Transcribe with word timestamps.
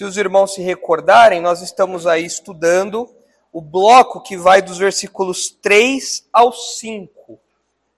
Se 0.00 0.04
os 0.04 0.16
irmãos 0.16 0.54
se 0.54 0.62
recordarem, 0.62 1.42
nós 1.42 1.60
estamos 1.60 2.06
aí 2.06 2.24
estudando 2.24 3.14
o 3.52 3.60
bloco 3.60 4.22
que 4.22 4.34
vai 4.34 4.62
dos 4.62 4.78
versículos 4.78 5.50
3 5.50 6.26
ao 6.32 6.54
5. 6.54 7.38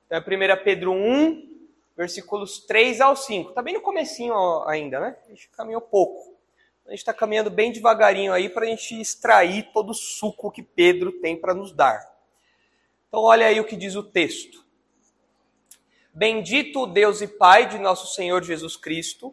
Então 0.07 0.19
é 0.19 0.57
1 0.59 0.65
Pedro 0.65 0.91
1, 0.91 1.49
versículos 1.97 2.59
3 2.67 3.01
ao 3.01 3.15
5. 3.15 3.51
Está 3.51 3.63
bem 3.63 3.75
no 3.75 3.81
comecinho 3.81 4.35
ainda, 4.67 4.99
né? 4.99 5.17
A 5.25 5.29
gente 5.31 5.49
caminhou 5.51 5.81
pouco. 5.81 6.37
A 6.87 6.91
gente 6.91 6.99
está 6.99 7.15
caminhando 7.15 7.53
bem 7.53 7.71
devagarinho 7.71 8.33
aí 8.33 8.49
para 8.49 8.65
a 8.65 8.69
gente 8.69 9.01
extrair 9.01 9.71
todo 9.73 9.91
o 9.91 9.95
suco 9.95 10.51
que 10.51 10.61
Pedro 10.61 11.13
tem 11.21 11.37
para 11.37 11.55
nos 11.55 11.71
dar. 11.71 12.05
Então 13.07 13.21
olha 13.21 13.47
aí 13.47 13.61
o 13.61 13.65
que 13.65 13.77
diz 13.77 13.95
o 13.95 14.03
texto. 14.03 14.67
Bendito 16.13 16.81
o 16.81 16.87
Deus 16.87 17.21
e 17.23 17.29
Pai 17.29 17.69
de 17.69 17.79
nosso 17.79 18.13
Senhor 18.13 18.43
Jesus 18.43 18.77
Cristo, 18.77 19.33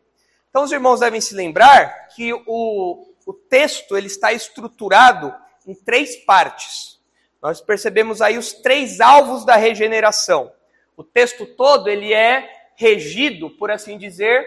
Então 0.51 0.63
os 0.63 0.71
irmãos 0.71 0.99
devem 0.99 1.21
se 1.21 1.33
lembrar 1.33 2.09
que 2.09 2.33
o, 2.45 3.07
o 3.25 3.33
texto 3.33 3.97
ele 3.97 4.07
está 4.07 4.33
estruturado 4.33 5.33
em 5.65 5.73
três 5.73 6.17
partes. 6.17 6.99
Nós 7.41 7.61
percebemos 7.61 8.21
aí 8.21 8.37
os 8.37 8.51
três 8.51 8.99
alvos 8.99 9.45
da 9.45 9.55
regeneração. 9.55 10.51
O 10.97 11.05
texto 11.05 11.45
todo 11.45 11.89
ele 11.89 12.13
é 12.13 12.49
regido, 12.75 13.49
por 13.49 13.71
assim 13.71 13.97
dizer, 13.97 14.45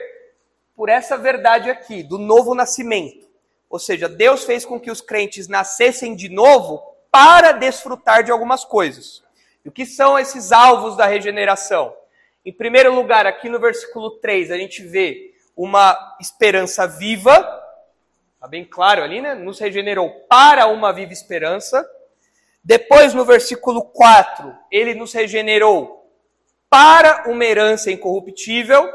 por 0.77 0.91
essa 0.91 1.17
verdade 1.17 1.71
aqui, 1.71 2.03
do 2.03 2.19
novo 2.19 2.55
nascimento. 2.55 3.27
Ou 3.71 3.79
seja, 3.79 4.07
Deus 4.07 4.45
fez 4.45 4.65
com 4.65 4.79
que 4.79 4.91
os 4.91 5.01
crentes 5.01 5.49
nascessem 5.49 6.15
de 6.15 6.29
novo 6.29 6.83
para 7.11 7.53
desfrutar 7.53 8.23
de 8.23 8.31
algumas 8.31 8.63
coisas. 8.63 9.25
E 9.65 9.69
o 9.71 9.73
que 9.73 9.87
são 9.87 10.19
esses 10.19 10.53
alvos 10.53 10.97
da 10.97 11.07
regeneração? 11.07 11.97
Em 12.45 12.53
primeiro 12.53 12.95
lugar, 12.95 13.27
aqui 13.27 13.49
no 13.49 13.59
versículo 13.59 14.11
3, 14.19 14.51
a 14.51 14.59
gente 14.59 14.83
vê 14.83 15.34
uma 15.57 16.17
esperança 16.21 16.87
viva, 16.87 17.33
está 18.35 18.49
bem 18.49 18.65
claro 18.65 19.03
ali, 19.03 19.21
né? 19.21 19.35
Nos 19.35 19.59
regenerou 19.59 20.11
para 20.29 20.67
uma 20.67 20.93
viva 20.93 21.13
esperança. 21.13 21.89
Depois, 22.63 23.15
no 23.15 23.25
versículo 23.25 23.83
4, 23.83 24.55
ele 24.71 24.95
nos 24.95 25.13
regenerou 25.13 26.11
para 26.69 27.31
uma 27.31 27.45
herança 27.45 27.91
incorruptível. 27.91 28.91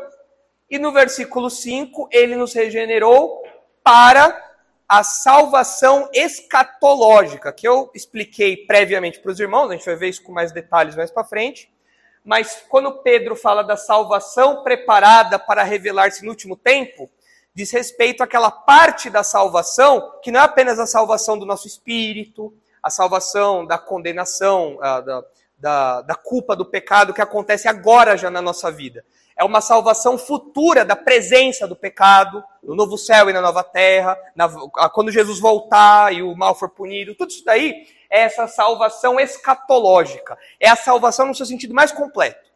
E 0.69 0.77
no 0.77 0.91
versículo 0.91 1.49
5, 1.49 2.09
ele 2.11 2.35
nos 2.35 2.53
regenerou 2.53 3.41
para 3.83 4.49
a 4.87 5.03
salvação 5.03 6.09
escatológica, 6.11 7.53
que 7.53 7.67
eu 7.67 7.91
expliquei 7.93 8.57
previamente 8.65 9.19
para 9.19 9.31
os 9.31 9.39
irmãos, 9.39 9.69
a 9.69 9.73
gente 9.73 9.85
vai 9.85 9.95
ver 9.95 10.09
isso 10.09 10.23
com 10.23 10.31
mais 10.31 10.51
detalhes 10.51 10.95
mais 10.95 11.11
para 11.11 11.23
frente. 11.23 11.71
Mas 12.23 12.63
quando 12.69 13.01
Pedro 13.01 13.35
fala 13.35 13.63
da 13.63 13.77
salvação 13.77 14.63
preparada 14.63 15.39
para 15.39 15.63
revelar-se 15.63 16.23
no 16.23 16.31
último 16.31 16.55
tempo, 16.55 17.09
diz 17.53 17.71
respeito 17.71 18.23
àquela 18.23 18.51
parte 18.51 19.09
da 19.09 19.23
salvação 19.23 20.19
que 20.21 20.31
não 20.31 20.39
é 20.39 20.43
apenas 20.43 20.79
a 20.79 20.85
salvação 20.85 21.37
do 21.37 21.45
nosso 21.45 21.67
espírito, 21.67 22.53
a 22.81 22.89
salvação 22.89 23.65
da 23.65 23.77
condenação, 23.77 24.77
da, 24.77 25.23
da, 25.57 26.01
da 26.01 26.15
culpa 26.15 26.55
do 26.55 26.65
pecado 26.65 27.13
que 27.13 27.21
acontece 27.21 27.67
agora 27.67 28.17
já 28.17 28.29
na 28.29 28.41
nossa 28.41 28.71
vida. 28.71 29.03
É 29.35 29.43
uma 29.43 29.61
salvação 29.61 30.17
futura 30.17 30.83
da 30.83 30.95
presença 30.95 31.65
do 31.65 31.75
pecado, 31.75 32.43
no 32.61 32.75
novo 32.75 32.97
céu 32.97 33.29
e 33.29 33.33
na 33.33 33.41
nova 33.41 33.63
terra, 33.63 34.17
na, 34.35 34.49
quando 34.89 35.11
Jesus 35.11 35.39
voltar 35.39 36.13
e 36.13 36.21
o 36.21 36.35
mal 36.35 36.55
for 36.55 36.69
punido. 36.69 37.15
Tudo 37.15 37.31
isso 37.31 37.45
daí 37.45 37.87
é 38.09 38.21
essa 38.21 38.47
salvação 38.47 39.19
escatológica. 39.19 40.37
É 40.59 40.69
a 40.69 40.75
salvação 40.75 41.27
no 41.27 41.35
seu 41.35 41.45
sentido 41.45 41.73
mais 41.73 41.91
completo. 41.91 42.49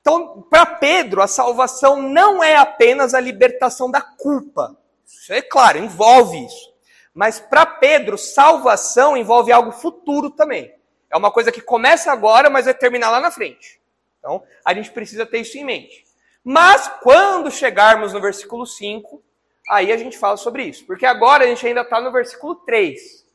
Então, 0.00 0.40
para 0.48 0.64
Pedro, 0.64 1.20
a 1.20 1.26
salvação 1.26 2.00
não 2.00 2.42
é 2.42 2.56
apenas 2.56 3.12
a 3.12 3.20
libertação 3.20 3.90
da 3.90 4.00
culpa. 4.00 4.76
Isso 5.04 5.32
é 5.32 5.42
claro, 5.42 5.78
envolve 5.78 6.46
isso. 6.46 6.72
Mas 7.12 7.40
para 7.40 7.66
Pedro, 7.66 8.16
salvação 8.16 9.16
envolve 9.16 9.50
algo 9.50 9.72
futuro 9.72 10.30
também. 10.30 10.72
É 11.10 11.16
uma 11.16 11.32
coisa 11.32 11.50
que 11.50 11.60
começa 11.60 12.12
agora, 12.12 12.48
mas 12.48 12.66
vai 12.66 12.74
terminar 12.74 13.10
lá 13.10 13.20
na 13.20 13.30
frente. 13.30 13.80
Então, 14.20 14.42
a 14.64 14.72
gente 14.74 14.90
precisa 14.92 15.26
ter 15.26 15.40
isso 15.40 15.58
em 15.58 15.64
mente. 15.64 16.04
Mas, 16.44 16.88
quando 17.02 17.50
chegarmos 17.50 18.12
no 18.12 18.20
versículo 18.20 18.64
5, 18.64 19.20
aí 19.68 19.90
a 19.90 19.96
gente 19.96 20.16
fala 20.16 20.36
sobre 20.36 20.62
isso. 20.62 20.86
Porque 20.86 21.04
agora 21.04 21.44
a 21.44 21.48
gente 21.48 21.66
ainda 21.66 21.80
está 21.80 22.00
no 22.00 22.12
versículo 22.12 22.54
3. 22.54 23.25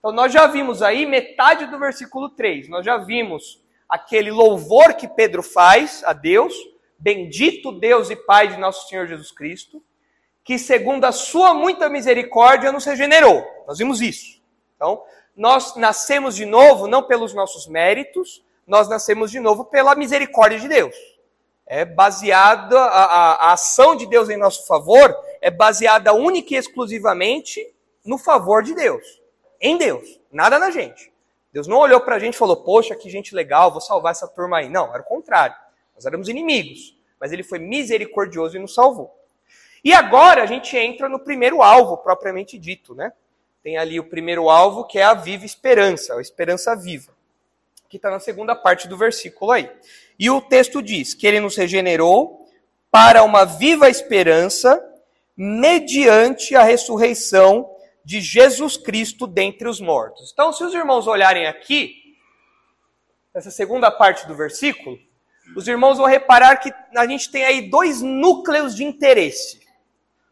Então, 0.00 0.12
nós 0.12 0.32
já 0.32 0.46
vimos 0.46 0.82
aí 0.82 1.04
metade 1.04 1.66
do 1.66 1.78
versículo 1.78 2.30
3. 2.30 2.68
Nós 2.70 2.84
já 2.84 2.96
vimos 2.96 3.62
aquele 3.86 4.30
louvor 4.30 4.94
que 4.94 5.06
Pedro 5.06 5.42
faz 5.42 6.02
a 6.04 6.14
Deus, 6.14 6.54
bendito 6.98 7.70
Deus 7.70 8.08
e 8.08 8.16
Pai 8.16 8.48
de 8.48 8.56
nosso 8.56 8.88
Senhor 8.88 9.06
Jesus 9.06 9.30
Cristo, 9.30 9.82
que 10.42 10.58
segundo 10.58 11.04
a 11.04 11.12
sua 11.12 11.52
muita 11.52 11.90
misericórdia 11.90 12.72
nos 12.72 12.86
regenerou. 12.86 13.46
Nós 13.66 13.76
vimos 13.78 14.00
isso. 14.00 14.40
Então, 14.74 15.02
nós 15.36 15.76
nascemos 15.76 16.34
de 16.34 16.46
novo 16.46 16.86
não 16.86 17.02
pelos 17.02 17.34
nossos 17.34 17.66
méritos, 17.66 18.42
nós 18.66 18.88
nascemos 18.88 19.30
de 19.30 19.38
novo 19.38 19.66
pela 19.66 19.94
misericórdia 19.94 20.58
de 20.58 20.68
Deus. 20.68 20.96
É 21.66 21.84
baseada, 21.84 22.80
a, 22.80 23.32
a, 23.32 23.52
ação 23.52 23.94
de 23.94 24.06
Deus 24.06 24.30
em 24.30 24.36
nosso 24.38 24.66
favor 24.66 25.14
é 25.42 25.50
baseada 25.50 26.14
única 26.14 26.54
e 26.54 26.56
exclusivamente 26.56 27.60
no 28.04 28.16
favor 28.16 28.62
de 28.62 28.74
Deus. 28.74 29.19
Em 29.60 29.76
Deus, 29.76 30.20
nada 30.32 30.58
na 30.58 30.70
gente. 30.70 31.12
Deus 31.52 31.66
não 31.66 31.78
olhou 31.78 32.00
para 32.00 32.16
a 32.16 32.18
gente 32.18 32.34
e 32.34 32.38
falou, 32.38 32.56
poxa, 32.56 32.94
que 32.94 33.10
gente 33.10 33.34
legal, 33.34 33.70
vou 33.70 33.80
salvar 33.80 34.12
essa 34.12 34.28
turma 34.28 34.58
aí. 34.58 34.68
Não, 34.68 34.88
era 34.94 35.02
o 35.02 35.06
contrário. 35.06 35.56
Nós 35.94 36.06
éramos 36.06 36.28
inimigos, 36.28 36.96
mas 37.20 37.32
ele 37.32 37.42
foi 37.42 37.58
misericordioso 37.58 38.56
e 38.56 38.60
nos 38.60 38.74
salvou. 38.74 39.14
E 39.84 39.92
agora 39.92 40.42
a 40.42 40.46
gente 40.46 40.76
entra 40.76 41.08
no 41.08 41.18
primeiro 41.18 41.62
alvo, 41.62 41.96
propriamente 41.98 42.58
dito, 42.58 42.94
né? 42.94 43.12
tem 43.62 43.76
ali 43.76 44.00
o 44.00 44.04
primeiro 44.04 44.48
alvo, 44.48 44.84
que 44.84 44.98
é 44.98 45.02
a 45.02 45.14
viva 45.14 45.44
esperança, 45.44 46.14
a 46.14 46.20
esperança 46.20 46.74
viva, 46.74 47.12
que 47.88 47.96
está 47.96 48.10
na 48.10 48.20
segunda 48.20 48.54
parte 48.54 48.88
do 48.88 48.96
versículo 48.96 49.50
aí. 49.50 49.70
E 50.18 50.30
o 50.30 50.40
texto 50.40 50.82
diz 50.82 51.14
que 51.14 51.26
ele 51.26 51.40
nos 51.40 51.56
regenerou 51.56 52.48
para 52.90 53.22
uma 53.22 53.44
viva 53.44 53.88
esperança 53.88 54.82
mediante 55.36 56.56
a 56.56 56.62
ressurreição 56.62 57.69
de 58.04 58.20
Jesus 58.20 58.76
Cristo 58.76 59.26
dentre 59.26 59.68
os 59.68 59.80
mortos. 59.80 60.30
Então, 60.32 60.52
se 60.52 60.64
os 60.64 60.74
irmãos 60.74 61.06
olharem 61.06 61.46
aqui, 61.46 62.16
nessa 63.34 63.50
segunda 63.50 63.90
parte 63.90 64.26
do 64.26 64.34
versículo, 64.34 64.98
os 65.56 65.66
irmãos 65.66 65.98
vão 65.98 66.06
reparar 66.06 66.56
que 66.56 66.72
a 66.96 67.06
gente 67.06 67.30
tem 67.30 67.44
aí 67.44 67.68
dois 67.68 68.00
núcleos 68.00 68.74
de 68.74 68.84
interesse. 68.84 69.60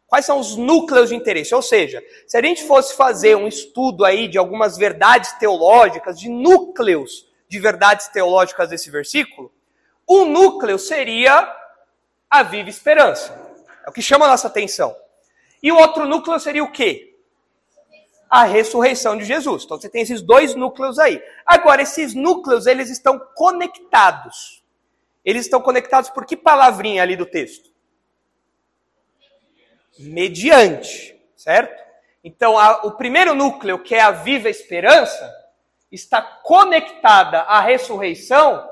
Quais 0.07 0.25
são 0.25 0.39
os 0.39 0.55
núcleos 0.55 1.09
de 1.09 1.15
interesse? 1.15 1.53
Ou 1.53 1.61
seja, 1.61 2.03
se 2.25 2.35
a 2.35 2.41
gente 2.41 2.63
fosse 2.63 2.95
fazer 2.95 3.35
um 3.35 3.47
estudo 3.47 4.03
aí 4.03 4.27
de 4.27 4.37
algumas 4.37 4.75
verdades 4.75 5.33
teológicas, 5.33 6.19
de 6.19 6.29
núcleos 6.29 7.27
de 7.47 7.59
verdades 7.59 8.07
teológicas 8.07 8.69
desse 8.69 8.89
versículo, 8.89 9.51
um 10.09 10.25
núcleo 10.25 10.79
seria 10.79 11.47
a 12.29 12.41
viva 12.41 12.69
esperança. 12.69 13.39
É 13.85 13.89
o 13.89 13.93
que 13.93 14.01
chama 14.01 14.25
a 14.25 14.29
nossa 14.29 14.47
atenção. 14.47 14.95
E 15.61 15.71
o 15.71 15.77
outro 15.77 16.07
núcleo 16.07 16.39
seria 16.39 16.63
o 16.63 16.71
quê? 16.71 17.08
A 18.29 18.43
ressurreição 18.43 19.17
de 19.17 19.25
Jesus. 19.25 19.63
Então 19.63 19.79
você 19.79 19.89
tem 19.89 20.03
esses 20.03 20.21
dois 20.21 20.53
núcleos 20.55 20.99
aí. 20.99 21.21
Agora, 21.45 21.81
esses 21.81 22.13
núcleos, 22.13 22.67
eles 22.67 22.89
estão 22.89 23.19
conectados. 23.35 24.63
Eles 25.25 25.45
estão 25.45 25.61
conectados 25.61 26.09
por 26.09 26.25
que 26.25 26.37
palavrinha 26.37 27.01
ali 27.01 27.15
do 27.15 27.25
texto? 27.25 27.69
mediante, 29.99 31.19
certo? 31.35 31.83
Então, 32.23 32.57
a, 32.57 32.85
o 32.85 32.91
primeiro 32.91 33.35
núcleo, 33.35 33.79
que 33.79 33.93
é 33.93 34.01
a 34.01 34.11
viva 34.11 34.49
esperança, 34.49 35.29
está 35.91 36.21
conectada 36.21 37.41
à 37.41 37.59
ressurreição 37.59 38.67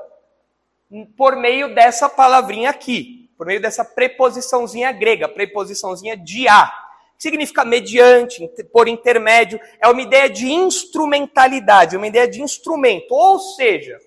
por 1.16 1.36
meio 1.36 1.74
dessa 1.74 2.08
palavrinha 2.08 2.70
aqui, 2.70 3.30
por 3.36 3.46
meio 3.46 3.60
dessa 3.60 3.84
preposiçãozinha 3.84 4.90
grega, 4.92 5.28
preposiçãozinha 5.28 6.16
dia, 6.16 6.52
que 6.52 6.87
significa 7.18 7.64
mediante, 7.64 8.48
por 8.72 8.86
intermédio, 8.86 9.60
é 9.82 9.88
uma 9.88 10.00
ideia 10.00 10.30
de 10.30 10.46
instrumentalidade, 10.46 11.96
uma 11.96 12.06
ideia 12.06 12.28
de 12.28 12.40
instrumento. 12.40 13.12
Ou 13.12 13.40
seja, 13.40 13.98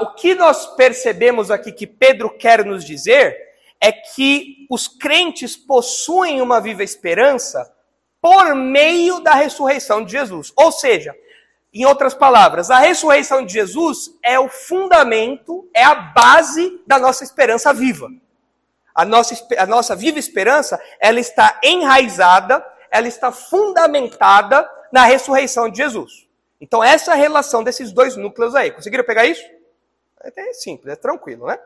o 0.00 0.14
que 0.14 0.34
nós 0.34 0.74
percebemos 0.76 1.50
aqui 1.50 1.72
que 1.72 1.86
Pedro 1.86 2.30
quer 2.30 2.64
nos 2.64 2.84
dizer 2.84 3.36
é 3.80 3.92
que 3.92 4.66
os 4.70 4.88
crentes 4.88 5.56
possuem 5.56 6.40
uma 6.40 6.60
viva 6.60 6.82
esperança 6.82 7.70
por 8.22 8.54
meio 8.54 9.20
da 9.20 9.34
ressurreição 9.34 10.04
de 10.04 10.12
Jesus. 10.12 10.52
Ou 10.56 10.72
seja, 10.72 11.14
em 11.74 11.84
outras 11.84 12.14
palavras, 12.14 12.70
a 12.70 12.78
ressurreição 12.78 13.44
de 13.44 13.52
Jesus 13.52 14.10
é 14.22 14.38
o 14.40 14.48
fundamento, 14.48 15.68
é 15.74 15.84
a 15.84 15.94
base 15.94 16.80
da 16.86 16.98
nossa 16.98 17.22
esperança 17.22 17.72
viva. 17.74 18.08
A 18.96 19.04
nossa, 19.04 19.46
a 19.58 19.66
nossa 19.66 19.94
viva 19.94 20.18
esperança, 20.18 20.82
ela 20.98 21.20
está 21.20 21.60
enraizada, 21.62 22.66
ela 22.90 23.06
está 23.06 23.30
fundamentada 23.30 24.66
na 24.90 25.04
ressurreição 25.04 25.68
de 25.68 25.76
Jesus. 25.76 26.26
Então, 26.58 26.82
essa 26.82 27.12
é 27.12 27.16
relação 27.16 27.62
desses 27.62 27.92
dois 27.92 28.16
núcleos 28.16 28.54
aí. 28.54 28.70
Conseguiram 28.70 29.04
pegar 29.04 29.26
isso? 29.26 29.44
É 30.22 30.52
simples, 30.54 30.94
é 30.94 30.96
tranquilo, 30.96 31.46
né? 31.46 31.58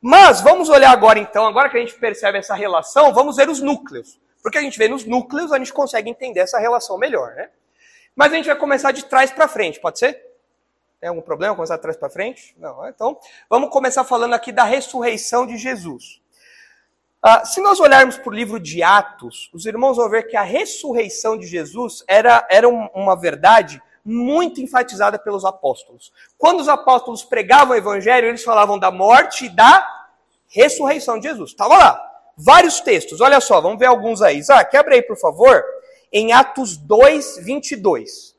Mas 0.00 0.40
vamos 0.40 0.68
olhar 0.68 0.92
agora 0.92 1.18
então, 1.18 1.44
agora 1.44 1.68
que 1.68 1.76
a 1.76 1.80
gente 1.80 1.94
percebe 1.94 2.38
essa 2.38 2.54
relação, 2.54 3.12
vamos 3.12 3.34
ver 3.34 3.48
os 3.48 3.60
núcleos. 3.60 4.20
Porque 4.40 4.56
a 4.56 4.60
gente 4.60 4.78
vê 4.78 4.86
nos 4.86 5.04
núcleos, 5.04 5.50
a 5.50 5.58
gente 5.58 5.72
consegue 5.72 6.08
entender 6.08 6.38
essa 6.38 6.60
relação 6.60 6.96
melhor, 6.96 7.34
né? 7.34 7.50
Mas 8.14 8.32
a 8.32 8.36
gente 8.36 8.46
vai 8.46 8.54
começar 8.54 8.92
de 8.92 9.04
trás 9.04 9.32
para 9.32 9.48
frente, 9.48 9.80
pode 9.80 9.98
ser? 9.98 10.24
Tem 11.00 11.08
algum 11.08 11.22
problema 11.22 11.54
começar 11.54 11.76
de 11.76 11.82
trás 11.82 11.96
para 11.96 12.08
frente? 12.08 12.54
Não, 12.56 12.82
né? 12.82 12.92
então 12.94 13.18
vamos 13.50 13.70
começar 13.70 14.04
falando 14.04 14.34
aqui 14.34 14.52
da 14.52 14.64
ressurreição 14.64 15.46
de 15.46 15.56
Jesus. 15.56 16.20
Ah, 17.20 17.44
se 17.44 17.60
nós 17.60 17.80
olharmos 17.80 18.16
para 18.16 18.30
o 18.30 18.34
livro 18.34 18.60
de 18.60 18.80
Atos, 18.82 19.50
os 19.52 19.66
irmãos 19.66 19.96
vão 19.96 20.08
ver 20.08 20.28
que 20.28 20.36
a 20.36 20.42
ressurreição 20.42 21.36
de 21.36 21.46
Jesus 21.46 22.04
era, 22.06 22.46
era 22.48 22.68
uma 22.68 23.16
verdade 23.16 23.82
muito 24.04 24.60
enfatizada 24.60 25.18
pelos 25.18 25.44
apóstolos. 25.44 26.12
Quando 26.38 26.60
os 26.60 26.68
apóstolos 26.68 27.24
pregavam 27.24 27.74
o 27.74 27.78
evangelho, 27.78 28.28
eles 28.28 28.44
falavam 28.44 28.78
da 28.78 28.90
morte 28.90 29.46
e 29.46 29.48
da 29.48 29.86
ressurreição 30.46 31.18
de 31.18 31.28
Jesus. 31.28 31.50
Estava 31.50 31.76
lá. 31.76 32.04
Vários 32.36 32.80
textos. 32.80 33.20
Olha 33.20 33.40
só, 33.40 33.60
vamos 33.60 33.80
ver 33.80 33.86
alguns 33.86 34.22
aí. 34.22 34.38
Isaac, 34.38 34.74
abre 34.76 34.94
aí, 34.94 35.02
por 35.02 35.18
favor, 35.18 35.62
em 36.12 36.32
Atos 36.32 36.76
2, 36.76 37.38
22. 37.44 38.36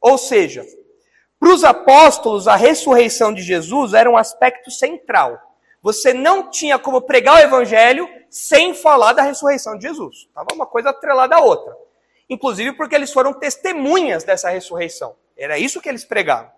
Ou 0.00 0.16
seja, 0.16 0.64
para 1.40 1.52
os 1.52 1.64
apóstolos, 1.64 2.46
a 2.46 2.54
ressurreição 2.54 3.34
de 3.34 3.42
Jesus 3.42 3.94
era 3.94 4.08
um 4.08 4.16
aspecto 4.16 4.70
central. 4.70 5.51
Você 5.82 6.14
não 6.14 6.48
tinha 6.48 6.78
como 6.78 7.02
pregar 7.02 7.34
o 7.34 7.40
evangelho 7.40 8.08
sem 8.30 8.72
falar 8.72 9.12
da 9.12 9.22
ressurreição 9.22 9.76
de 9.76 9.88
Jesus. 9.88 10.28
Estava 10.28 10.48
uma 10.54 10.64
coisa 10.64 10.90
atrelada 10.90 11.36
à 11.36 11.40
outra. 11.40 11.76
Inclusive 12.30 12.72
porque 12.72 12.94
eles 12.94 13.12
foram 13.12 13.34
testemunhas 13.34 14.22
dessa 14.22 14.48
ressurreição. 14.48 15.16
Era 15.36 15.58
isso 15.58 15.80
que 15.80 15.88
eles 15.88 16.04
pregavam. 16.04 16.50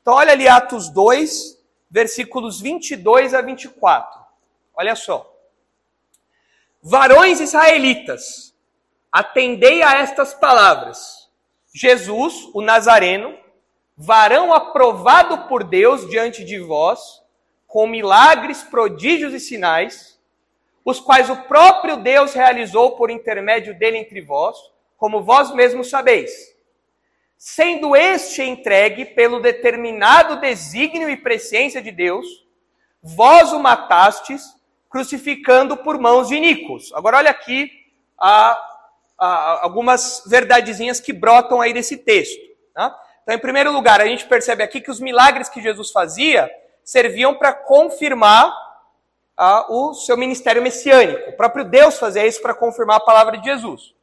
Então, 0.00 0.14
olha 0.14 0.32
ali 0.32 0.48
Atos 0.48 0.88
2, 0.88 1.58
versículos 1.90 2.60
22 2.60 3.34
a 3.34 3.42
24. 3.42 4.18
Olha 4.74 4.96
só. 4.96 5.30
Varões 6.82 7.38
israelitas, 7.40 8.54
atendei 9.12 9.82
a 9.82 9.96
estas 9.96 10.32
palavras. 10.32 11.28
Jesus, 11.74 12.48
o 12.54 12.62
Nazareno, 12.62 13.36
varão 13.94 14.54
aprovado 14.54 15.46
por 15.46 15.62
Deus 15.62 16.08
diante 16.08 16.42
de 16.42 16.58
vós, 16.58 17.20
com 17.70 17.86
milagres, 17.86 18.64
prodígios 18.64 19.32
e 19.32 19.38
sinais, 19.38 20.18
os 20.84 20.98
quais 20.98 21.30
o 21.30 21.36
próprio 21.44 21.98
Deus 21.98 22.34
realizou 22.34 22.96
por 22.96 23.12
intermédio 23.12 23.78
dele 23.78 23.96
entre 23.96 24.20
vós, 24.20 24.56
como 24.96 25.22
vós 25.22 25.54
mesmos 25.54 25.88
sabeis. 25.88 26.32
Sendo 27.38 27.94
este 27.94 28.42
entregue 28.42 29.04
pelo 29.04 29.38
determinado 29.38 30.40
desígnio 30.40 31.08
e 31.08 31.16
presciência 31.16 31.80
de 31.80 31.92
Deus, 31.92 32.26
vós 33.00 33.52
o 33.52 33.60
matastes, 33.60 34.42
crucificando 34.88 35.76
por 35.76 35.96
mãos 35.96 36.26
de 36.26 36.34
iníquos. 36.34 36.92
Agora 36.92 37.18
olha 37.18 37.30
aqui 37.30 37.70
a, 38.18 38.60
a, 39.16 39.62
algumas 39.62 40.24
verdadezinhas 40.26 40.98
que 40.98 41.12
brotam 41.12 41.60
aí 41.60 41.72
desse 41.72 41.96
texto. 41.98 42.42
Tá? 42.74 43.00
Então, 43.22 43.36
em 43.36 43.38
primeiro 43.38 43.70
lugar, 43.70 44.00
a 44.00 44.06
gente 44.06 44.26
percebe 44.26 44.64
aqui 44.64 44.80
que 44.80 44.90
os 44.90 44.98
milagres 44.98 45.48
que 45.48 45.62
Jesus 45.62 45.92
fazia 45.92 46.50
serviam 46.90 47.36
para 47.36 47.52
confirmar 47.52 48.52
ah, 49.36 49.64
o 49.68 49.94
seu 49.94 50.16
ministério 50.16 50.60
messiânico. 50.60 51.30
O 51.30 51.36
próprio 51.36 51.64
Deus 51.64 51.96
fazia 51.98 52.26
isso 52.26 52.42
para 52.42 52.52
confirmar 52.52 52.96
a 52.96 53.04
palavra 53.04 53.38
de 53.38 53.44
Jesus. 53.44 53.94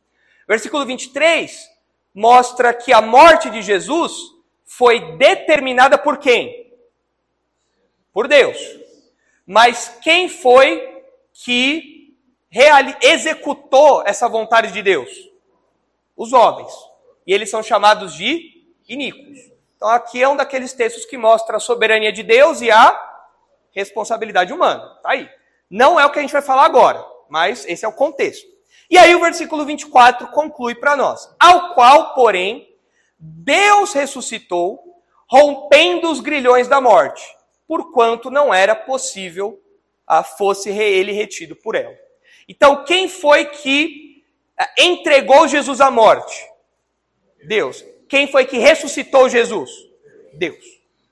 Versículo 0.48 0.86
23 0.86 1.70
mostra 2.14 2.74
que 2.74 2.94
a 2.94 3.02
morte 3.02 3.50
de 3.50 3.62
Jesus 3.62 4.14
foi 4.64 5.18
determinada 5.18 5.98
por 5.98 6.18
quem? 6.18 6.74
Por 8.14 8.26
Deus. 8.26 8.58
Mas 9.46 10.00
quem 10.02 10.30
foi 10.30 11.04
que 11.34 12.16
executou 13.02 14.02
essa 14.06 14.30
vontade 14.30 14.72
de 14.72 14.82
Deus? 14.82 15.10
Os 16.16 16.32
homens. 16.32 16.72
E 17.26 17.34
eles 17.34 17.50
são 17.50 17.62
chamados 17.62 18.14
de 18.14 18.66
iníquos. 18.88 19.57
Então 19.78 19.90
aqui 19.90 20.22
é 20.22 20.28
um 20.28 20.36
daqueles 20.36 20.74
textos 20.74 21.06
que 21.06 21.18
mostra 21.18 21.58
a 21.58 21.60
soberania 21.60 22.12
de 22.12 22.24
Deus 22.24 22.62
e 22.62 22.70
a 22.70 23.00
responsabilidade 23.72 24.52
humana. 24.52 24.84
Tá 25.04 25.12
aí. 25.12 25.30
Não 25.70 26.00
é 26.00 26.06
o 26.06 26.10
que 26.10 26.18
a 26.18 26.22
gente 26.22 26.34
vai 26.34 26.42
falar 26.42 26.66
agora, 26.66 27.06
mas 27.30 27.64
esse 27.68 27.86
é 27.86 27.88
o 27.88 27.94
contexto. 27.94 28.46
E 28.90 28.98
aí 28.98 29.14
o 29.14 29.20
versículo 29.20 29.66
24 29.66 30.28
conclui 30.30 30.74
para 30.74 30.96
nós: 30.96 31.30
Ao 31.40 31.76
qual, 31.76 32.16
porém, 32.16 32.76
Deus 33.20 33.94
ressuscitou, 33.94 35.04
rompendo 35.30 36.10
os 36.10 36.22
grilhões 36.22 36.68
da 36.68 36.82
morte, 36.82 37.24
porquanto 37.68 38.32
não 38.32 38.52
era 38.52 38.76
possível 38.76 39.62
a 40.08 40.24
fosse 40.24 40.70
ele 40.70 41.12
retido 41.12 41.56
por 41.56 41.76
ela. 41.76 41.96
Então, 42.48 42.84
quem 42.86 43.10
foi 43.10 43.46
que 43.46 44.24
eh, 44.58 44.86
entregou 44.86 45.48
Jesus 45.48 45.82
à 45.82 45.92
morte? 45.92 46.50
Deus. 47.46 47.84
Quem 48.08 48.32
foi 48.32 48.46
que 48.46 48.58
ressuscitou 48.58 49.30
Jesus? 49.30 49.70
Deus. 50.34 50.64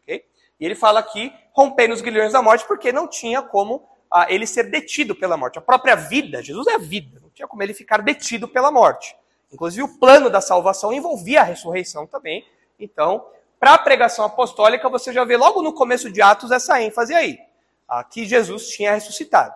Okay? 0.03 0.25
E 0.59 0.65
ele 0.65 0.75
fala 0.75 0.99
aqui, 0.99 1.33
rompendo 1.53 1.93
os 1.93 2.01
grilhões 2.01 2.33
da 2.33 2.41
morte, 2.41 2.65
porque 2.65 2.91
não 2.91 3.07
tinha 3.07 3.41
como 3.41 3.87
ah, 4.11 4.27
ele 4.29 4.47
ser 4.47 4.63
detido 4.69 5.15
pela 5.15 5.35
morte. 5.35 5.57
A 5.57 5.61
própria 5.61 5.95
vida, 5.95 6.41
Jesus 6.41 6.67
é 6.67 6.77
vida, 6.77 7.19
não 7.21 7.29
tinha 7.29 7.47
como 7.47 7.61
ele 7.61 7.73
ficar 7.73 8.01
detido 8.01 8.47
pela 8.47 8.71
morte. 8.71 9.15
Inclusive, 9.51 9.83
o 9.83 9.99
plano 9.99 10.29
da 10.29 10.41
salvação 10.41 10.91
envolvia 10.91 11.41
a 11.41 11.43
ressurreição 11.43 12.05
também. 12.07 12.45
Então, 12.79 13.25
para 13.59 13.73
a 13.73 13.77
pregação 13.77 14.25
apostólica, 14.25 14.89
você 14.89 15.13
já 15.13 15.23
vê 15.23 15.37
logo 15.37 15.61
no 15.61 15.73
começo 15.73 16.11
de 16.11 16.21
Atos 16.21 16.51
essa 16.51 16.81
ênfase 16.81 17.13
aí, 17.13 17.39
ah, 17.87 18.03
que 18.03 18.25
Jesus 18.25 18.67
tinha 18.69 18.93
ressuscitado. 18.93 19.53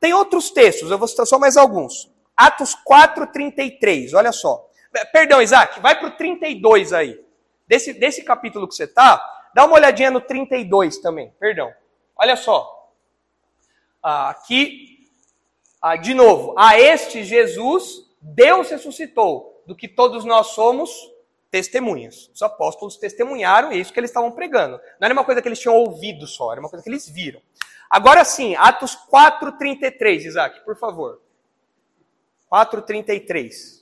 Tem 0.00 0.12
outros 0.12 0.50
textos, 0.50 0.90
eu 0.90 0.98
vou 0.98 1.08
citar 1.08 1.26
só 1.26 1.38
mais 1.38 1.56
alguns. 1.56 2.10
Atos 2.36 2.76
4,33, 2.88 4.14
olha 4.14 4.32
só. 4.32 4.67
Perdão, 5.12 5.42
Isaac, 5.42 5.80
vai 5.80 5.98
para 5.98 6.08
o 6.08 6.10
32 6.12 6.92
aí. 6.92 7.20
Desse, 7.66 7.92
desse 7.92 8.22
capítulo 8.24 8.66
que 8.66 8.74
você 8.74 8.84
está, 8.84 9.22
dá 9.54 9.64
uma 9.64 9.74
olhadinha 9.74 10.10
no 10.10 10.20
32 10.20 10.98
também, 10.98 11.32
perdão. 11.38 11.72
Olha 12.16 12.36
só. 12.36 12.90
Ah, 14.02 14.30
aqui, 14.30 15.06
ah, 15.82 15.96
de 15.96 16.14
novo, 16.14 16.54
a 16.58 16.78
este 16.78 17.22
Jesus, 17.22 18.08
Deus 18.20 18.70
ressuscitou, 18.70 19.62
do 19.66 19.76
que 19.76 19.86
todos 19.86 20.24
nós 20.24 20.48
somos 20.48 20.90
testemunhas. 21.50 22.30
Os 22.34 22.40
apóstolos 22.40 22.96
testemunharam 22.96 23.70
isso 23.70 23.92
que 23.92 24.00
eles 24.00 24.10
estavam 24.10 24.30
pregando. 24.32 24.80
Não 24.98 25.06
era 25.06 25.12
uma 25.12 25.24
coisa 25.24 25.42
que 25.42 25.48
eles 25.48 25.60
tinham 25.60 25.76
ouvido 25.76 26.26
só, 26.26 26.52
era 26.52 26.60
uma 26.60 26.70
coisa 26.70 26.82
que 26.82 26.88
eles 26.88 27.06
viram. 27.06 27.40
Agora 27.90 28.24
sim, 28.24 28.54
Atos 28.56 28.96
4,33, 29.12 30.24
Isaac, 30.24 30.64
por 30.64 30.76
favor. 30.76 31.20
4,33. 32.50 33.77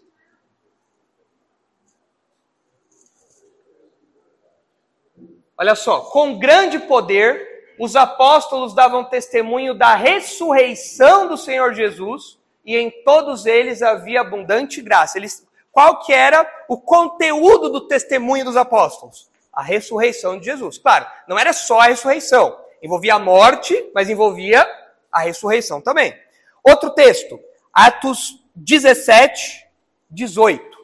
Olha 5.59 5.75
só, 5.75 6.01
com 6.01 6.39
grande 6.39 6.79
poder, 6.79 7.75
os 7.79 7.97
apóstolos 7.97 8.75
davam 8.75 9.05
testemunho 9.05 9.75
da 9.75 9.95
ressurreição 9.95 11.29
do 11.29 11.37
Senhor 11.37 11.75
Jesus 11.75 12.39
e 12.65 12.77
em 12.77 12.91
todos 13.05 13.47
eles 13.47 13.81
havia 13.81 14.21
abundante 14.21 14.83
graça. 14.83 15.19
Eles, 15.19 15.47
qual 15.73 16.01
que 16.01 16.13
era 16.13 16.47
o 16.69 16.77
conteúdo 16.79 17.71
do 17.71 17.87
testemunho 17.87 18.45
dos 18.45 18.57
apóstolos? 18.57 19.31
A 19.53 19.63
ressurreição 19.63 20.39
de 20.39 20.45
Jesus. 20.47 20.77
Claro, 20.77 21.07
não 21.27 21.39
era 21.39 21.53
só 21.53 21.81
a 21.81 21.87
ressurreição. 21.87 22.59
Envolvia 22.83 23.15
a 23.15 23.19
morte, 23.19 23.91
mas 23.95 24.11
envolvia 24.11 24.67
a 25.11 25.21
ressurreição 25.21 25.81
também. 25.81 26.15
Outro 26.63 26.91
texto, 26.91 27.41
Atos 27.73 28.43
17, 28.55 29.67
18. 30.11 30.76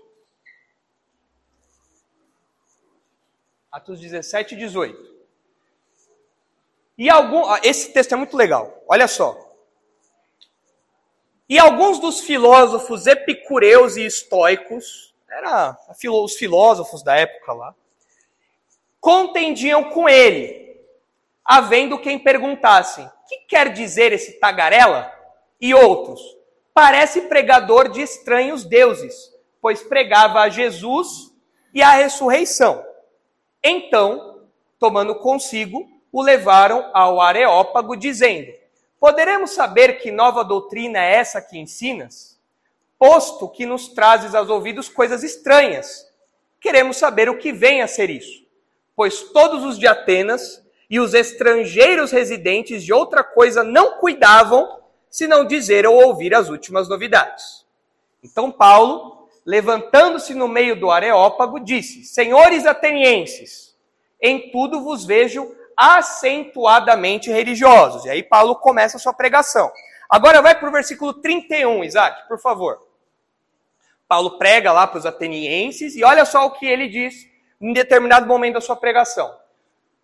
Atos 3.73 3.99
17 3.99 4.55
e 4.55 4.59
18. 4.59 5.12
E 6.99 7.09
algum, 7.09 7.43
esse 7.62 7.91
texto 7.91 8.12
é 8.12 8.17
muito 8.17 8.37
legal. 8.37 8.85
Olha 8.87 9.09
só. 9.09 9.50
E 11.49 11.59
alguns 11.59 11.99
dos 11.99 12.21
filósofos 12.21 13.07
epicureus 13.07 13.97
e 13.97 14.05
estoicos, 14.05 15.14
era 15.26 15.75
os 16.11 16.35
filósofos 16.35 17.02
da 17.02 17.17
época 17.17 17.55
lá, 17.55 17.75
contendiam 19.00 19.85
com 19.85 20.07
ele, 20.07 20.79
havendo 21.43 21.99
quem 21.99 22.19
perguntasse: 22.19 23.11
"Que 23.26 23.38
quer 23.49 23.73
dizer 23.73 24.12
esse 24.12 24.38
tagarela?" 24.38 25.11
E 25.59 25.73
outros: 25.73 26.21
"Parece 26.75 27.23
pregador 27.23 27.88
de 27.88 28.02
estranhos 28.02 28.64
deuses, 28.64 29.35
pois 29.62 29.83
pregava 29.83 30.41
a 30.41 30.50
Jesus 30.50 31.33
e 31.73 31.83
a 31.83 31.93
ressurreição. 31.93 32.91
Então, 33.62 34.40
tomando 34.78 35.14
consigo, 35.14 35.88
o 36.11 36.23
levaram 36.23 36.90
ao 36.92 37.21
Areópago, 37.21 37.97
dizendo: 37.97 38.52
Poderemos 38.99 39.52
saber 39.52 39.99
que 39.99 40.11
nova 40.11 40.45
doutrina 40.45 40.99
é 40.99 41.14
essa 41.14 41.40
que 41.40 41.59
ensinas? 41.59 42.38
Posto 42.99 43.49
que 43.49 43.66
nos 43.66 43.88
trazes 43.88 44.35
aos 44.35 44.49
ouvidos 44.49 44.88
coisas 44.88 45.25
estranhas, 45.25 46.09
queremos 46.61 46.97
saber 46.97 47.28
o 47.28 47.38
que 47.38 47.52
vem 47.52 47.83
a 47.83 47.88
ser 47.88 48.11
isso. 48.11 48.45
Pois 48.95 49.23
todos 49.33 49.64
os 49.64 49.78
de 49.78 49.87
Atenas 49.87 50.62
e 50.88 51.00
os 51.00 51.14
estrangeiros 51.14 52.12
residentes 52.12 52.85
de 52.85 52.92
outra 52.92 53.25
coisa 53.25 53.64
não 53.64 53.99
cuidavam, 53.99 54.81
se 55.11 55.26
não 55.26 55.45
dizer 55.45 55.87
ou 55.87 56.07
ouvir 56.07 56.35
as 56.35 56.49
últimas 56.49 56.88
novidades. 56.88 57.66
Então 58.23 58.52
Paulo, 58.52 59.22
levantando-se 59.44 60.34
no 60.34 60.49
meio 60.49 60.78
do 60.78 60.90
Areópago, 60.90 61.61
disse: 61.61 62.04
Senhores 62.04 62.66
atenienses, 62.66 63.76
em 64.20 64.50
tudo 64.50 64.82
vos 64.82 65.04
vejo 65.04 65.54
acentuadamente 65.76 67.30
religiosos. 67.30 68.04
E 68.04 68.11
aí 68.11 68.22
Paulo 68.22 68.56
começa 68.56 68.96
a 68.96 69.00
sua 69.00 69.12
pregação. 69.12 69.70
Agora 70.08 70.42
vai 70.42 70.54
para 70.54 70.68
o 70.68 70.72
versículo 70.72 71.14
31, 71.14 71.84
Isaac, 71.84 72.28
por 72.28 72.38
favor. 72.38 72.87
Paulo 74.06 74.38
prega 74.38 74.72
lá 74.72 74.87
para 74.87 74.99
os 74.99 75.06
atenienses 75.06 75.96
e 75.96 76.04
olha 76.04 76.25
só 76.25 76.44
o 76.46 76.50
que 76.50 76.66
ele 76.66 76.87
diz 76.88 77.26
em 77.61 77.72
determinado 77.72 78.26
momento 78.26 78.54
da 78.54 78.61
sua 78.61 78.76
pregação. 78.76 79.34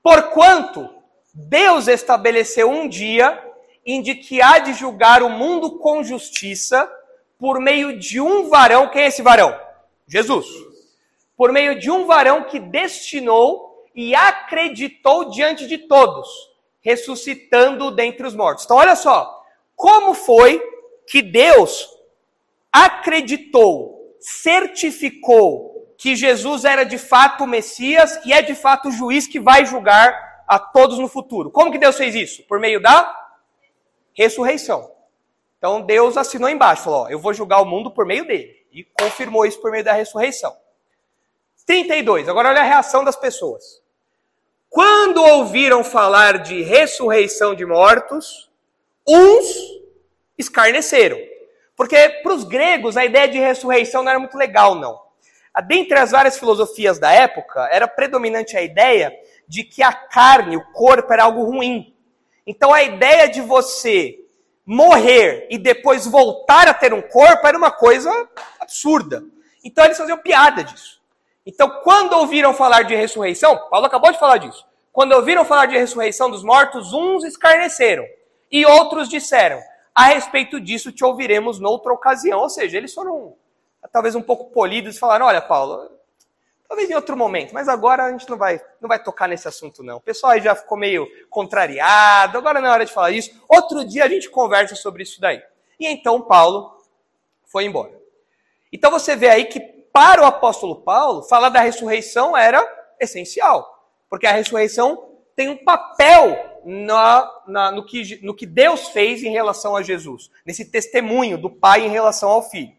Porquanto 0.02 0.88
Deus 1.34 1.88
estabeleceu 1.88 2.70
um 2.70 2.88
dia 2.88 3.38
em 3.84 4.02
que 4.02 4.40
há 4.40 4.58
de 4.58 4.72
julgar 4.72 5.22
o 5.22 5.28
mundo 5.28 5.78
com 5.78 6.02
justiça 6.02 6.90
por 7.38 7.60
meio 7.60 7.98
de 7.98 8.20
um 8.20 8.48
varão, 8.48 8.88
quem 8.88 9.02
é 9.02 9.06
esse 9.06 9.22
varão? 9.22 9.58
Jesus. 10.06 10.46
Por 11.36 11.52
meio 11.52 11.78
de 11.78 11.90
um 11.90 12.04
varão 12.04 12.44
que 12.44 12.58
destinou 12.58 13.86
e 13.94 14.14
acreditou 14.14 15.30
diante 15.30 15.66
de 15.66 15.78
todos, 15.78 16.28
ressuscitando 16.80 17.90
dentre 17.92 18.26
os 18.26 18.34
mortos. 18.34 18.64
Então, 18.64 18.76
olha 18.76 18.96
só, 18.96 19.44
como 19.76 20.14
foi 20.14 20.60
que 21.06 21.22
Deus 21.22 21.88
acreditou, 22.72 24.16
certificou 24.18 25.94
que 25.96 26.14
Jesus 26.14 26.64
era 26.64 26.84
de 26.84 26.98
fato 26.98 27.44
o 27.44 27.46
Messias 27.46 28.20
e 28.24 28.32
é 28.32 28.42
de 28.42 28.54
fato 28.54 28.88
o 28.88 28.92
juiz 28.92 29.26
que 29.26 29.40
vai 29.40 29.64
julgar 29.64 30.44
a 30.46 30.58
todos 30.58 30.98
no 30.98 31.08
futuro. 31.08 31.50
Como 31.50 31.70
que 31.70 31.78
Deus 31.78 31.96
fez 31.96 32.14
isso? 32.14 32.42
Por 32.44 32.58
meio 32.58 32.80
da 32.80 33.16
ressurreição. 34.14 34.97
Então 35.58 35.82
Deus 35.82 36.16
assinou 36.16 36.48
embaixo, 36.48 36.84
falou: 36.84 37.04
ó, 37.04 37.08
eu 37.08 37.18
vou 37.18 37.34
julgar 37.34 37.60
o 37.60 37.66
mundo 37.66 37.90
por 37.90 38.06
meio 38.06 38.26
dele. 38.26 38.56
E 38.72 38.84
confirmou 38.84 39.44
isso 39.44 39.60
por 39.60 39.70
meio 39.70 39.84
da 39.84 39.92
ressurreição. 39.92 40.56
32. 41.66 42.28
Agora 42.28 42.48
olha 42.48 42.60
a 42.60 42.64
reação 42.64 43.04
das 43.04 43.16
pessoas. 43.16 43.82
Quando 44.70 45.22
ouviram 45.22 45.82
falar 45.82 46.38
de 46.38 46.62
ressurreição 46.62 47.54
de 47.54 47.66
mortos, 47.66 48.50
uns 49.06 49.46
escarneceram. 50.36 51.18
Porque 51.76 52.08
para 52.22 52.34
os 52.34 52.44
gregos 52.44 52.96
a 52.96 53.04
ideia 53.04 53.28
de 53.28 53.38
ressurreição 53.38 54.02
não 54.02 54.10
era 54.10 54.18
muito 54.18 54.36
legal, 54.36 54.74
não. 54.74 55.00
Dentre 55.66 55.98
as 55.98 56.12
várias 56.12 56.38
filosofias 56.38 56.98
da 56.98 57.12
época, 57.12 57.68
era 57.70 57.88
predominante 57.88 58.56
a 58.56 58.62
ideia 58.62 59.12
de 59.46 59.64
que 59.64 59.82
a 59.82 59.92
carne, 59.92 60.56
o 60.56 60.72
corpo, 60.72 61.12
era 61.12 61.24
algo 61.24 61.42
ruim. 61.42 61.94
Então 62.46 62.72
a 62.72 62.82
ideia 62.82 63.28
de 63.28 63.40
você 63.40 64.17
morrer 64.70 65.46
e 65.48 65.56
depois 65.56 66.06
voltar 66.06 66.68
a 66.68 66.74
ter 66.74 66.92
um 66.92 67.00
corpo 67.00 67.46
era 67.46 67.56
uma 67.56 67.70
coisa 67.70 68.28
absurda. 68.60 69.24
Então 69.64 69.82
eles 69.82 69.96
faziam 69.96 70.18
piada 70.18 70.62
disso. 70.62 71.00
Então, 71.46 71.80
quando 71.82 72.12
ouviram 72.12 72.52
falar 72.52 72.82
de 72.82 72.94
ressurreição, 72.94 73.56
Paulo 73.70 73.86
acabou 73.86 74.12
de 74.12 74.18
falar 74.18 74.36
disso. 74.36 74.66
Quando 74.92 75.12
ouviram 75.12 75.42
falar 75.46 75.64
de 75.64 75.78
ressurreição 75.78 76.30
dos 76.30 76.44
mortos, 76.44 76.92
uns 76.92 77.24
escarneceram 77.24 78.04
e 78.52 78.66
outros 78.66 79.08
disseram: 79.08 79.58
A 79.94 80.04
respeito 80.04 80.60
disso 80.60 80.92
te 80.92 81.02
ouviremos 81.02 81.58
noutra 81.58 81.90
ocasião. 81.90 82.40
Ou 82.40 82.50
seja, 82.50 82.76
eles 82.76 82.92
foram 82.92 83.36
talvez 83.90 84.14
um 84.14 84.20
pouco 84.20 84.50
polidos 84.50 84.96
e 84.96 84.98
falaram: 84.98 85.24
Olha, 85.24 85.40
Paulo, 85.40 85.90
talvez 86.68 86.90
em 86.90 86.94
outro 86.94 87.16
momento, 87.16 87.54
mas 87.54 87.66
agora 87.66 88.04
a 88.04 88.10
gente 88.10 88.28
não 88.28 88.36
vai, 88.36 88.60
não 88.80 88.88
vai 88.88 89.02
tocar 89.02 89.26
nesse 89.26 89.48
assunto, 89.48 89.82
não. 89.82 89.96
O 89.96 90.00
pessoal 90.00 90.32
aí 90.32 90.42
já 90.42 90.54
ficou 90.54 90.76
meio 90.76 91.08
contrariado, 91.30 92.36
agora 92.36 92.60
não 92.60 92.68
é 92.68 92.72
hora 92.72 92.84
de 92.84 92.92
falar 92.92 93.10
isso. 93.10 93.30
Outro 93.48 93.84
dia 93.84 94.04
a 94.04 94.08
gente 94.08 94.28
conversa 94.28 94.74
sobre 94.74 95.02
isso 95.02 95.20
daí. 95.20 95.42
E 95.80 95.86
então 95.86 96.20
Paulo 96.20 96.76
foi 97.46 97.64
embora. 97.64 97.98
Então 98.70 98.90
você 98.90 99.16
vê 99.16 99.30
aí 99.30 99.46
que 99.46 99.60
para 99.60 100.22
o 100.22 100.26
apóstolo 100.26 100.76
Paulo, 100.76 101.22
falar 101.22 101.48
da 101.48 101.60
ressurreição 101.60 102.36
era 102.36 102.62
essencial, 103.00 103.88
porque 104.10 104.26
a 104.26 104.32
ressurreição 104.32 105.08
tem 105.34 105.48
um 105.48 105.56
papel 105.56 106.60
na, 106.64 107.42
na, 107.46 107.72
no, 107.72 107.84
que, 107.84 108.20
no 108.22 108.34
que 108.34 108.44
Deus 108.44 108.88
fez 108.88 109.22
em 109.22 109.30
relação 109.30 109.74
a 109.74 109.82
Jesus, 109.82 110.30
nesse 110.44 110.66
testemunho 110.66 111.38
do 111.38 111.48
Pai 111.48 111.86
em 111.86 111.88
relação 111.88 112.28
ao 112.28 112.42
Filho. 112.42 112.72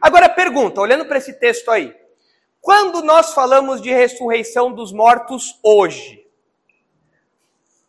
Agora 0.00 0.28
pergunta, 0.28 0.80
olhando 0.80 1.04
para 1.04 1.18
esse 1.18 1.34
texto 1.34 1.70
aí, 1.70 1.94
quando 2.68 3.02
nós 3.02 3.32
falamos 3.32 3.80
de 3.80 3.90
ressurreição 3.90 4.70
dos 4.70 4.92
mortos 4.92 5.58
hoje, 5.62 6.28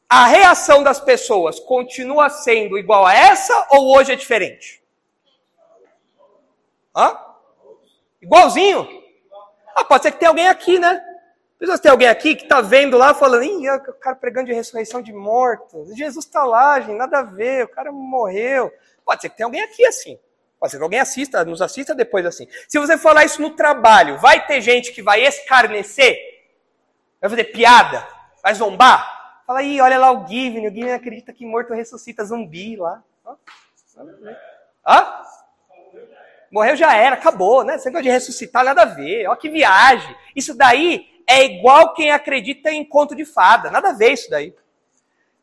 a 0.07 0.25
reação 0.25 0.81
das 0.81 1.01
pessoas 1.01 1.59
continua 1.59 2.29
sendo 2.29 2.77
igual 2.77 3.05
a 3.05 3.13
essa 3.13 3.67
ou 3.71 3.93
hoje 3.93 4.13
é 4.13 4.15
diferente? 4.15 4.81
Hã? 6.95 7.13
Igualzinho. 8.21 8.87
Ah, 9.75 9.83
pode 9.83 10.03
ser 10.03 10.13
que 10.13 10.19
tenha 10.19 10.29
alguém 10.29 10.47
aqui, 10.47 10.79
né? 10.79 11.03
Precisa 11.57 11.77
ter 11.77 11.89
alguém 11.89 12.07
aqui 12.07 12.33
que 12.33 12.43
está 12.43 12.61
vendo 12.61 12.97
lá 12.97 13.13
falando, 13.13 13.43
ih, 13.43 13.69
o 13.69 13.93
cara 13.95 14.15
pregando 14.15 14.47
de 14.47 14.53
ressurreição 14.53 15.01
de 15.01 15.11
mortos. 15.11 15.93
Jesus 15.93 16.25
está 16.25 16.45
lá, 16.45 16.79
gente, 16.79 16.95
nada 16.95 17.19
a 17.19 17.23
ver, 17.23 17.65
o 17.65 17.67
cara 17.67 17.91
morreu. 17.91 18.71
Pode 19.03 19.23
ser 19.23 19.29
que 19.29 19.35
tenha 19.35 19.47
alguém 19.47 19.61
aqui 19.61 19.85
assim. 19.85 20.17
Pode 20.59 20.71
ser 20.71 20.77
que 20.77 20.83
alguém 20.83 20.99
assista, 20.99 21.45
nos 21.45 21.61
assista 21.61 21.95
depois 21.95 22.25
assim. 22.25 22.47
Se 22.67 22.77
você 22.77 22.97
falar 22.97 23.23
isso 23.23 23.41
no 23.41 23.51
trabalho, 23.51 24.17
vai 24.17 24.45
ter 24.45 24.59
gente 24.59 24.91
que 24.91 25.01
vai 25.01 25.21
escarnecer, 25.25 26.17
vai 27.21 27.29
fazer 27.29 27.45
piada, 27.45 28.05
vai 28.43 28.53
zombar. 28.53 29.43
Fala 29.47 29.59
aí, 29.59 29.79
olha 29.79 29.97
lá 29.97 30.11
o 30.11 30.27
Given, 30.27 30.67
o 30.67 30.73
Given 30.73 30.93
acredita 30.93 31.33
que 31.33 31.45
morto 31.45 31.73
ressuscita 31.73 32.25
zumbi 32.25 32.75
lá. 32.75 33.01
Hã? 34.85 35.07
Morreu 36.51 36.75
já 36.75 36.95
era, 36.95 37.15
acabou, 37.15 37.63
né? 37.63 37.77
Negócio 37.77 38.03
de 38.03 38.09
ressuscitar, 38.09 38.65
nada 38.65 38.81
a 38.81 38.85
ver. 38.85 39.27
Olha 39.27 39.37
que 39.37 39.49
viagem. 39.49 40.15
Isso 40.35 40.55
daí 40.55 41.07
é 41.25 41.45
igual 41.45 41.93
quem 41.93 42.11
acredita 42.11 42.71
em 42.71 42.83
conto 42.83 43.15
de 43.15 43.23
fada. 43.23 43.69
Nada 43.69 43.89
a 43.89 43.93
ver 43.93 44.13
isso 44.13 44.29
daí. 44.29 44.53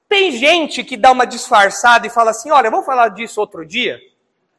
Tem 0.09 0.31
gente 0.33 0.85
que 0.85 0.97
dá 0.97 1.11
uma 1.11 1.27
disfarçada 1.27 2.07
e 2.07 2.11
fala 2.11 2.33
assim: 2.33 2.51
olha, 2.51 2.71
vamos 2.71 2.87
falar 2.87 3.09
disso 3.09 3.41
outro 3.41 3.65
dia. 3.65 4.01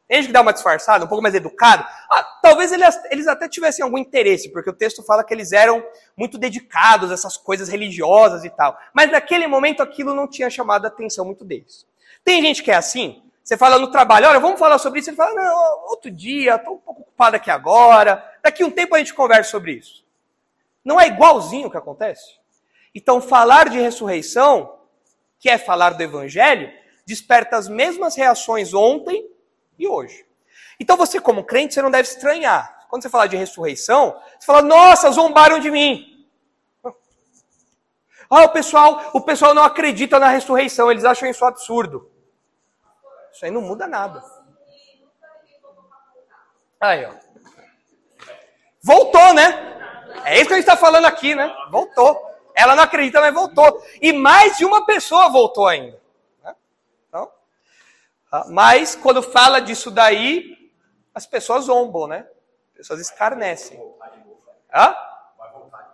Tem 0.07 0.17
gente 0.17 0.27
que 0.27 0.33
dá 0.33 0.41
uma 0.41 0.53
disfarçada, 0.53 1.03
um 1.03 1.07
pouco 1.07 1.21
mais 1.21 1.35
educado. 1.35 1.85
Ah, 2.09 2.23
talvez 2.41 2.71
eles, 2.71 2.99
eles 3.11 3.27
até 3.27 3.49
tivessem 3.49 3.83
algum 3.83 3.97
interesse, 3.97 4.49
porque 4.51 4.69
o 4.69 4.73
texto 4.73 5.03
fala 5.03 5.23
que 5.23 5.33
eles 5.33 5.51
eram 5.51 5.83
muito 6.15 6.37
dedicados 6.37 7.11
a 7.11 7.13
essas 7.13 7.35
coisas 7.35 7.67
religiosas 7.67 8.45
e 8.45 8.49
tal. 8.49 8.77
Mas 8.93 9.11
naquele 9.11 9.47
momento 9.47 9.83
aquilo 9.83 10.13
não 10.13 10.27
tinha 10.27 10.49
chamado 10.49 10.85
a 10.85 10.87
atenção 10.87 11.25
muito 11.25 11.43
deles. 11.43 11.85
Tem 12.23 12.41
gente 12.41 12.63
que 12.63 12.71
é 12.71 12.75
assim, 12.75 13.21
você 13.43 13.57
fala 13.57 13.77
no 13.77 13.91
trabalho, 13.91 14.27
olha, 14.27 14.39
vamos 14.39 14.59
falar 14.59 14.77
sobre 14.77 14.99
isso. 14.99 15.09
Ele 15.09 15.17
fala, 15.17 15.33
não, 15.33 15.89
outro 15.89 16.09
dia, 16.09 16.55
estou 16.55 16.75
um 16.75 16.79
pouco 16.79 17.01
ocupado 17.01 17.35
aqui 17.35 17.51
agora. 17.51 18.23
Daqui 18.41 18.63
um 18.63 18.71
tempo 18.71 18.95
a 18.95 18.99
gente 18.99 19.13
conversa 19.13 19.51
sobre 19.51 19.73
isso. 19.73 20.05
Não 20.83 20.99
é 20.99 21.07
igualzinho 21.07 21.67
o 21.67 21.71
que 21.71 21.77
acontece? 21.77 22.37
Então, 22.95 23.21
falar 23.21 23.69
de 23.69 23.79
ressurreição, 23.79 24.79
que 25.39 25.49
é 25.49 25.57
falar 25.57 25.91
do 25.91 26.03
evangelho, 26.03 26.71
desperta 27.05 27.57
as 27.57 27.67
mesmas 27.67 28.15
reações 28.15 28.73
ontem 28.73 29.29
e 29.77 29.87
hoje. 29.87 30.25
Então, 30.79 30.95
você, 30.97 31.19
como 31.19 31.43
crente, 31.43 31.73
você 31.73 31.81
não 31.81 31.91
deve 31.91 32.07
estranhar. 32.07 32.85
Quando 32.89 33.03
você 33.03 33.09
fala 33.09 33.27
de 33.27 33.35
ressurreição, 33.35 34.19
você 34.39 34.45
fala, 34.45 34.61
nossa, 34.61 35.11
zombaram 35.11 35.59
de 35.59 35.71
mim. 35.71 36.13
Ah, 38.29 38.43
o 38.43 38.49
pessoal, 38.49 39.11
o 39.13 39.21
pessoal 39.21 39.53
não 39.53 39.63
acredita 39.63 40.19
na 40.19 40.27
ressurreição, 40.27 40.91
eles 40.91 41.05
acham 41.05 41.29
isso 41.29 41.45
absurdo. 41.45 42.11
Isso 43.31 43.45
aí 43.45 43.51
não 43.51 43.61
muda 43.61 43.87
nada. 43.87 44.21
Aí, 46.81 47.05
ó. 47.05 47.13
Voltou, 48.83 49.33
né? 49.33 49.77
É 50.25 50.35
isso 50.35 50.47
que 50.47 50.53
a 50.53 50.57
gente 50.57 50.67
está 50.67 50.75
falando 50.75 51.05
aqui, 51.05 51.35
né? 51.35 51.55
Voltou. 51.69 52.21
Ela 52.53 52.75
não 52.75 52.83
acredita, 52.83 53.21
mas 53.21 53.33
voltou. 53.33 53.81
E 54.01 54.11
mais 54.11 54.57
de 54.57 54.65
uma 54.65 54.85
pessoa 54.85 55.29
voltou 55.29 55.67
ainda. 55.67 56.01
Ah, 58.31 58.45
mas 58.49 58.95
quando 58.95 59.21
fala 59.21 59.59
disso 59.59 59.89
daí, 59.89 60.71
as 61.13 61.25
pessoas 61.25 61.65
zombam, 61.65 62.07
né? 62.07 62.27
As 62.71 62.77
pessoas 62.77 62.99
escarnecem. 62.99 63.79
Hã? 64.73 64.95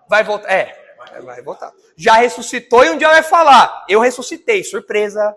Vai 0.08 0.24
voltar. 0.24 0.52
É, 0.52 1.22
vai 1.22 1.42
voltar. 1.42 1.72
Já 1.96 2.16
ressuscitou 2.16 2.84
e 2.84 2.90
um 2.90 2.98
dia 2.98 3.10
vai 3.10 3.24
falar. 3.24 3.86
Eu 3.88 4.00
ressuscitei, 4.00 4.63
surpresa. 4.63 5.36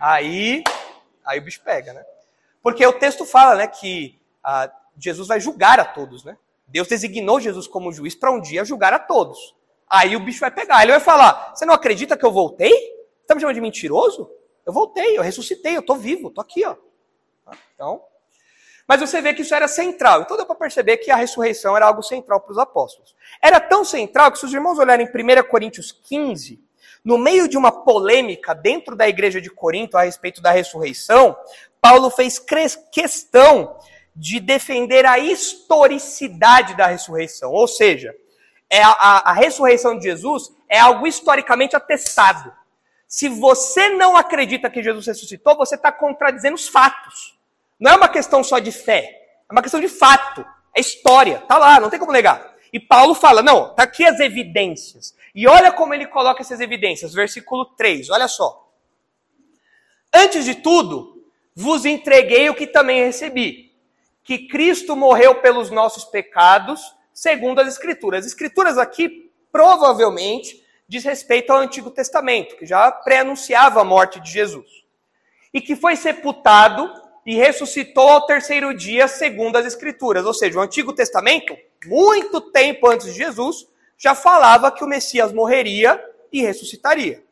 Aí 0.00 0.62
Aí 1.26 1.40
o 1.40 1.42
bicho 1.42 1.60
pega, 1.62 1.92
né? 1.92 2.04
Porque 2.62 2.86
o 2.86 2.92
texto 2.92 3.26
fala, 3.26 3.56
né, 3.56 3.66
que 3.66 4.18
ah, 4.42 4.70
Jesus 4.96 5.26
vai 5.26 5.40
julgar 5.40 5.80
a 5.80 5.84
todos, 5.84 6.24
né? 6.24 6.38
Deus 6.68 6.88
designou 6.88 7.40
Jesus 7.40 7.66
como 7.66 7.92
juiz 7.92 8.14
para 8.14 8.30
um 8.30 8.40
dia 8.40 8.64
julgar 8.64 8.94
a 8.94 8.98
todos. 8.98 9.54
Aí 9.88 10.16
o 10.16 10.20
bicho 10.20 10.40
vai 10.40 10.50
pegar, 10.50 10.82
ele 10.82 10.92
vai 10.92 11.00
falar: 11.00 11.52
Você 11.54 11.64
não 11.64 11.74
acredita 11.74 12.16
que 12.16 12.24
eu 12.24 12.32
voltei? 12.32 12.70
Você 12.70 13.22
está 13.22 13.34
me 13.34 13.40
chamando 13.40 13.54
de 13.54 13.60
mentiroso? 13.60 14.30
Eu 14.66 14.72
voltei, 14.72 15.16
eu 15.16 15.22
ressuscitei, 15.22 15.76
eu 15.76 15.80
estou 15.80 15.96
vivo, 15.96 16.28
estou 16.28 16.42
aqui, 16.42 16.64
ó. 16.66 16.76
Então, 17.74 18.02
mas 18.86 19.00
você 19.00 19.20
vê 19.20 19.34
que 19.34 19.42
isso 19.42 19.54
era 19.54 19.66
central. 19.66 20.22
Então 20.22 20.36
deu 20.36 20.46
para 20.46 20.54
perceber 20.54 20.98
que 20.98 21.10
a 21.10 21.16
ressurreição 21.16 21.76
era 21.76 21.86
algo 21.86 22.02
central 22.02 22.40
para 22.40 22.52
os 22.52 22.58
apóstolos. 22.58 23.14
Era 23.42 23.58
tão 23.58 23.84
central 23.84 24.30
que 24.30 24.38
se 24.38 24.46
os 24.46 24.52
irmãos 24.52 24.78
olharem 24.78 25.06
em 25.06 25.08
1 25.08 25.48
Coríntios 25.48 25.90
15, 25.90 26.60
no 27.04 27.18
meio 27.18 27.48
de 27.48 27.56
uma 27.56 27.72
polêmica 27.84 28.54
dentro 28.54 28.94
da 28.94 29.08
igreja 29.08 29.40
de 29.40 29.50
Corinto 29.50 29.96
a 29.96 30.02
respeito 30.02 30.40
da 30.40 30.50
ressurreição, 30.50 31.36
Paulo 31.80 32.10
fez 32.10 32.38
questão 32.92 33.76
de 34.14 34.40
defender 34.40 35.04
a 35.04 35.18
historicidade 35.18 36.76
da 36.76 36.86
ressurreição. 36.86 37.52
Ou 37.52 37.66
seja, 37.66 38.14
é 38.70 38.82
a, 38.82 38.90
a, 38.90 39.30
a 39.30 39.32
ressurreição 39.32 39.96
de 39.96 40.04
Jesus 40.04 40.52
é 40.68 40.78
algo 40.78 41.06
historicamente 41.06 41.76
atestado. 41.76 42.52
Se 43.06 43.28
você 43.28 43.90
não 43.90 44.16
acredita 44.16 44.68
que 44.68 44.82
Jesus 44.82 45.06
ressuscitou, 45.06 45.56
você 45.56 45.76
está 45.76 45.92
contradizendo 45.92 46.56
os 46.56 46.68
fatos. 46.68 47.38
Não 47.78 47.92
é 47.92 47.96
uma 47.96 48.08
questão 48.08 48.42
só 48.42 48.58
de 48.58 48.72
fé, 48.72 49.02
é 49.48 49.52
uma 49.52 49.62
questão 49.62 49.80
de 49.80 49.88
fato. 49.88 50.44
É 50.74 50.80
história, 50.80 51.38
tá 51.48 51.56
lá, 51.56 51.80
não 51.80 51.88
tem 51.88 51.98
como 51.98 52.12
negar. 52.12 52.54
E 52.72 52.80
Paulo 52.80 53.14
fala: 53.14 53.42
não, 53.42 53.74
tá 53.74 53.84
aqui 53.84 54.04
as 54.04 54.20
evidências. 54.20 55.14
E 55.34 55.46
olha 55.46 55.72
como 55.72 55.94
ele 55.94 56.06
coloca 56.06 56.42
essas 56.42 56.60
evidências, 56.60 57.14
versículo 57.14 57.64
3, 57.64 58.10
olha 58.10 58.28
só. 58.28 58.70
Antes 60.12 60.44
de 60.44 60.56
tudo, 60.56 61.24
vos 61.54 61.84
entreguei 61.84 62.50
o 62.50 62.54
que 62.54 62.66
também 62.66 63.04
recebi: 63.04 63.72
que 64.22 64.46
Cristo 64.48 64.96
morreu 64.96 65.36
pelos 65.36 65.70
nossos 65.70 66.04
pecados, 66.04 66.94
segundo 67.14 67.60
as 67.60 67.68
Escrituras. 67.68 68.20
As 68.20 68.32
Escrituras 68.32 68.76
aqui, 68.76 69.30
provavelmente, 69.52 70.65
diz 70.88 71.04
respeito 71.04 71.52
ao 71.52 71.58
Antigo 71.58 71.90
Testamento, 71.90 72.56
que 72.56 72.66
já 72.66 72.90
pré-anunciava 72.90 73.80
a 73.80 73.84
morte 73.84 74.20
de 74.20 74.30
Jesus. 74.30 74.66
E 75.52 75.60
que 75.60 75.74
foi 75.74 75.96
sepultado 75.96 76.92
e 77.24 77.34
ressuscitou 77.34 78.08
ao 78.08 78.26
terceiro 78.26 78.72
dia, 78.72 79.08
segundo 79.08 79.56
as 79.56 79.66
Escrituras. 79.66 80.24
Ou 80.24 80.32
seja, 80.32 80.58
o 80.58 80.62
Antigo 80.62 80.92
Testamento, 80.92 81.56
muito 81.86 82.40
tempo 82.40 82.88
antes 82.88 83.06
de 83.06 83.12
Jesus, 83.12 83.66
já 83.98 84.14
falava 84.14 84.70
que 84.70 84.84
o 84.84 84.86
Messias 84.86 85.32
morreria 85.32 86.02
e 86.32 86.42
ressuscitaria. 86.42 87.22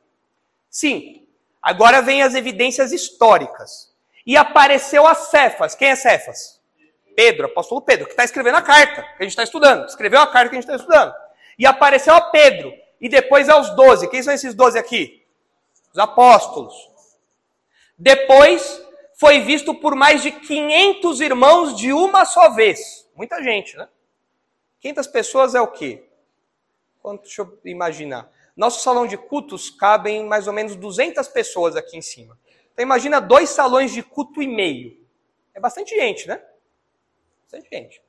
Sim, 0.69 1.27
agora 1.63 2.03
vem 2.03 2.23
as 2.23 2.35
evidências 2.35 2.93
históricas. 2.93 3.93
E 4.27 4.37
apareceu 4.37 5.07
a 5.07 5.15
Cefas. 5.15 5.75
Quem 5.75 5.89
é 5.89 5.97
Cefas? 5.97 6.61
Pedro, 7.15 7.47
apóstolo 7.47 7.81
Pedro, 7.83 8.07
que 8.07 8.13
está 8.13 8.25
escrevendo 8.25 8.57
a 8.57 8.63
carta 8.63 9.03
que 9.03 9.23
a 9.23 9.23
gente 9.23 9.31
está 9.31 9.45
estudando. 9.45 9.87
Escreveu 9.87 10.21
a 10.21 10.27
carta 10.27 10.49
que 10.49 10.57
a 10.57 10.61
gente 10.61 10.71
está 10.71 10.77
estudando. 10.77 11.15
E 11.59 11.67
apareceu 11.67 12.15
a 12.15 12.21
Pedro. 12.21 12.73
E 13.01 13.09
depois 13.09 13.49
aos 13.49 13.75
doze. 13.75 14.09
Quem 14.09 14.23
são 14.23 14.33
esses 14.33 14.55
doze 14.55 14.79
aqui? 14.79 15.25
Os 15.93 15.99
apóstolos. 15.99 16.75
Depois 17.99 18.83
foi 19.15 19.41
visto 19.41 19.75
por 19.75 19.95
mais 19.95 20.23
de 20.23 20.33
500 20.33 21.21
irmãos 21.21 21.77
de 21.77 21.93
uma 21.93 22.25
só 22.25 22.51
vez. 22.51 23.09
Muita 23.15 23.43
gente, 23.43 23.77
né? 23.77 23.89
500 24.81 25.07
pessoas 25.07 25.55
é 25.55 25.61
o 25.61 25.69
quê? 25.69 26.05
Quanto, 27.01 27.23
deixa 27.23 27.43
eu 27.43 27.59
imaginar. 27.65 28.31
Nosso 28.57 28.83
salão 28.83 29.07
de 29.07 29.17
cultos 29.17 29.71
cabem 29.71 30.25
mais 30.25 30.47
ou 30.47 30.53
menos 30.53 30.77
200 30.77 31.27
pessoas 31.29 31.77
aqui 31.77 31.97
em 31.97 32.03
cima. 32.03 32.39
Então 32.73 32.83
imagina 32.83 33.21
dois 33.21 33.51
salões 33.51 33.93
de 33.93 34.03
culto 34.03 34.43
e 34.43 34.49
meio. 34.49 34.99
É 35.55 35.61
bastante 35.61 35.95
gente, 35.95 36.27
né? 36.27 36.43
Bastante 37.43 37.69
gente. 37.71 38.03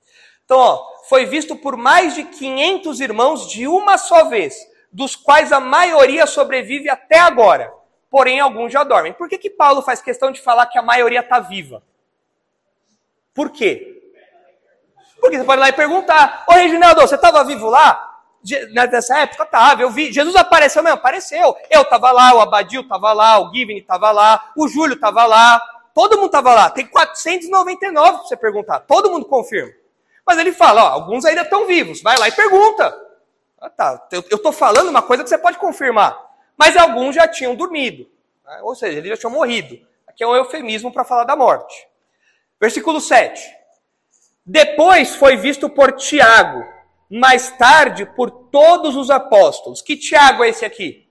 Então, 0.44 0.58
ó, 0.58 1.04
foi 1.08 1.25
visto 1.25 1.56
por 1.56 1.75
mais 1.75 2.13
de 2.15 2.24
500 2.24 3.00
irmãos 3.00 3.50
de 3.50 3.68
uma 3.68 3.98
só 3.98 4.25
vez, 4.25 4.56
dos 4.96 5.14
quais 5.14 5.52
a 5.52 5.60
maioria 5.60 6.25
sobrevive 6.25 6.89
até 6.89 7.19
agora. 7.19 7.69
Porém, 8.10 8.39
alguns 8.39 8.72
já 8.72 8.82
dormem. 8.82 9.12
Por 9.12 9.28
que, 9.28 9.38
que 9.38 9.50
Paulo 9.50 9.82
faz 9.82 10.02
questão 10.02 10.32
de 10.32 10.41
falar 10.41 10.67
que 10.67 10.78
a 10.78 10.82
maioria 10.82 11.19
está 11.19 11.38
viva? 11.41 11.84
Por 13.34 13.50
quê? 13.50 14.02
Porque 15.19 15.38
você 15.38 15.43
pode 15.43 15.60
ir 15.60 15.63
lá 15.63 15.69
e 15.69 15.74
perguntar: 15.74 16.46
Ô 16.48 16.54
Reginaldo, 16.54 17.02
você 17.02 17.15
estava 17.15 17.43
vivo 17.43 17.69
lá? 17.69 18.13
nessa 18.72 19.17
época 19.22 19.41
estava, 19.43 19.82
eu 19.82 19.89
vi, 19.89 20.13
Jesus 20.13 20.36
apareceu 20.36 20.84
mesmo, 20.84 21.00
apareceu. 21.00 21.58
Eu 21.67 21.82
estava 21.82 22.12
lá, 22.12 22.36
o 22.36 22.39
Abadil 22.39 22.82
estava 22.82 23.12
lá, 23.12 23.39
o 23.39 23.52
Given 23.52 23.80
estava 23.80 24.12
lá, 24.12 24.52
o 24.56 24.67
Júlio 24.67 24.93
estava 24.93 25.26
lá, 25.26 25.60
todo 25.96 26.15
mundo 26.17 26.28
estava 26.28 26.54
lá. 26.54 26.69
Tem 26.69 26.86
499 26.86 28.10
para 28.12 28.17
você 28.19 28.38
perguntar, 28.38 28.82
todo 28.82 29.10
mundo 29.10 29.26
confirma. 29.26 29.74
Mas 30.26 30.38
ele 30.38 30.54
fala, 30.54 30.84
ó, 30.84 30.88
alguns 30.89 31.26
ainda 31.26 31.41
estão 31.41 31.65
vivos, 31.65 32.04
vai 32.04 32.17
lá 32.19 32.28
e 32.28 32.32
pergunta. 32.32 33.05
Ah, 33.65 33.69
tá, 33.69 34.08
eu 34.12 34.21
estou 34.21 34.51
falando 34.51 34.89
uma 34.89 35.01
coisa 35.01 35.23
que 35.23 35.30
você 35.30 35.39
pode 35.39 35.58
confirmar. 35.58 36.15
Mas 36.56 36.78
alguns 36.78 37.15
já 37.15 37.28
tinham 37.28 37.56
dormido, 37.56 38.08
né? 38.45 38.60
ou 38.62 38.75
seja, 38.75 38.99
eles 38.99 39.10
já 39.10 39.17
tinham 39.17 39.32
morrido. 39.32 39.80
Aqui 40.06 40.23
é 40.23 40.28
um 40.28 40.36
eufemismo 40.36 40.91
para 40.91 41.04
falar 41.04 41.23
da 41.23 41.36
morte. 41.36 41.88
Versículo 42.62 43.01
7. 43.01 43.41
Depois 44.45 45.15
foi 45.15 45.36
visto 45.36 45.67
por 45.67 45.93
Tiago, 45.93 46.63
mais 47.10 47.49
tarde 47.58 48.06
por 48.06 48.30
todos 48.30 48.95
os 48.95 49.10
apóstolos. 49.10 49.82
Que 49.82 49.97
Tiago 49.97 50.43
é 50.43 50.49
esse 50.49 50.63
aqui? 50.63 51.10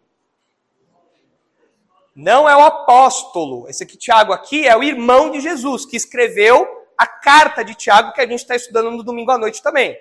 Não 2.14 2.48
é 2.48 2.56
o 2.56 2.60
apóstolo. 2.60 3.68
Esse 3.68 3.82
aqui, 3.82 3.96
Tiago, 3.96 4.32
aqui 4.32 4.66
é 4.68 4.76
o 4.76 4.84
irmão 4.84 5.32
de 5.32 5.40
Jesus, 5.40 5.84
que 5.84 5.96
escreveu 5.96 6.86
a 6.96 7.04
carta 7.04 7.64
de 7.64 7.74
Tiago, 7.74 8.12
que 8.12 8.20
a 8.20 8.26
gente 8.26 8.38
está 8.38 8.54
estudando 8.54 8.92
no 8.92 9.02
domingo 9.02 9.32
à 9.32 9.38
noite 9.38 9.60
também. 9.60 9.98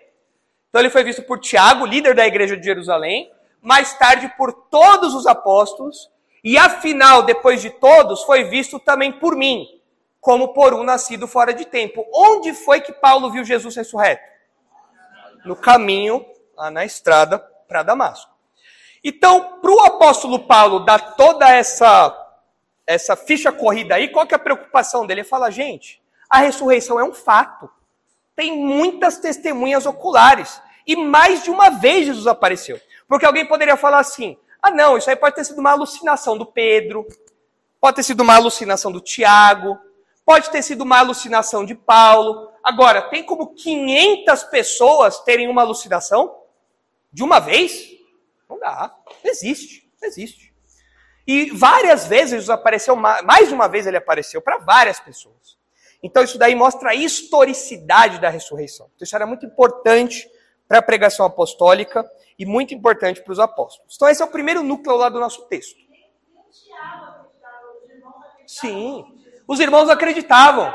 Então 0.74 0.82
ele 0.82 0.90
foi 0.90 1.04
visto 1.04 1.22
por 1.22 1.40
Tiago, 1.40 1.86
líder 1.86 2.16
da 2.16 2.26
igreja 2.26 2.58
de 2.58 2.66
Jerusalém, 2.66 3.32
mais 3.62 3.94
tarde 3.94 4.34
por 4.36 4.52
todos 4.52 5.14
os 5.14 5.28
apóstolos, 5.28 6.10
e 6.44 6.58
afinal, 6.58 7.22
depois 7.22 7.62
de 7.62 7.70
todos, 7.70 8.24
foi 8.24 8.46
visto 8.46 8.80
também 8.80 9.12
por 9.12 9.36
mim, 9.36 9.68
como 10.20 10.54
por 10.54 10.74
um 10.74 10.84
nascido 10.84 11.28
fora 11.28 11.54
de 11.54 11.66
tempo. 11.66 12.04
Onde 12.12 12.54
foi 12.54 12.82
que 12.82 12.92
Paulo 12.92 13.30
viu 13.30 13.46
Jesus 13.46 13.76
ressurreto? 13.76 14.34
no 15.44 15.56
caminho, 15.56 16.26
lá 16.56 16.72
na 16.72 16.86
estrada 16.86 17.40
para 17.68 17.84
Damasco. 17.84 18.32
Então, 19.04 19.60
para 19.60 19.72
o 19.72 19.82
apóstolo 19.82 20.40
Paulo 20.40 20.80
dar 20.80 21.16
toda 21.16 21.50
essa, 21.50 22.16
essa 22.88 23.16
ficha 23.16 23.52
corrida 23.52 23.96
aí, 23.96 24.08
qual 24.08 24.26
que 24.26 24.34
é 24.34 24.38
a 24.38 24.40
preocupação 24.40 25.06
dele? 25.06 25.22
Ele 25.22 25.28
fala, 25.28 25.52
gente, 25.52 26.02
a 26.30 26.38
ressurreição 26.38 27.00
é 27.00 27.04
um 27.04 27.14
fato. 27.14 27.70
Tem 28.36 28.58
muitas 28.58 29.18
testemunhas 29.18 29.86
oculares. 29.86 30.62
E 30.86 30.96
mais 30.96 31.44
de 31.44 31.50
uma 31.50 31.70
vez 31.70 32.06
Jesus 32.06 32.28
apareceu. 32.28 32.80
Porque 33.08 33.26
alguém 33.26 33.46
poderia 33.46 33.78
falar 33.78 34.00
assim: 34.00 34.38
ah, 34.62 34.72
não, 34.72 34.98
isso 34.98 35.10
aí 35.10 35.16
pode 35.16 35.36
ter 35.36 35.44
sido 35.44 35.60
uma 35.60 35.72
alucinação 35.72 36.38
do 36.38 36.46
Pedro, 36.46 37.06
pode 37.80 37.96
ter 37.96 38.04
sido 38.04 38.22
uma 38.22 38.36
alucinação 38.36 38.92
do 38.92 39.02
Tiago, 39.02 39.78
pode 40.26 40.50
ter 40.50 40.62
sido 40.62 40.82
uma 40.82 41.00
alucinação 41.00 41.66
de 41.66 41.76
Paulo, 41.76 42.54
Agora, 42.64 43.02
tem 43.02 43.22
como 43.24 43.54
500 43.54 44.44
pessoas 44.46 45.20
terem 45.20 45.50
uma 45.50 45.62
alucinação 45.62 46.34
de 47.12 47.22
uma 47.22 47.40
vez? 47.40 47.90
Não 48.50 48.58
dá. 48.58 48.96
Existe. 49.22 49.92
Existe. 50.02 50.54
E 51.28 51.52
várias 51.52 52.08
vezes 52.08 52.32
Jesus 52.32 52.50
apareceu, 52.50 52.96
mais 52.96 53.52
uma 53.52 53.68
vez 53.68 53.86
ele 53.86 53.98
apareceu 53.98 54.42
para 54.42 54.60
várias 54.60 55.00
pessoas. 55.00 55.58
Então 56.02 56.24
isso 56.24 56.38
daí 56.38 56.56
mostra 56.56 56.92
a 56.92 56.96
historicidade 56.96 58.20
da 58.20 58.30
ressurreição. 58.30 58.90
Então, 58.96 59.06
isso 59.06 59.16
era 59.16 59.26
muito 59.26 59.46
importante 59.46 60.30
para 60.74 60.80
a 60.80 60.82
pregação 60.82 61.24
apostólica 61.24 62.04
e 62.38 62.48
muito 62.48 62.74
importante 62.74 63.22
para 63.22 63.32
os 63.32 63.40
apóstolos. 63.40 63.96
Então 63.96 64.10
esse 64.10 64.24
é 64.24 64.26
o 64.26 64.30
primeiro 64.30 64.64
núcleo 64.64 64.98
lá 64.98 65.08
do 65.08 65.20
nosso 65.20 65.44
texto. 65.44 65.80
Sim, 68.48 69.06
os 69.48 69.60
irmãos 69.60 69.88
acreditavam. 69.88 70.74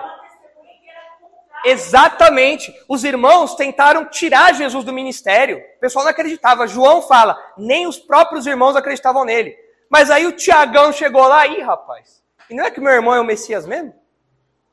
Exatamente. 1.65 2.73
Os 2.89 3.03
irmãos 3.03 3.57
tentaram 3.57 4.09
tirar 4.09 4.55
Jesus 4.55 4.85
do 4.85 4.93
ministério. 4.93 5.59
O 5.59 5.81
pessoal 5.81 6.05
não 6.05 6.13
acreditava. 6.13 6.69
João 6.69 7.03
fala, 7.03 7.37
nem 7.57 7.89
os 7.89 7.99
próprios 7.99 8.47
irmãos 8.47 8.77
acreditavam 8.77 9.25
nele. 9.25 9.59
Mas 9.91 10.13
aí 10.13 10.29
o 10.29 10.33
Tiagão 10.33 10.93
chegou 10.93 11.27
lá, 11.27 11.45
e 11.45 11.61
rapaz, 11.61 12.23
e 12.49 12.55
não 12.55 12.65
é 12.65 12.71
que 12.71 12.81
meu 12.81 12.93
irmão 12.93 13.15
é 13.15 13.21
o 13.21 13.25
Messias 13.25 13.67
mesmo? 13.67 13.93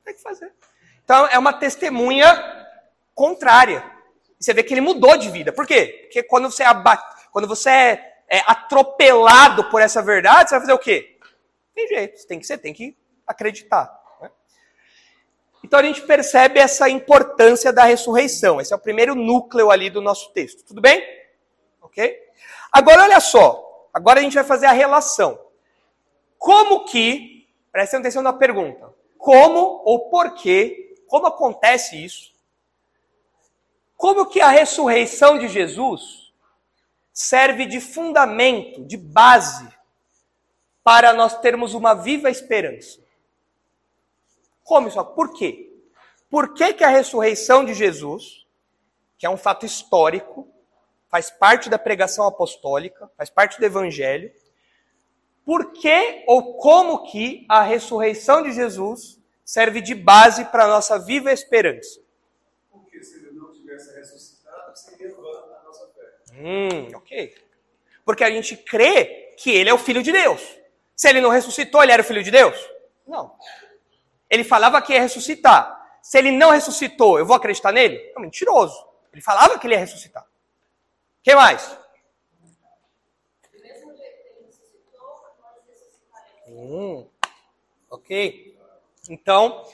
Tem 0.03 0.13
que 0.13 0.21
fazer. 0.21 0.53
Então 1.03 1.25
é 1.25 1.39
uma 1.39 1.53
testemunha 1.53 2.67
contrária. 3.15 3.94
Você 4.39 4.53
vê 4.53 4.63
que 4.63 4.73
ele 4.73 4.81
mudou 4.81 5.17
de 5.17 5.29
vida. 5.29 5.51
Por 5.51 5.65
quê? 5.65 6.01
Porque 6.03 6.23
quando 6.23 6.49
você, 6.51 6.63
abate, 6.63 7.03
quando 7.31 7.47
você 7.47 7.69
é, 7.69 8.15
é 8.29 8.39
atropelado 8.45 9.65
por 9.69 9.81
essa 9.81 10.01
verdade, 10.01 10.49
você 10.49 10.55
vai 10.55 10.61
fazer 10.61 10.73
o 10.73 10.79
quê? 10.79 11.17
Tem 11.73 11.87
jeito, 11.87 12.19
você 12.19 12.27
tem 12.27 12.39
que, 12.39 12.47
você 12.47 12.57
tem 12.57 12.73
que 12.73 12.97
acreditar. 13.27 14.03
Então 15.63 15.79
a 15.79 15.83
gente 15.83 16.01
percebe 16.03 16.59
essa 16.59 16.87
importância 16.87 17.73
da 17.73 17.83
ressurreição. 17.85 18.61
Esse 18.61 18.71
é 18.71 18.75
o 18.75 18.79
primeiro 18.79 19.15
núcleo 19.15 19.71
ali 19.71 19.89
do 19.89 19.99
nosso 19.99 20.31
texto. 20.31 20.63
Tudo 20.63 20.79
bem? 20.79 21.03
Ok? 21.81 22.19
Agora 22.71 23.01
olha 23.01 23.19
só. 23.19 23.89
Agora 23.91 24.19
a 24.19 24.23
gente 24.23 24.35
vai 24.35 24.43
fazer 24.43 24.67
a 24.67 24.71
relação. 24.71 25.39
Como 26.37 26.85
que, 26.85 27.47
prestem 27.71 27.99
atenção 27.99 28.21
na 28.21 28.31
pergunta, 28.31 28.93
como 29.17 29.81
ou 29.83 30.09
por 30.11 30.35
que, 30.35 30.93
como 31.07 31.25
acontece 31.25 32.03
isso, 32.03 32.34
como 33.95 34.25
que 34.25 34.41
a 34.41 34.49
ressurreição 34.49 35.37
de 35.37 35.47
Jesus 35.47 36.33
serve 37.13 37.65
de 37.65 37.79
fundamento, 37.79 38.83
de 38.85 38.97
base, 38.97 39.67
para 40.83 41.13
nós 41.13 41.39
termos 41.39 41.73
uma 41.73 41.93
viva 41.93 42.29
esperança. 42.29 42.99
Como 44.63 44.87
isso? 44.87 45.03
Por 45.03 45.33
quê? 45.33 45.71
Por 46.29 46.53
que, 46.53 46.73
que 46.73 46.83
a 46.83 46.89
ressurreição 46.89 47.63
de 47.63 47.73
Jesus, 47.73 48.45
que 49.17 49.25
é 49.25 49.29
um 49.29 49.37
fato 49.37 49.65
histórico, 49.65 50.47
faz 51.09 51.29
parte 51.29 51.69
da 51.69 51.79
pregação 51.79 52.27
apostólica, 52.27 53.09
faz 53.17 53.29
parte 53.29 53.57
do 53.57 53.65
evangelho, 53.65 54.31
por 55.45 55.71
que 55.71 56.23
ou 56.27 56.55
como 56.55 57.03
que 57.03 57.45
a 57.47 57.61
ressurreição 57.61 58.43
de 58.43 58.51
Jesus 58.51 59.19
serve 59.43 59.79
de 59.79 59.95
base 59.95 60.43
para 60.45 60.65
a 60.65 60.67
nossa 60.67 60.99
viva 60.99 61.31
esperança? 61.31 62.04
Tivesse 63.77 63.95
ressuscitado, 63.99 64.77
seria 64.77 65.13
vã 65.13 65.21
a 65.21 65.63
nossa 65.65 65.87
fé. 65.87 66.01
Hum, 66.33 66.95
ok. 66.95 67.35
Porque 68.05 68.23
a 68.23 68.29
gente 68.29 68.55
crê 68.55 69.33
que 69.37 69.51
ele 69.51 69.69
é 69.69 69.73
o 69.73 69.77
filho 69.77 70.01
de 70.01 70.11
Deus. 70.11 70.41
Se 70.95 71.09
ele 71.09 71.19
não 71.19 71.29
ressuscitou, 71.29 71.83
ele 71.83 71.91
era 71.91 72.01
o 72.01 72.05
filho 72.05 72.23
de 72.23 72.31
Deus? 72.31 72.57
Não. 73.05 73.35
Ele 74.29 74.43
falava 74.43 74.81
que 74.81 74.93
ia 74.93 75.01
ressuscitar. 75.01 75.99
Se 76.01 76.17
ele 76.17 76.31
não 76.31 76.51
ressuscitou, 76.51 77.19
eu 77.19 77.25
vou 77.25 77.35
acreditar 77.35 77.71
nele? 77.71 77.97
É 78.15 78.19
mentiroso. 78.19 78.87
Ele 79.11 79.21
falava 79.21 79.59
que 79.59 79.67
ele 79.67 79.73
ia 79.73 79.79
ressuscitar. 79.79 80.23
O 80.23 81.23
que 81.23 81.35
mais? 81.35 81.77
Hum, 86.47 87.05
ok. 87.89 88.57
Então, 89.09 89.65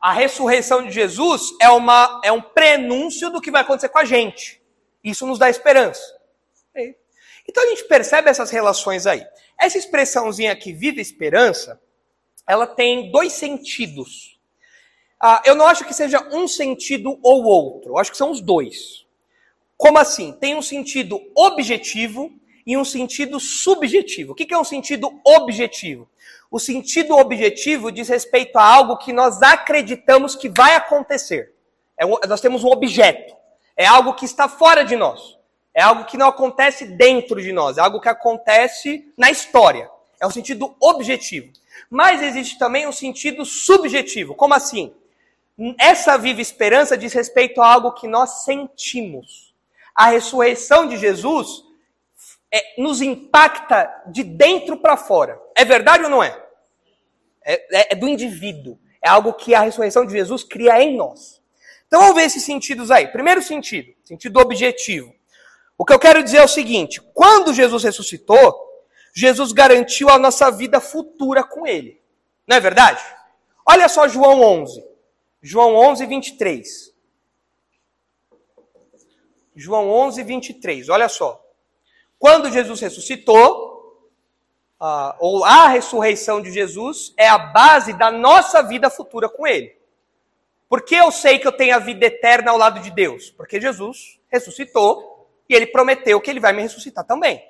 a 0.00 0.12
ressurreição 0.12 0.82
de 0.82 0.90
Jesus 0.90 1.52
é, 1.60 1.68
uma, 1.68 2.20
é 2.24 2.32
um 2.32 2.40
prenúncio 2.40 3.30
do 3.30 3.40
que 3.40 3.50
vai 3.50 3.62
acontecer 3.62 3.90
com 3.90 3.98
a 3.98 4.04
gente. 4.04 4.60
Isso 5.04 5.26
nos 5.26 5.38
dá 5.38 5.50
esperança. 5.50 6.02
Então 7.48 7.64
a 7.64 7.66
gente 7.66 7.84
percebe 7.84 8.30
essas 8.30 8.50
relações 8.50 9.06
aí. 9.06 9.26
Essa 9.60 9.76
expressãozinha 9.76 10.52
aqui, 10.52 10.72
viva 10.72 11.00
esperança, 11.00 11.80
ela 12.46 12.66
tem 12.66 13.10
dois 13.10 13.32
sentidos. 13.32 14.38
Ah, 15.20 15.42
eu 15.44 15.54
não 15.54 15.66
acho 15.66 15.84
que 15.84 15.92
seja 15.92 16.26
um 16.32 16.48
sentido 16.48 17.18
ou 17.22 17.44
outro, 17.44 17.90
eu 17.90 17.98
acho 17.98 18.10
que 18.10 18.16
são 18.16 18.30
os 18.30 18.40
dois. 18.40 19.04
Como 19.76 19.98
assim? 19.98 20.32
Tem 20.32 20.54
um 20.54 20.62
sentido 20.62 21.20
objetivo 21.34 22.30
e 22.66 22.76
um 22.76 22.84
sentido 22.84 23.40
subjetivo. 23.40 24.32
O 24.32 24.34
que 24.34 24.52
é 24.52 24.58
um 24.58 24.64
sentido 24.64 25.20
objetivo? 25.24 26.08
O 26.50 26.58
sentido 26.58 27.16
objetivo 27.16 27.92
diz 27.92 28.08
respeito 28.08 28.56
a 28.58 28.64
algo 28.64 28.96
que 28.96 29.12
nós 29.12 29.40
acreditamos 29.40 30.34
que 30.34 30.48
vai 30.48 30.74
acontecer. 30.74 31.54
É 31.96 32.04
um, 32.04 32.16
nós 32.28 32.40
temos 32.40 32.64
um 32.64 32.68
objeto. 32.68 33.36
É 33.76 33.86
algo 33.86 34.14
que 34.14 34.24
está 34.24 34.48
fora 34.48 34.84
de 34.84 34.96
nós. 34.96 35.38
É 35.72 35.82
algo 35.82 36.04
que 36.04 36.16
não 36.16 36.26
acontece 36.26 36.84
dentro 36.84 37.40
de 37.40 37.52
nós. 37.52 37.78
É 37.78 37.80
algo 37.80 38.00
que 38.00 38.08
acontece 38.08 39.12
na 39.16 39.30
história. 39.30 39.88
É 40.20 40.26
um 40.26 40.30
sentido 40.30 40.74
objetivo. 40.80 41.52
Mas 41.88 42.20
existe 42.20 42.58
também 42.58 42.86
um 42.86 42.92
sentido 42.92 43.44
subjetivo. 43.44 44.34
Como 44.34 44.52
assim? 44.52 44.92
Essa 45.78 46.18
viva 46.18 46.40
esperança 46.40 46.98
diz 46.98 47.12
respeito 47.12 47.62
a 47.62 47.72
algo 47.72 47.92
que 47.92 48.08
nós 48.08 48.42
sentimos. 48.44 49.54
A 49.94 50.06
ressurreição 50.06 50.86
de 50.86 50.96
Jesus 50.96 51.64
é, 52.52 52.80
nos 52.80 53.00
impacta 53.00 53.90
de 54.06 54.22
dentro 54.24 54.76
para 54.76 54.96
fora. 54.96 55.40
É 55.56 55.64
verdade 55.64 56.04
ou 56.04 56.10
não 56.10 56.22
é? 56.22 56.36
É, 57.44 57.54
é? 57.78 57.92
é 57.92 57.94
do 57.94 58.08
indivíduo. 58.08 58.78
É 59.02 59.08
algo 59.08 59.32
que 59.32 59.54
a 59.54 59.60
ressurreição 59.60 60.04
de 60.04 60.12
Jesus 60.12 60.42
cria 60.42 60.82
em 60.82 60.96
nós. 60.96 61.40
Então 61.86 62.00
vamos 62.00 62.16
ver 62.16 62.22
esses 62.22 62.44
sentidos 62.44 62.90
aí. 62.90 63.08
Primeiro 63.08 63.42
sentido, 63.42 63.92
sentido 64.04 64.38
objetivo. 64.38 65.14
O 65.76 65.84
que 65.84 65.92
eu 65.92 65.98
quero 65.98 66.22
dizer 66.22 66.38
é 66.38 66.44
o 66.44 66.48
seguinte: 66.48 67.00
quando 67.14 67.54
Jesus 67.54 67.82
ressuscitou, 67.82 68.54
Jesus 69.14 69.52
garantiu 69.52 70.08
a 70.10 70.18
nossa 70.18 70.50
vida 70.50 70.80
futura 70.80 71.42
com 71.42 71.66
Ele. 71.66 72.00
Não 72.46 72.56
é 72.56 72.60
verdade? 72.60 73.02
Olha 73.66 73.88
só 73.88 74.06
João 74.06 74.40
11. 74.40 74.84
João 75.42 75.74
11, 75.74 76.06
23. 76.06 76.94
João 79.56 79.90
11, 79.90 80.22
23. 80.22 80.88
Olha 80.88 81.08
só. 81.08 81.42
Quando 82.20 82.52
Jesus 82.52 82.78
ressuscitou, 82.80 84.06
uh, 84.78 85.14
ou 85.18 85.42
a 85.42 85.68
ressurreição 85.68 86.42
de 86.42 86.52
Jesus, 86.52 87.14
é 87.16 87.26
a 87.26 87.38
base 87.38 87.94
da 87.94 88.10
nossa 88.10 88.62
vida 88.62 88.90
futura 88.90 89.26
com 89.26 89.46
Ele. 89.46 89.74
Por 90.68 90.82
que 90.82 90.94
eu 90.94 91.10
sei 91.10 91.38
que 91.38 91.48
eu 91.48 91.52
tenho 91.52 91.74
a 91.74 91.78
vida 91.78 92.04
eterna 92.04 92.50
ao 92.50 92.58
lado 92.58 92.78
de 92.78 92.90
Deus? 92.90 93.30
Porque 93.30 93.58
Jesus 93.58 94.20
ressuscitou 94.28 95.30
e 95.48 95.54
Ele 95.54 95.66
prometeu 95.66 96.20
que 96.20 96.30
Ele 96.30 96.40
vai 96.40 96.52
me 96.52 96.60
ressuscitar 96.60 97.06
também. 97.06 97.42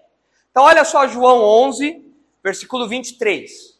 Então, 0.53 0.63
olha 0.63 0.85
só 0.85 1.05
João 1.09 1.43
11, 1.43 2.09
versículo 2.41 2.89
23. 2.89 3.77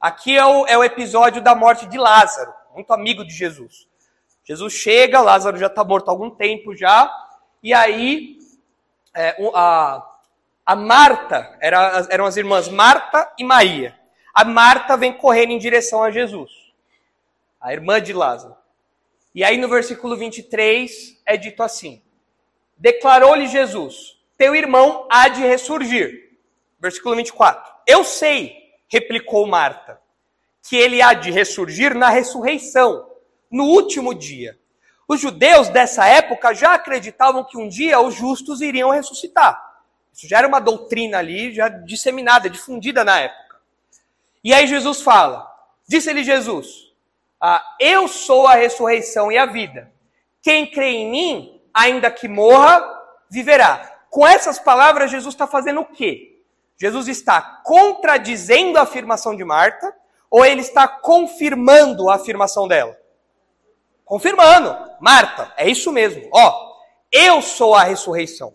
Aqui 0.00 0.36
é 0.36 0.46
o, 0.46 0.66
é 0.68 0.78
o 0.78 0.84
episódio 0.84 1.42
da 1.42 1.52
morte 1.52 1.84
de 1.84 1.98
Lázaro, 1.98 2.54
muito 2.72 2.92
amigo 2.92 3.24
de 3.24 3.34
Jesus. 3.34 3.88
Jesus 4.44 4.72
chega, 4.72 5.20
Lázaro 5.20 5.56
já 5.56 5.66
está 5.66 5.82
morto 5.82 6.08
há 6.08 6.12
algum 6.12 6.30
tempo 6.30 6.76
já, 6.76 7.12
e 7.60 7.74
aí 7.74 8.38
é, 9.16 9.36
a, 9.54 10.06
a 10.64 10.76
Marta, 10.76 11.56
era, 11.60 12.06
eram 12.10 12.26
as 12.26 12.36
irmãs 12.36 12.68
Marta 12.68 13.32
e 13.38 13.42
Maria. 13.42 13.98
A 14.34 14.44
Marta 14.44 14.96
vem 14.96 15.14
correndo 15.14 15.52
em 15.52 15.58
direção 15.58 16.02
a 16.02 16.10
Jesus, 16.10 16.50
a 17.58 17.72
irmã 17.72 18.00
de 18.00 18.12
Lázaro. 18.12 18.54
E 19.34 19.42
aí 19.42 19.56
no 19.56 19.68
versículo 19.68 20.16
23 20.16 21.22
é 21.24 21.36
dito 21.36 21.62
assim: 21.62 22.02
Declarou-lhe 22.76 23.46
Jesus: 23.46 24.18
Teu 24.36 24.54
irmão 24.54 25.08
há 25.10 25.28
de 25.28 25.40
ressurgir. 25.40 26.38
Versículo 26.78 27.16
24. 27.16 27.74
Eu 27.86 28.04
sei, 28.04 28.54
replicou 28.88 29.46
Marta, 29.46 29.98
que 30.68 30.76
ele 30.76 31.00
há 31.00 31.14
de 31.14 31.30
ressurgir 31.30 31.94
na 31.94 32.10
ressurreição, 32.10 33.10
no 33.50 33.64
último 33.64 34.14
dia. 34.14 34.58
Os 35.08 35.20
judeus 35.20 35.68
dessa 35.68 36.06
época 36.06 36.54
já 36.54 36.74
acreditavam 36.74 37.44
que 37.44 37.56
um 37.56 37.68
dia 37.68 38.00
os 38.00 38.14
justos 38.14 38.60
iriam 38.60 38.90
ressuscitar. 38.90 39.74
Isso 40.12 40.26
já 40.26 40.38
era 40.38 40.48
uma 40.48 40.60
doutrina 40.60 41.18
ali, 41.18 41.54
já 41.54 41.68
disseminada, 41.68 42.50
difundida 42.50 43.04
na 43.04 43.20
época. 43.20 43.56
E 44.42 44.52
aí 44.52 44.66
Jesus 44.66 45.02
fala: 45.02 45.46
Disse-lhe 45.86 46.24
Jesus: 46.24 46.92
ah, 47.40 47.62
Eu 47.78 48.08
sou 48.08 48.46
a 48.46 48.54
ressurreição 48.54 49.30
e 49.30 49.38
a 49.38 49.46
vida. 49.46 49.92
Quem 50.42 50.70
crê 50.70 50.90
em 50.90 51.10
mim, 51.10 51.60
ainda 51.72 52.10
que 52.10 52.28
morra, 52.28 52.82
viverá. 53.28 54.00
Com 54.08 54.26
essas 54.26 54.58
palavras, 54.58 55.10
Jesus 55.10 55.34
está 55.34 55.46
fazendo 55.46 55.80
o 55.80 55.84
quê? 55.84 56.40
Jesus 56.78 57.08
está 57.08 57.40
contradizendo 57.64 58.78
a 58.78 58.82
afirmação 58.82 59.36
de 59.36 59.44
Marta 59.44 59.94
ou 60.30 60.44
ele 60.44 60.60
está 60.60 60.86
confirmando 60.86 62.08
a 62.08 62.14
afirmação 62.16 62.68
dela? 62.68 62.96
Confirmando, 64.06 64.74
Marta, 65.00 65.52
é 65.58 65.68
isso 65.68 65.92
mesmo. 65.92 66.26
Ó, 66.32 66.76
eu 67.12 67.42
sou 67.42 67.74
a 67.74 67.82
ressurreição. 67.82 68.54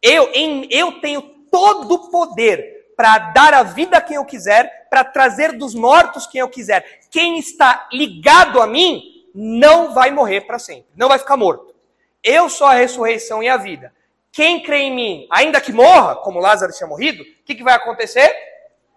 Eu, 0.00 0.30
em, 0.32 0.66
eu 0.70 1.00
tenho 1.00 1.20
todo 1.50 1.92
o 1.92 2.10
poder 2.10 2.92
para 2.96 3.18
dar 3.18 3.52
a 3.52 3.62
vida 3.62 3.98
a 3.98 4.00
quem 4.00 4.16
eu 4.16 4.24
quiser, 4.24 4.88
para 4.88 5.04
trazer 5.04 5.52
dos 5.52 5.74
mortos 5.74 6.26
quem 6.26 6.40
eu 6.40 6.48
quiser. 6.48 7.00
Quem 7.10 7.38
está 7.38 7.88
ligado 7.92 8.62
a 8.62 8.66
mim 8.66 9.02
não 9.34 9.92
vai 9.92 10.10
morrer 10.10 10.42
para 10.42 10.58
sempre, 10.58 10.86
não 10.94 11.08
vai 11.08 11.18
ficar 11.18 11.36
morto. 11.36 11.74
Eu 12.22 12.48
sou 12.48 12.66
a 12.66 12.74
ressurreição 12.74 13.42
e 13.42 13.48
a 13.48 13.56
vida. 13.56 13.92
Quem 14.30 14.62
crê 14.62 14.78
em 14.82 14.94
mim, 14.94 15.26
ainda 15.30 15.60
que 15.60 15.72
morra, 15.72 16.16
como 16.16 16.40
Lázaro 16.40 16.72
tinha 16.72 16.88
morrido, 16.88 17.22
o 17.22 17.44
que, 17.44 17.54
que 17.54 17.62
vai 17.62 17.74
acontecer? 17.74 18.34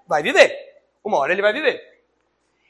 Vai 0.08 0.24
viver. 0.24 0.56
Uma 1.04 1.18
hora 1.18 1.32
ele 1.32 1.42
vai 1.42 1.54
viver. 1.54 1.82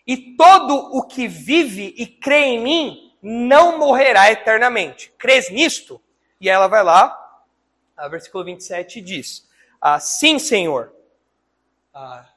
E 0.06 0.36
todo 0.36 0.74
o 0.96 1.04
que 1.04 1.28
vive 1.28 1.94
e 1.98 2.08
crê 2.08 2.40
em 2.40 2.60
mim 2.62 3.07
não 3.22 3.78
morrerá 3.78 4.32
eternamente. 4.32 5.14
Crês 5.18 5.50
nisto? 5.50 6.02
E 6.40 6.50
ela 6.50 6.68
vai 6.68 6.84
lá, 6.84 7.44
a 7.96 8.08
versículo 8.08 8.44
27 8.44 9.02
diz: 9.02 9.48
ah, 9.82 10.00
Sim, 10.00 10.40
Senhor. 10.40 10.94
Ah, 11.94 12.28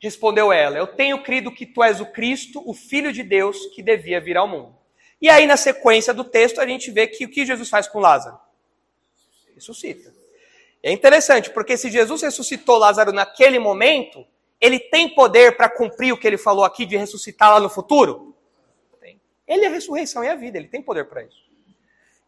respondeu 0.00 0.52
ela: 0.52 0.76
Eu 0.76 0.86
tenho 0.86 1.22
crido 1.22 1.52
que 1.52 1.66
tu 1.66 1.82
és 1.82 2.00
o 2.00 2.06
Cristo, 2.06 2.62
o 2.66 2.74
Filho 2.74 3.12
de 3.12 3.22
Deus, 3.22 3.66
que 3.74 3.82
devia 3.82 4.20
vir 4.20 4.36
ao 4.36 4.48
mundo. 4.48 4.76
E 5.20 5.30
aí, 5.30 5.46
na 5.46 5.56
sequência 5.56 6.12
do 6.12 6.24
texto, 6.24 6.60
a 6.60 6.66
gente 6.66 6.90
vê 6.90 7.06
que 7.06 7.24
o 7.24 7.28
que 7.28 7.46
Jesus 7.46 7.68
faz 7.68 7.86
com 7.86 8.00
Lázaro? 8.00 8.38
Ressuscita. 9.54 10.12
É 10.82 10.90
interessante, 10.90 11.48
porque 11.50 11.76
se 11.76 11.88
Jesus 11.88 12.22
ressuscitou 12.22 12.76
Lázaro 12.76 13.12
naquele 13.12 13.60
momento, 13.60 14.26
ele 14.60 14.80
tem 14.80 15.08
poder 15.08 15.56
para 15.56 15.68
cumprir 15.68 16.12
o 16.12 16.16
que 16.16 16.26
ele 16.26 16.36
falou 16.36 16.64
aqui 16.64 16.84
de 16.84 16.96
ressuscitar 16.96 17.52
lá 17.52 17.60
no 17.60 17.68
futuro? 17.68 18.31
Ele 19.46 19.64
é 19.64 19.68
a 19.68 19.70
ressurreição 19.70 20.22
e 20.24 20.28
a 20.28 20.34
vida, 20.34 20.58
ele 20.58 20.68
tem 20.68 20.82
poder 20.82 21.06
para 21.06 21.22
isso. 21.22 21.42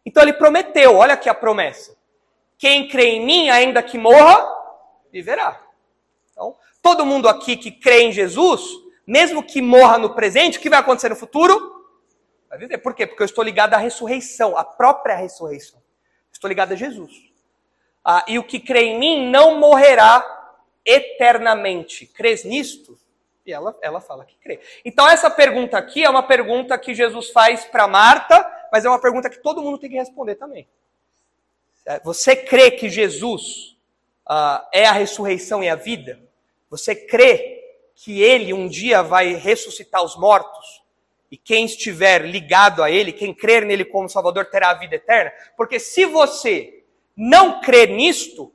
Então 0.05 0.21
ele 0.21 0.33
prometeu, 0.33 0.95
olha 0.95 1.13
aqui 1.13 1.29
a 1.29 1.33
promessa. 1.33 1.97
Quem 2.57 2.87
crê 2.87 3.11
em 3.11 3.25
mim, 3.25 3.49
ainda 3.49 3.81
que 3.81 3.97
morra, 3.97 4.47
viverá. 5.11 5.61
Então, 6.31 6.55
todo 6.81 7.05
mundo 7.05 7.27
aqui 7.27 7.57
que 7.57 7.71
crê 7.71 8.03
em 8.03 8.11
Jesus, 8.11 8.61
mesmo 9.05 9.43
que 9.43 9.61
morra 9.61 9.97
no 9.97 10.13
presente, 10.13 10.57
o 10.57 10.61
que 10.61 10.69
vai 10.69 10.79
acontecer 10.79 11.09
no 11.09 11.15
futuro? 11.15 11.75
Vai 12.49 12.59
viver. 12.59 12.77
Por 12.77 12.93
quê? 12.93 13.05
Porque 13.07 13.23
eu 13.23 13.25
estou 13.25 13.43
ligado 13.43 13.73
à 13.73 13.77
ressurreição, 13.77 14.57
à 14.57 14.63
própria 14.63 15.15
ressurreição. 15.15 15.81
Estou 16.31 16.47
ligado 16.47 16.73
a 16.73 16.75
Jesus. 16.75 17.11
Ah, 18.03 18.23
e 18.27 18.37
o 18.37 18.43
que 18.43 18.59
crê 18.59 18.83
em 18.83 18.99
mim 18.99 19.29
não 19.29 19.59
morrerá 19.59 20.23
eternamente. 20.85 22.05
Crês 22.05 22.43
nisto? 22.43 22.97
E 23.45 23.53
ela, 23.53 23.77
ela 23.81 24.01
fala 24.01 24.25
que 24.25 24.35
crê. 24.37 24.59
Então, 24.83 25.07
essa 25.07 25.29
pergunta 25.29 25.77
aqui 25.77 26.03
é 26.03 26.09
uma 26.09 26.23
pergunta 26.23 26.77
que 26.77 26.95
Jesus 26.95 27.29
faz 27.29 27.63
para 27.65 27.87
Marta, 27.87 28.67
mas 28.71 28.85
é 28.85 28.89
uma 28.89 28.99
pergunta 28.99 29.29
que 29.29 29.37
todo 29.37 29.61
mundo 29.61 29.77
tem 29.77 29.89
que 29.89 29.97
responder 29.97 30.35
também. 30.35 30.67
É, 31.85 31.99
você 31.99 32.35
crê 32.35 32.71
que 32.71 32.89
Jesus 32.89 33.77
uh, 34.27 34.65
é 34.71 34.85
a 34.85 34.91
ressurreição 34.91 35.63
e 35.63 35.69
a 35.69 35.75
vida? 35.75 36.19
Você 36.71 36.95
crê 36.95 37.63
que 37.95 38.21
ele 38.21 38.51
um 38.51 38.67
dia 38.67 39.03
vai 39.03 39.33
ressuscitar 39.35 40.03
os 40.03 40.15
mortos? 40.15 40.83
E 41.29 41.37
quem 41.37 41.65
estiver 41.65 42.25
ligado 42.25 42.81
a 42.81 42.89
ele, 42.89 43.11
quem 43.11 43.33
crer 43.33 43.63
nele 43.63 43.85
como 43.85 44.09
Salvador, 44.09 44.45
terá 44.45 44.71
a 44.71 44.75
vida 44.75 44.95
eterna? 44.95 45.31
Porque 45.55 45.79
se 45.79 46.05
você 46.05 46.83
não 47.15 47.61
crer 47.61 47.89
nisto, 47.89 48.54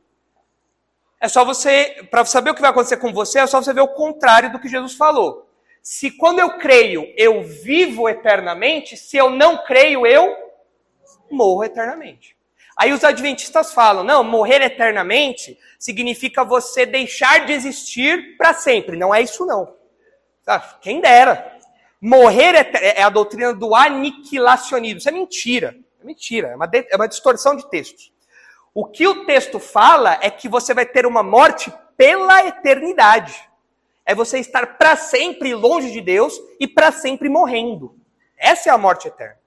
é 1.20 1.28
só 1.28 1.44
você, 1.44 2.08
para 2.10 2.24
saber 2.24 2.50
o 2.50 2.54
que 2.54 2.62
vai 2.62 2.70
acontecer 2.70 2.96
com 2.96 3.12
você, 3.12 3.40
é 3.40 3.46
só 3.46 3.60
você 3.60 3.74
ver 3.74 3.82
o 3.82 3.88
contrário 3.88 4.50
do 4.50 4.58
que 4.58 4.68
Jesus 4.68 4.94
falou. 4.94 5.46
Se 5.82 6.10
quando 6.10 6.38
eu 6.38 6.58
creio, 6.58 7.12
eu 7.16 7.42
vivo 7.42 8.08
eternamente, 8.08 8.96
se 8.96 9.16
eu 9.18 9.28
não 9.28 9.64
creio, 9.64 10.06
eu 10.06 10.34
morro 11.30 11.62
eternamente. 11.62 12.36
Aí 12.76 12.92
os 12.92 13.04
adventistas 13.04 13.74
falam: 13.74 14.02
não, 14.02 14.24
morrer 14.24 14.62
eternamente 14.62 15.58
significa 15.78 16.42
você 16.42 16.86
deixar 16.86 17.44
de 17.44 17.52
existir 17.52 18.36
para 18.38 18.54
sempre. 18.54 18.96
Não 18.96 19.14
é 19.14 19.20
isso, 19.20 19.44
não. 19.44 19.74
Ah, 20.46 20.78
quem 20.80 21.00
dera. 21.00 21.58
Morrer 22.00 22.54
é, 22.54 23.00
é 23.00 23.02
a 23.02 23.10
doutrina 23.10 23.52
do 23.52 23.74
aniquilacionismo. 23.74 24.98
Isso 24.98 25.08
é 25.08 25.12
mentira. 25.12 25.76
É 26.00 26.04
mentira. 26.04 26.48
É 26.48 26.56
uma, 26.56 26.70
é 26.72 26.96
uma 26.96 27.06
distorção 27.06 27.54
de 27.54 27.68
textos. 27.68 28.10
O 28.72 28.86
que 28.86 29.06
o 29.06 29.24
texto 29.24 29.58
fala 29.58 30.18
é 30.22 30.30
que 30.30 30.48
você 30.48 30.72
vai 30.72 30.86
ter 30.86 31.04
uma 31.06 31.22
morte 31.22 31.72
pela 31.96 32.46
eternidade. 32.46 33.48
É 34.06 34.14
você 34.14 34.38
estar 34.38 34.78
para 34.78 34.96
sempre 34.96 35.54
longe 35.54 35.92
de 35.92 36.00
Deus 36.00 36.40
e 36.58 36.66
para 36.66 36.92
sempre 36.92 37.28
morrendo. 37.28 37.96
Essa 38.36 38.70
é 38.70 38.72
a 38.72 38.78
morte 38.78 39.08
eterna. 39.08 39.38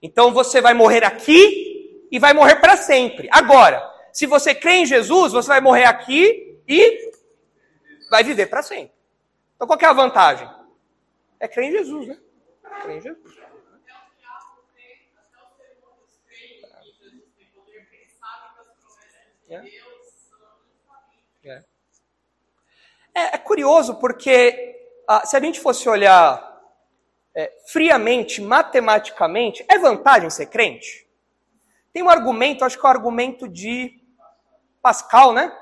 Então 0.00 0.32
você 0.32 0.60
vai 0.60 0.74
morrer 0.74 1.04
aqui 1.04 2.06
e 2.10 2.18
vai 2.18 2.32
morrer 2.32 2.56
para 2.56 2.76
sempre. 2.76 3.28
Agora, 3.30 3.82
se 4.12 4.26
você 4.26 4.54
crê 4.54 4.74
em 4.74 4.86
Jesus, 4.86 5.32
você 5.32 5.48
vai 5.48 5.60
morrer 5.60 5.84
aqui 5.84 6.60
e 6.66 7.12
vai 8.10 8.22
viver 8.22 8.46
para 8.46 8.62
sempre. 8.62 8.94
Então 9.56 9.66
qual 9.66 9.78
é 9.80 9.86
a 9.86 9.92
vantagem? 9.92 10.48
É 11.40 11.48
crer 11.48 11.68
em 11.68 11.72
Jesus, 11.72 12.08
né? 12.08 12.18
Crer 12.82 12.98
em 12.98 13.00
Jesus. 13.00 13.34
É. 19.48 19.62
É, 23.14 23.34
é 23.34 23.38
curioso 23.38 23.94
porque 23.96 24.74
ah, 25.06 25.24
se 25.24 25.36
a 25.36 25.40
gente 25.40 25.60
fosse 25.60 25.88
olhar 25.88 26.52
é, 27.34 27.52
friamente, 27.66 28.40
matematicamente, 28.40 29.64
é 29.68 29.78
vantagem 29.78 30.28
ser 30.30 30.46
crente? 30.46 31.06
Tem 31.92 32.02
um 32.02 32.10
argumento, 32.10 32.64
acho 32.64 32.78
que 32.78 32.84
é 32.84 32.88
o 32.88 32.92
um 32.92 32.94
argumento 32.94 33.48
de 33.48 34.00
Pascal, 34.82 35.32
né? 35.32 35.56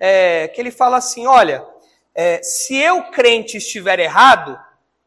É, 0.00 0.48
que 0.48 0.60
ele 0.60 0.70
fala 0.70 0.96
assim: 0.96 1.26
olha, 1.26 1.66
é, 2.14 2.42
se 2.42 2.76
eu 2.76 3.10
crente 3.10 3.58
estiver 3.58 3.98
errado, 3.98 4.58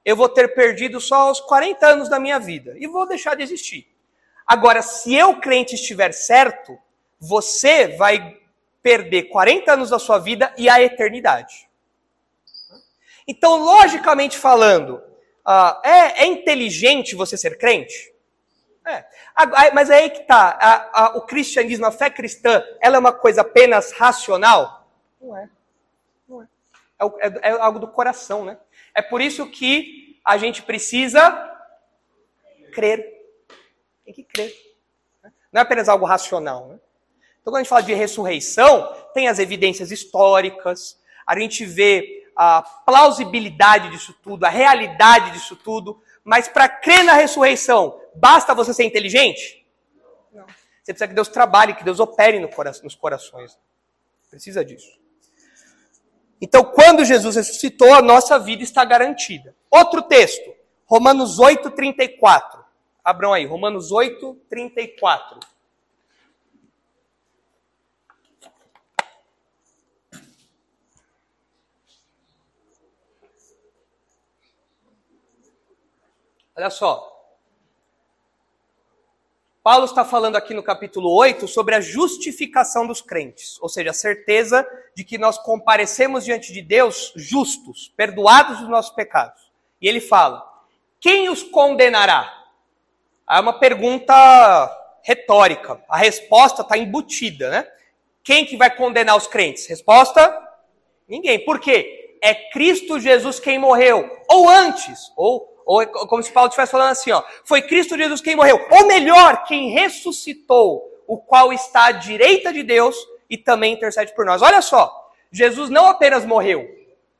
eu 0.05 0.15
vou 0.15 0.29
ter 0.29 0.53
perdido 0.53 1.01
só 1.01 1.31
os 1.31 1.41
40 1.41 1.85
anos 1.85 2.09
da 2.09 2.19
minha 2.19 2.39
vida 2.39 2.75
e 2.77 2.87
vou 2.87 3.07
deixar 3.07 3.35
de 3.35 3.43
existir. 3.43 3.87
Agora, 4.45 4.81
se 4.81 5.13
eu 5.13 5.41
crente 5.41 5.75
estiver 5.75 6.13
certo, 6.13 6.77
você 7.19 7.87
vai 7.95 8.37
perder 8.81 9.23
40 9.23 9.73
anos 9.73 9.89
da 9.89 9.99
sua 9.99 10.17
vida 10.17 10.53
e 10.57 10.69
a 10.69 10.81
eternidade. 10.81 11.67
Então, 13.27 13.57
logicamente 13.57 14.37
falando, 14.37 15.03
uh, 15.45 15.81
é, 15.83 16.23
é, 16.23 16.25
inteligente 16.25 17.15
você 17.15 17.35
ser 17.35 17.57
crente? 17.57 18.13
É. 18.85 19.05
Mas 19.73 19.89
é 19.89 19.95
aí 19.95 20.09
que 20.09 20.21
está. 20.21 21.11
o 21.15 21.21
cristianismo, 21.21 21.85
a 21.85 21.91
fé 21.91 22.09
cristã, 22.09 22.63
ela 22.79 22.95
é 22.95 22.99
uma 22.99 23.11
coisa 23.11 23.41
apenas 23.41 23.91
racional? 23.91 24.89
Não 25.19 25.35
é. 25.35 25.49
Não 26.27 26.41
é. 26.41 26.47
É, 26.97 27.27
é, 27.27 27.49
é 27.49 27.51
algo 27.51 27.79
do 27.79 27.87
coração, 27.89 28.45
né? 28.45 28.57
É 28.95 29.01
por 29.01 29.19
isso 29.19 29.45
que 29.51 30.19
a 30.23 30.37
gente 30.37 30.63
precisa 30.63 31.29
crer. 32.71 33.05
Tem 34.05 34.13
que 34.13 34.23
crer. 34.23 34.53
Não 35.51 35.59
é 35.59 35.63
apenas 35.63 35.89
algo 35.89 36.05
racional, 36.05 36.67
né? 36.69 36.79
Então, 37.47 37.53
quando 37.53 37.61
a 37.61 37.63
gente 37.63 37.69
fala 37.69 37.83
de 37.83 37.93
ressurreição, 37.93 38.93
tem 39.13 39.29
as 39.29 39.39
evidências 39.39 39.89
históricas, 39.89 40.99
a 41.25 41.39
gente 41.39 41.63
vê 41.65 42.29
a 42.35 42.61
plausibilidade 42.61 43.89
disso 43.89 44.13
tudo, 44.21 44.43
a 44.43 44.49
realidade 44.49 45.31
disso 45.31 45.55
tudo, 45.55 45.97
mas 46.25 46.49
para 46.49 46.67
crer 46.67 47.05
na 47.05 47.13
ressurreição, 47.13 48.01
basta 48.13 48.53
você 48.53 48.73
ser 48.73 48.83
inteligente? 48.83 49.65
Não. 50.33 50.45
Você 50.45 50.91
precisa 50.91 51.07
que 51.07 51.13
Deus 51.13 51.29
trabalhe, 51.29 51.73
que 51.73 51.85
Deus 51.85 52.01
opere 52.01 52.37
no 52.37 52.49
cora 52.49 52.73
nos 52.83 52.95
corações. 52.95 53.57
Precisa 54.29 54.65
disso. 54.65 54.99
Então, 56.41 56.65
quando 56.65 57.05
Jesus 57.05 57.37
ressuscitou, 57.37 57.93
a 57.93 58.01
nossa 58.01 58.37
vida 58.37 58.61
está 58.61 58.83
garantida. 58.83 59.55
Outro 59.71 60.01
texto, 60.01 60.53
Romanos 60.85 61.39
8, 61.39 61.71
34. 61.71 62.61
Abram 63.01 63.31
aí, 63.31 63.45
Romanos 63.45 63.89
8, 63.93 64.37
34. 64.49 65.39
Olha 76.57 76.71
só. 76.71 77.13
Paulo 79.61 79.85
está 79.85 80.03
falando 80.03 80.37
aqui 80.37 80.55
no 80.55 80.63
capítulo 80.63 81.13
8 81.13 81.47
sobre 81.47 81.75
a 81.75 81.81
justificação 81.81 82.87
dos 82.87 82.99
crentes, 82.99 83.61
ou 83.61 83.69
seja, 83.69 83.91
a 83.91 83.93
certeza 83.93 84.67
de 84.95 85.03
que 85.03 85.19
nós 85.19 85.37
comparecemos 85.37 86.25
diante 86.25 86.51
de 86.51 86.63
Deus 86.63 87.13
justos, 87.15 87.93
perdoados 87.95 88.59
dos 88.59 88.69
nossos 88.69 88.95
pecados. 88.95 89.51
E 89.79 89.87
ele 89.87 90.01
fala: 90.01 90.43
quem 90.99 91.29
os 91.29 91.43
condenará? 91.43 92.33
É 93.29 93.39
uma 93.39 93.59
pergunta 93.59 94.15
retórica. 95.03 95.83
A 95.87 95.97
resposta 95.97 96.63
está 96.63 96.75
embutida, 96.75 97.51
né? 97.51 97.67
Quem 98.23 98.45
que 98.45 98.57
vai 98.57 98.75
condenar 98.75 99.15
os 99.15 99.27
crentes? 99.27 99.67
Resposta: 99.67 100.35
ninguém. 101.07 101.45
Por 101.45 101.59
quê? 101.59 102.17
É 102.23 102.33
Cristo 102.49 102.99
Jesus 102.99 103.39
quem 103.39 103.59
morreu, 103.59 104.09
ou 104.27 104.49
antes, 104.49 105.11
ou 105.15 105.56
ou 105.67 105.85
como 105.85 106.23
se 106.23 106.31
Paulo 106.31 106.47
estivesse 106.47 106.71
falando 106.71 106.91
assim, 106.91 107.11
ó, 107.11 107.21
foi 107.43 107.61
Cristo 107.61 107.97
Jesus 107.97 108.21
quem 108.21 108.37
morreu. 108.37 108.65
Ou 108.71 108.87
melhor, 108.87 109.43
quem 109.43 109.69
ressuscitou, 109.71 111.03
o 111.05 111.17
qual 111.17 111.51
está 111.51 111.87
à 111.87 111.91
direita 111.91 112.53
de 112.53 112.63
Deus 112.63 112.95
e 113.29 113.37
também 113.37 113.73
intercede 113.73 114.15
por 114.15 114.25
nós. 114.25 114.41
Olha 114.41 114.61
só, 114.61 115.11
Jesus 115.29 115.69
não 115.69 115.87
apenas 115.87 116.25
morreu, 116.25 116.65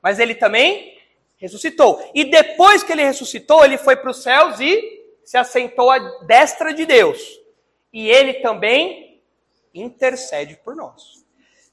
mas 0.01 0.17
ele 0.17 0.33
também 0.33 0.97
ressuscitou. 1.36 2.01
E 2.15 2.23
depois 2.23 2.83
que 2.83 2.93
ele 2.93 3.03
ressuscitou, 3.03 3.65
ele 3.65 3.77
foi 3.77 3.97
para 3.97 4.12
os 4.12 4.23
céus 4.23 4.62
e 4.62 5.03
se 5.25 5.38
assentou 5.38 5.91
à 5.91 5.99
destra 6.21 6.73
de 6.73 6.86
Deus. 6.86 7.21
E 7.91 8.10
ele 8.10 8.36
também 8.36 9.21
intercede 9.73 10.57
por 10.63 10.73
nós. 10.73 11.25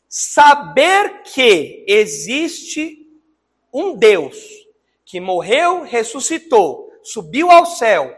Saber 0.08 1.22
que 1.22 1.84
existe 1.86 3.08
um 3.72 3.96
Deus 3.96 4.63
que 5.14 5.20
morreu, 5.20 5.82
ressuscitou, 5.82 6.92
subiu 7.00 7.48
ao 7.48 7.64
céu, 7.64 8.12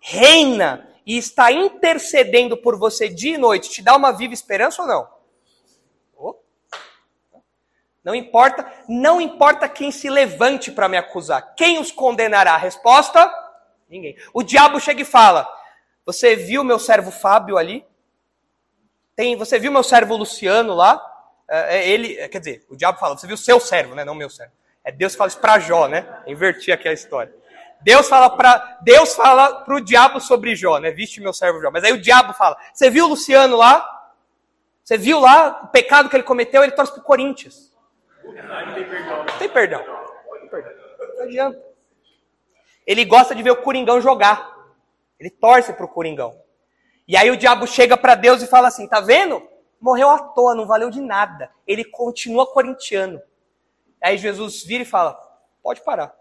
reina 0.00 0.84
e 1.06 1.16
está 1.16 1.52
intercedendo 1.52 2.56
por 2.56 2.76
você 2.76 3.08
dia 3.08 3.36
e 3.36 3.38
noite, 3.38 3.70
te 3.70 3.80
dá 3.80 3.94
uma 3.94 4.10
viva 4.10 4.34
esperança 4.34 4.82
ou 4.82 4.88
não? 4.88 5.08
Não 8.02 8.16
importa, 8.16 8.68
não 8.88 9.20
importa 9.20 9.68
quem 9.68 9.92
se 9.92 10.10
levante 10.10 10.72
para 10.72 10.88
me 10.88 10.96
acusar. 10.96 11.54
Quem 11.54 11.78
os 11.78 11.92
condenará? 11.92 12.56
Resposta? 12.56 13.32
Ninguém. 13.88 14.16
O 14.34 14.42
diabo 14.42 14.80
chega 14.80 15.02
e 15.02 15.04
fala: 15.04 15.48
Você 16.04 16.34
viu 16.34 16.64
meu 16.64 16.80
servo 16.80 17.12
Fábio 17.12 17.58
ali? 17.58 17.86
Tem, 19.14 19.36
você 19.36 19.56
viu 19.56 19.70
meu 19.70 19.84
servo 19.84 20.16
Luciano 20.16 20.74
lá? 20.74 21.00
É, 21.48 21.76
é 21.76 21.88
ele, 21.88 22.28
quer 22.28 22.40
dizer, 22.40 22.66
o 22.68 22.74
diabo 22.74 22.98
fala: 22.98 23.16
Você 23.16 23.28
viu 23.28 23.36
seu 23.36 23.60
servo, 23.60 23.94
né? 23.94 24.04
Não 24.04 24.16
meu 24.16 24.30
servo. 24.30 24.54
É 24.84 24.90
Deus 24.90 25.14
fala 25.14 25.28
isso 25.28 25.38
para 25.38 25.58
Jó, 25.58 25.86
né? 25.86 26.06
Inverti 26.26 26.72
aqui 26.72 26.88
a 26.88 26.92
história. 26.92 27.34
Deus 27.82 28.08
fala 28.08 28.30
para 28.30 28.78
Deus 28.82 29.14
fala 29.14 29.62
pro 29.62 29.80
diabo 29.80 30.20
sobre 30.20 30.54
Jó, 30.54 30.78
né? 30.78 30.90
Viste 30.90 31.20
meu 31.20 31.32
servo 31.32 31.60
Jó. 31.60 31.70
Mas 31.70 31.84
aí 31.84 31.92
o 31.92 32.00
diabo 32.00 32.32
fala: 32.32 32.56
"Você 32.72 32.90
viu 32.90 33.06
o 33.06 33.08
Luciano 33.08 33.56
lá? 33.56 33.86
Você 34.82 34.98
viu 34.98 35.20
lá 35.20 35.62
o 35.64 35.68
pecado 35.68 36.08
que 36.08 36.16
ele 36.16 36.22
cometeu? 36.22 36.62
Ele 36.62 36.72
torce 36.72 36.92
pro 36.92 37.02
Corinthians." 37.02 37.70
Não 38.24 39.38
tem 39.38 39.48
perdão. 39.48 39.84
Não 41.16 41.24
adianta. 41.24 41.62
Ele 42.86 43.04
gosta 43.04 43.34
de 43.34 43.42
ver 43.42 43.50
o 43.50 43.62
Coringão 43.62 44.00
jogar. 44.00 44.56
Ele 45.18 45.30
torce 45.30 45.72
para 45.72 45.84
o 45.84 45.88
Coringão. 45.88 46.38
E 47.06 47.16
aí 47.16 47.30
o 47.30 47.36
diabo 47.36 47.66
chega 47.66 47.96
para 47.96 48.14
Deus 48.14 48.42
e 48.42 48.46
fala 48.46 48.68
assim: 48.68 48.88
tá 48.88 49.00
vendo? 49.00 49.42
Morreu 49.80 50.10
à 50.10 50.18
toa, 50.18 50.54
não 50.54 50.66
valeu 50.66 50.90
de 50.90 51.00
nada. 51.00 51.50
Ele 51.66 51.84
continua 51.84 52.46
corintiano. 52.46 53.20
Aí 54.02 54.16
Jesus 54.16 54.64
vira 54.64 54.82
e 54.82 54.86
fala: 54.86 55.14
pode 55.62 55.82
parar. 55.82 56.14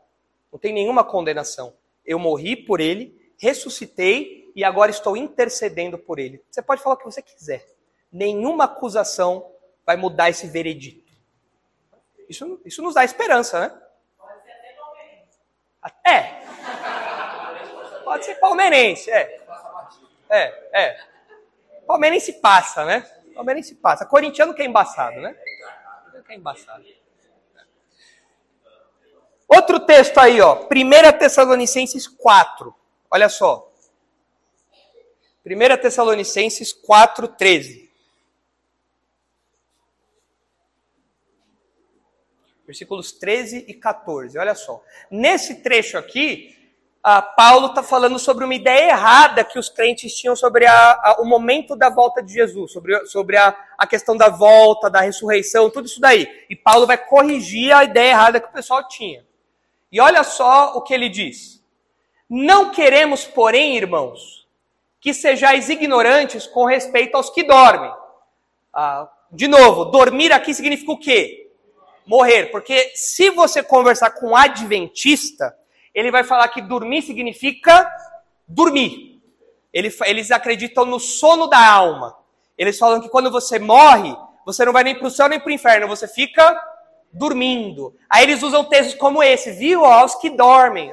Não 0.51 0.59
tem 0.59 0.73
nenhuma 0.73 1.03
condenação. 1.03 1.73
Eu 2.05 2.17
morri 2.19 2.55
por 2.55 2.79
ele, 2.79 3.33
ressuscitei 3.37 4.51
e 4.55 4.63
agora 4.63 4.91
estou 4.91 5.15
intercedendo 5.15 5.97
por 5.97 6.19
ele. 6.19 6.43
Você 6.49 6.61
pode 6.61 6.81
falar 6.81 6.95
o 6.95 6.97
que 6.97 7.05
você 7.05 7.21
quiser. 7.21 7.65
Nenhuma 8.11 8.65
acusação 8.65 9.51
vai 9.85 9.95
mudar 9.95 10.29
esse 10.29 10.47
veredito. 10.47 11.13
Isso, 12.27 12.59
isso 12.65 12.81
nos 12.81 12.95
dá 12.95 13.03
esperança, 13.03 13.59
né? 13.59 13.81
Pode 14.17 14.43
ser 14.43 14.51
até 14.51 14.73
palmeirense. 14.73 15.39
É. 16.05 18.03
Pode 18.03 18.25
ser 18.25 18.35
palmeirense, 18.35 19.11
é. 19.11 19.39
É, 20.29 20.81
é. 20.81 20.99
Palmeirense 21.87 22.33
passa, 22.33 22.85
né? 22.85 23.01
Palmeirense 23.33 23.73
passa. 23.75 24.05
Corintiano 24.05 24.53
que 24.53 24.61
é 24.61 24.65
embaçado, 24.65 25.19
né? 25.21 25.35
Que 26.25 26.33
é 26.33 26.35
embaçado. 26.35 26.83
Outro 29.49 29.79
texto 29.79 30.19
aí, 30.19 30.39
ó. 30.39 30.67
1 30.71 31.17
Tessalonicenses 31.17 32.07
4. 32.07 32.73
Olha 33.09 33.27
só. 33.27 33.67
1 35.43 35.81
Tessalonicenses 35.81 36.71
4, 36.71 37.27
13. 37.29 37.89
Versículos 42.67 43.11
13 43.11 43.65
e 43.67 43.73
14. 43.73 44.37
Olha 44.37 44.53
só. 44.53 44.83
Nesse 45.09 45.55
trecho 45.63 45.97
aqui, 45.97 46.55
ah, 47.01 47.23
Paulo 47.23 47.67
está 47.67 47.81
falando 47.81 48.19
sobre 48.19 48.45
uma 48.45 48.53
ideia 48.53 48.91
errada 48.91 49.43
que 49.43 49.57
os 49.57 49.67
crentes 49.67 50.13
tinham 50.13 50.35
sobre 50.35 50.67
a, 50.67 50.91
a, 50.91 51.21
o 51.21 51.25
momento 51.25 51.75
da 51.75 51.89
volta 51.89 52.21
de 52.21 52.31
Jesus, 52.33 52.71
sobre, 52.71 53.03
sobre 53.07 53.35
a, 53.35 53.57
a 53.75 53.87
questão 53.87 54.15
da 54.15 54.29
volta, 54.29 54.91
da 54.91 55.01
ressurreição, 55.01 55.71
tudo 55.71 55.87
isso 55.87 55.99
daí. 55.99 56.45
E 56.47 56.55
Paulo 56.55 56.85
vai 56.85 56.97
corrigir 56.99 57.73
a 57.73 57.83
ideia 57.83 58.11
errada 58.11 58.39
que 58.39 58.49
o 58.49 58.53
pessoal 58.53 58.87
tinha. 58.87 59.27
E 59.91 59.99
olha 59.99 60.23
só 60.23 60.73
o 60.75 60.81
que 60.81 60.93
ele 60.93 61.09
diz. 61.09 61.63
Não 62.29 62.69
queremos, 62.69 63.25
porém, 63.25 63.75
irmãos, 63.75 64.47
que 64.99 65.13
sejais 65.13 65.69
ignorantes 65.69 66.45
com 66.45 66.65
respeito 66.65 67.15
aos 67.15 67.29
que 67.29 67.43
dormem. 67.43 67.91
Ah, 68.73 69.09
de 69.31 69.47
novo, 69.47 69.85
dormir 69.85 70.31
aqui 70.31 70.53
significa 70.53 70.91
o 70.91 70.97
quê? 70.97 71.51
Morrer. 72.05 72.47
Porque 72.47 72.91
se 72.95 73.29
você 73.29 73.63
conversar 73.63 74.11
com 74.11 74.29
um 74.29 74.35
adventista, 74.35 75.57
ele 75.93 76.11
vai 76.11 76.23
falar 76.23 76.47
que 76.49 76.61
dormir 76.61 77.01
significa 77.01 77.91
dormir. 78.47 79.19
Eles 79.71 80.31
acreditam 80.31 80.85
no 80.85 80.99
sono 80.99 81.47
da 81.47 81.63
alma. 81.63 82.15
Eles 82.57 82.77
falam 82.77 82.99
que 82.99 83.09
quando 83.09 83.31
você 83.31 83.57
morre, 83.57 84.15
você 84.45 84.65
não 84.65 84.73
vai 84.73 84.83
nem 84.83 84.95
para 84.95 85.07
o 85.07 85.11
céu 85.11 85.29
nem 85.29 85.39
para 85.39 85.49
o 85.49 85.53
inferno, 85.53 85.87
você 85.87 86.07
fica 86.07 86.59
dormindo. 87.11 87.95
Aí 88.09 88.23
eles 88.23 88.43
usam 88.43 88.63
textos 88.63 88.95
como 88.95 89.23
esse, 89.23 89.51
viu? 89.51 89.85
Aos 89.85 90.15
que 90.15 90.29
dormem. 90.29 90.91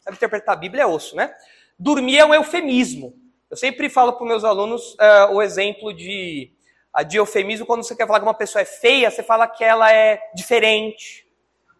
Sabe 0.00 0.16
interpretar 0.16 0.54
a 0.54 0.58
Bíblia 0.58 0.84
é 0.84 0.86
osso, 0.86 1.14
né? 1.14 1.34
Dormir 1.78 2.18
é 2.18 2.24
um 2.24 2.34
eufemismo. 2.34 3.14
Eu 3.50 3.56
sempre 3.56 3.88
falo 3.88 4.12
para 4.12 4.26
meus 4.26 4.44
alunos 4.44 4.94
uh, 4.94 5.32
o 5.32 5.42
exemplo 5.42 5.92
de, 5.92 6.52
uh, 6.96 7.04
de 7.04 7.16
eufemismo 7.16 7.66
quando 7.66 7.82
você 7.82 7.96
quer 7.96 8.06
falar 8.06 8.20
que 8.20 8.26
uma 8.26 8.34
pessoa 8.34 8.62
é 8.62 8.64
feia, 8.64 9.10
você 9.10 9.22
fala 9.22 9.46
que 9.48 9.64
ela 9.64 9.92
é 9.92 10.20
diferente, 10.34 11.26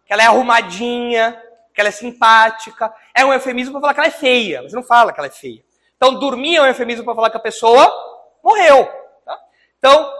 que 0.05 0.13
ela 0.13 0.23
é 0.23 0.25
arrumadinha, 0.25 1.41
que 1.73 1.79
ela 1.79 1.89
é 1.89 1.91
simpática. 1.91 2.93
É 3.15 3.25
um 3.25 3.33
eufemismo 3.33 3.73
para 3.73 3.81
falar 3.81 3.93
que 3.93 3.99
ela 4.01 4.07
é 4.07 4.11
feia. 4.11 4.61
Você 4.63 4.75
não 4.75 4.83
fala 4.83 5.13
que 5.13 5.19
ela 5.19 5.27
é 5.27 5.31
feia. 5.31 5.63
Então, 5.95 6.19
dormir 6.19 6.57
é 6.57 6.61
um 6.61 6.65
eufemismo 6.65 7.05
para 7.05 7.15
falar 7.15 7.29
que 7.29 7.37
a 7.37 7.41
pessoa 7.41 7.89
morreu. 8.43 8.85
Tá? 9.23 9.39
Então, 9.77 10.11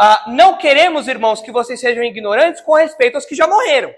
ah, 0.00 0.26
não 0.28 0.56
queremos, 0.56 1.08
irmãos, 1.08 1.40
que 1.40 1.50
vocês 1.50 1.80
sejam 1.80 2.04
ignorantes 2.04 2.60
com 2.60 2.74
respeito 2.74 3.16
aos 3.16 3.26
que 3.26 3.34
já 3.34 3.48
morreram, 3.48 3.92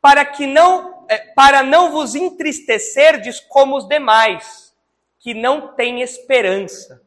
para 0.00 0.24
que 0.24 0.46
não, 0.46 1.04
é, 1.10 1.18
para 1.18 1.62
não 1.62 1.92
vos 1.92 2.14
entristecerdes 2.14 3.38
como 3.38 3.76
os 3.76 3.86
demais, 3.86 4.74
que 5.20 5.34
não 5.34 5.74
têm 5.74 6.00
esperança. 6.00 7.02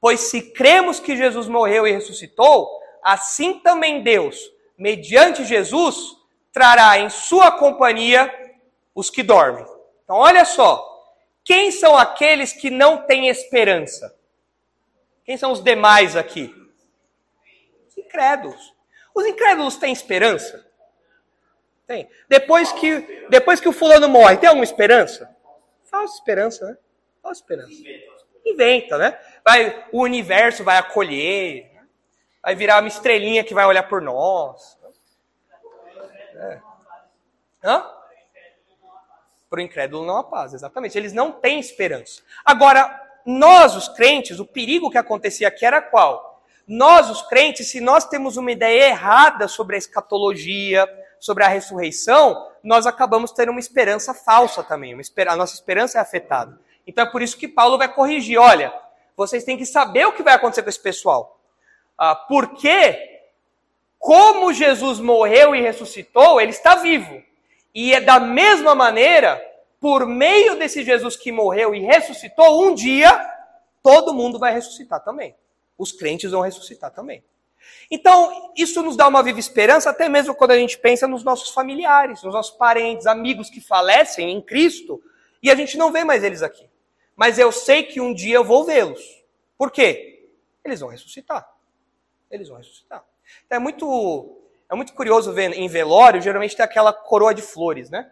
Pois 0.00 0.20
se 0.20 0.52
cremos 0.52 1.00
que 1.00 1.16
Jesus 1.16 1.48
morreu 1.48 1.84
e 1.84 1.90
ressuscitou, 1.90 2.70
assim 3.02 3.54
também 3.54 4.04
Deus, 4.04 4.38
mediante 4.78 5.44
Jesus, 5.44 6.16
trará 6.52 7.00
em 7.00 7.10
sua 7.10 7.50
companhia 7.50 8.32
os 8.94 9.10
que 9.10 9.24
dormem. 9.24 9.66
Então, 10.04 10.18
olha 10.18 10.44
só. 10.44 10.88
Quem 11.44 11.72
são 11.72 11.98
aqueles 11.98 12.52
que 12.52 12.70
não 12.70 12.98
têm 12.98 13.26
esperança? 13.26 14.16
Quem 15.24 15.36
são 15.36 15.50
os 15.50 15.60
demais 15.60 16.14
aqui? 16.14 16.61
Os 18.12 18.18
incrédulos. 18.18 18.74
Os 19.14 19.26
incrédulos 19.26 19.76
têm 19.76 19.92
esperança? 19.92 20.66
Tem. 21.86 22.08
Depois 22.28 22.72
que, 22.72 23.26
depois 23.30 23.60
que 23.60 23.68
o 23.68 23.72
fulano 23.72 24.08
morre, 24.08 24.36
tem 24.36 24.48
alguma 24.48 24.64
esperança? 24.64 25.34
Falsa 25.84 26.14
esperança, 26.14 26.66
né? 26.66 26.76
Falsa 27.22 27.40
esperança. 27.40 27.72
Inventa, 28.44 28.98
né? 28.98 29.18
Vai, 29.44 29.86
o 29.92 30.02
universo 30.02 30.64
vai 30.64 30.78
acolher, 30.78 31.70
vai 32.42 32.54
virar 32.54 32.80
uma 32.80 32.88
estrelinha 32.88 33.44
que 33.44 33.54
vai 33.54 33.66
olhar 33.66 33.84
por 33.84 34.00
nós. 34.00 34.78
É. 36.34 36.60
Hã? 37.64 37.86
Para 39.48 39.58
o 39.58 39.62
incrédulo 39.62 40.06
não 40.06 40.16
há 40.16 40.24
paz, 40.24 40.54
exatamente. 40.54 40.96
Eles 40.96 41.12
não 41.12 41.32
têm 41.32 41.60
esperança. 41.60 42.22
Agora, 42.44 43.00
nós, 43.24 43.76
os 43.76 43.88
crentes, 43.88 44.38
o 44.38 44.46
perigo 44.46 44.90
que 44.90 44.98
acontecia 44.98 45.48
aqui 45.48 45.64
era 45.64 45.80
qual? 45.80 46.31
Nós, 46.66 47.10
os 47.10 47.22
crentes, 47.22 47.68
se 47.68 47.80
nós 47.80 48.06
temos 48.06 48.36
uma 48.36 48.52
ideia 48.52 48.88
errada 48.88 49.48
sobre 49.48 49.76
a 49.76 49.78
escatologia, 49.78 50.88
sobre 51.18 51.44
a 51.44 51.48
ressurreição, 51.48 52.48
nós 52.62 52.86
acabamos 52.86 53.32
tendo 53.32 53.50
uma 53.50 53.60
esperança 53.60 54.14
falsa 54.14 54.62
também. 54.62 54.94
a 54.94 55.36
nossa 55.36 55.54
esperança 55.54 55.98
é 55.98 56.00
afetada. 56.00 56.58
Então 56.86 57.04
é 57.04 57.10
por 57.10 57.22
isso 57.22 57.36
que 57.36 57.48
Paulo 57.48 57.78
vai 57.78 57.92
corrigir. 57.92 58.38
Olha, 58.38 58.72
vocês 59.16 59.44
têm 59.44 59.56
que 59.56 59.66
saber 59.66 60.06
o 60.06 60.12
que 60.12 60.22
vai 60.22 60.34
acontecer 60.34 60.62
com 60.62 60.68
esse 60.68 60.80
pessoal. 60.80 61.40
Ah, 61.98 62.14
porque, 62.14 63.20
como 63.98 64.52
Jesus 64.52 64.98
morreu 64.98 65.54
e 65.54 65.60
ressuscitou, 65.60 66.40
ele 66.40 66.50
está 66.50 66.76
vivo. 66.76 67.22
E 67.74 67.94
é 67.94 68.00
da 68.00 68.18
mesma 68.18 68.74
maneira, 68.74 69.40
por 69.80 70.06
meio 70.06 70.56
desse 70.56 70.84
Jesus 70.84 71.16
que 71.16 71.32
morreu 71.32 71.74
e 71.74 71.80
ressuscitou, 71.80 72.64
um 72.64 72.74
dia 72.74 73.10
todo 73.82 74.14
mundo 74.14 74.38
vai 74.38 74.52
ressuscitar 74.52 75.00
também. 75.00 75.34
Os 75.82 75.90
crentes 75.90 76.30
vão 76.30 76.42
ressuscitar 76.42 76.92
também. 76.92 77.24
Então, 77.90 78.52
isso 78.56 78.80
nos 78.82 78.96
dá 78.96 79.08
uma 79.08 79.20
viva 79.20 79.40
esperança, 79.40 79.90
até 79.90 80.08
mesmo 80.08 80.32
quando 80.32 80.52
a 80.52 80.56
gente 80.56 80.78
pensa 80.78 81.08
nos 81.08 81.24
nossos 81.24 81.50
familiares, 81.50 82.22
nos 82.22 82.32
nossos 82.32 82.56
parentes, 82.56 83.04
amigos 83.04 83.50
que 83.50 83.60
falecem 83.60 84.30
em 84.30 84.40
Cristo, 84.40 85.02
e 85.42 85.50
a 85.50 85.56
gente 85.56 85.76
não 85.76 85.90
vê 85.90 86.04
mais 86.04 86.22
eles 86.22 86.40
aqui. 86.40 86.70
Mas 87.16 87.36
eu 87.36 87.50
sei 87.50 87.82
que 87.82 88.00
um 88.00 88.14
dia 88.14 88.36
eu 88.36 88.44
vou 88.44 88.64
vê-los. 88.64 89.24
Por 89.58 89.72
quê? 89.72 90.30
Eles 90.64 90.78
vão 90.78 90.88
ressuscitar. 90.88 91.52
Eles 92.30 92.48
vão 92.48 92.58
ressuscitar. 92.58 93.04
Então 93.44 93.56
é 93.56 93.60
muito 93.60 94.38
é 94.70 94.74
muito 94.76 94.94
curioso 94.94 95.32
ver 95.32 95.52
em 95.52 95.68
velório, 95.68 96.22
geralmente 96.22 96.56
tem 96.56 96.64
aquela 96.64 96.92
coroa 96.92 97.34
de 97.34 97.42
flores, 97.42 97.90
né? 97.90 98.10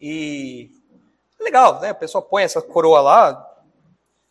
E 0.00 0.70
é 1.38 1.42
legal, 1.44 1.80
né? 1.80 1.90
A 1.90 1.94
pessoa 1.94 2.20
põe 2.20 2.42
essa 2.42 2.60
coroa 2.60 3.00
lá, 3.00 3.64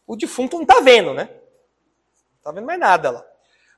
o 0.05 0.15
defunto 0.15 0.57
não 0.57 0.65
tá 0.65 0.79
vendo, 0.79 1.13
né? 1.13 1.36
Tá 2.47 2.53
vendo 2.53 2.65
mais 2.65 2.79
nada 2.79 3.11
lá. 3.11 3.25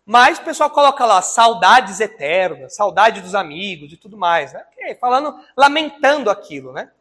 Mas 0.06 0.38
o 0.38 0.44
pessoal 0.44 0.70
coloca 0.70 1.04
lá 1.04 1.24
saudades 1.24 2.00
eternas, 2.00 2.76
saudade 2.76 3.20
dos 3.20 3.34
amigos 3.34 3.92
e 3.92 3.98
tudo 3.98 4.16
mais, 4.16 4.54
né? 4.54 4.64
Falando, 5.02 5.44
lamentando 5.58 6.30
aquilo, 6.30 6.72
né? 6.72 6.92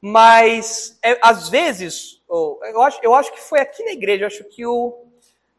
Mas 0.00 0.98
é, 1.04 1.18
às 1.20 1.50
vezes, 1.50 2.22
eu 2.26 2.80
acho, 2.80 3.00
eu 3.02 3.14
acho 3.14 3.30
que 3.34 3.40
foi 3.42 3.60
aqui 3.60 3.84
na 3.84 3.90
igreja, 3.90 4.24
eu 4.24 4.28
acho 4.28 4.44
que 4.44 4.64
o, 4.64 5.04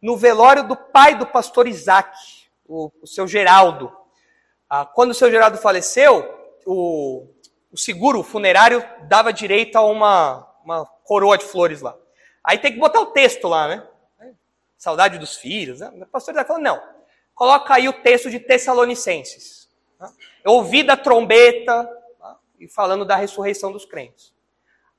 no 0.01 0.17
velório 0.17 0.67
do 0.67 0.76
pai 0.76 1.13
do 1.13 1.28
pastor 1.28 1.67
Isaac, 1.67 2.17
o, 2.67 2.91
o 2.99 3.05
seu 3.05 3.28
Geraldo. 3.28 3.95
Ah, 4.67 4.84
quando 4.84 5.11
o 5.11 5.15
seu 5.15 5.30
Geraldo 5.30 5.59
faleceu, 5.59 6.28
o, 6.65 7.28
o 7.72 7.78
seguro 7.78 8.24
funerário 8.24 8.84
dava 9.03 9.32
direito 9.32 9.76
a 9.76 9.86
uma, 9.86 10.51
uma 10.63 10.88
coroa 11.03 11.38
de 11.38 11.45
flores 11.45 11.82
lá. 11.82 11.95
Aí 12.43 12.57
tem 12.57 12.74
que 12.74 12.80
botar 12.80 12.99
o 12.99 13.11
texto 13.11 13.47
lá, 13.47 13.67
né? 13.67 13.88
Saudade 14.78 15.17
dos 15.17 15.36
filhos. 15.36 15.80
Né? 15.80 15.91
O 15.95 16.05
pastor 16.05 16.34
está 16.34 16.45
falando, 16.45 16.63
não. 16.63 16.82
Coloca 17.34 17.73
aí 17.73 17.88
o 17.88 18.01
texto 18.01 18.30
de 18.30 18.39
Tessalonicenses. 18.39 19.69
Tá? 19.97 20.11
Eu 20.43 20.53
ouvi 20.53 20.84
da 20.84 20.95
trombeta 20.95 21.86
tá? 22.19 22.38
e 22.59 22.67
falando 22.67 23.05
da 23.05 23.15
ressurreição 23.15 23.71
dos 23.71 23.86
crentes. 23.86 24.34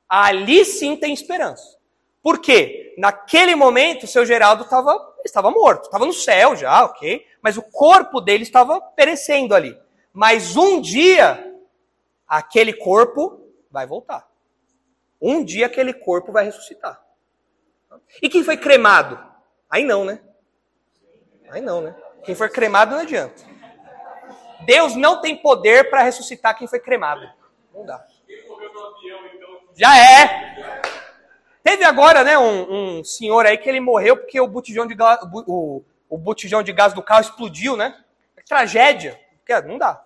Ali 0.08 0.64
sim 0.64 0.96
tem 0.96 1.12
esperança. 1.12 1.76
Por 2.22 2.40
quê? 2.40 2.94
Naquele 2.98 3.54
momento, 3.54 4.04
o 4.04 4.08
seu 4.08 4.26
Geraldo 4.26 4.64
estava 4.64 5.14
estava 5.26 5.50
morto, 5.50 5.84
estava 5.84 6.06
no 6.06 6.12
céu 6.12 6.56
já, 6.56 6.84
ok? 6.84 7.26
Mas 7.42 7.56
o 7.56 7.62
corpo 7.62 8.20
dele 8.20 8.42
estava 8.42 8.80
perecendo 8.80 9.54
ali. 9.54 9.78
Mas 10.12 10.56
um 10.56 10.80
dia, 10.80 11.54
aquele 12.26 12.72
corpo 12.72 13.40
vai 13.70 13.86
voltar. 13.86 14.28
Um 15.20 15.44
dia 15.44 15.66
aquele 15.66 15.92
corpo 15.92 16.32
vai 16.32 16.44
ressuscitar. 16.44 17.02
E 18.22 18.28
quem 18.28 18.42
foi 18.44 18.56
cremado? 18.56 19.18
Aí 19.70 19.84
não, 19.84 20.04
né? 20.04 20.20
Aí 21.50 21.60
não, 21.60 21.80
né? 21.80 21.94
Quem 22.24 22.34
for 22.34 22.48
cremado 22.50 22.92
não 22.92 23.02
adianta. 23.02 23.44
Deus 24.64 24.96
não 24.96 25.20
tem 25.20 25.36
poder 25.36 25.90
para 25.90 26.02
ressuscitar 26.02 26.56
quem 26.56 26.66
foi 26.66 26.80
cremado. 26.80 27.28
Não 27.72 27.84
dá. 27.84 28.04
Já 29.74 29.96
é. 29.98 30.82
Teve 31.62 31.84
agora, 31.84 32.24
né, 32.24 32.38
um, 32.38 32.98
um, 32.98 33.04
senhor 33.04 33.44
aí 33.44 33.58
que 33.58 33.68
ele 33.68 33.80
morreu 33.80 34.16
porque 34.16 34.40
o 34.40 34.46
botijão 34.46 34.86
de 34.86 34.94
gás, 34.94 35.18
o, 35.46 35.82
o 36.08 36.16
botijão 36.16 36.62
de 36.62 36.72
gás 36.72 36.92
do 36.92 37.02
carro 37.02 37.20
explodiu, 37.20 37.76
né? 37.76 38.02
É 38.36 38.42
tragédia. 38.42 39.20
Porque 39.38 39.60
não 39.68 39.76
dá. 39.78 40.04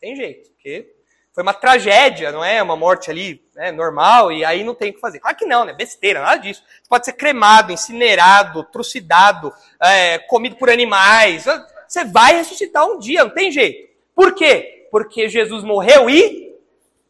Tem 0.00 0.14
jeito. 0.14 0.50
Porque 0.50 0.95
foi 1.36 1.42
uma 1.42 1.52
tragédia, 1.52 2.32
não 2.32 2.42
é? 2.42 2.62
Uma 2.62 2.76
morte 2.76 3.10
ali 3.10 3.44
né, 3.54 3.70
normal, 3.70 4.32
e 4.32 4.42
aí 4.42 4.64
não 4.64 4.74
tem 4.74 4.90
o 4.90 4.94
que 4.94 5.00
fazer. 5.00 5.20
Claro 5.20 5.36
que 5.36 5.44
não, 5.44 5.66
né? 5.66 5.74
Besteira, 5.74 6.22
nada 6.22 6.38
disso. 6.38 6.62
Você 6.62 6.88
pode 6.88 7.04
ser 7.04 7.12
cremado, 7.12 7.70
incinerado, 7.70 8.64
trucidado, 8.64 9.52
é, 9.78 10.18
comido 10.18 10.56
por 10.56 10.70
animais. 10.70 11.44
Você 11.86 12.06
vai 12.06 12.36
ressuscitar 12.36 12.86
um 12.86 12.98
dia, 12.98 13.22
não 13.22 13.34
tem 13.34 13.52
jeito. 13.52 13.86
Por 14.14 14.34
quê? 14.34 14.88
Porque 14.90 15.28
Jesus 15.28 15.62
morreu 15.62 16.08
e 16.08 16.56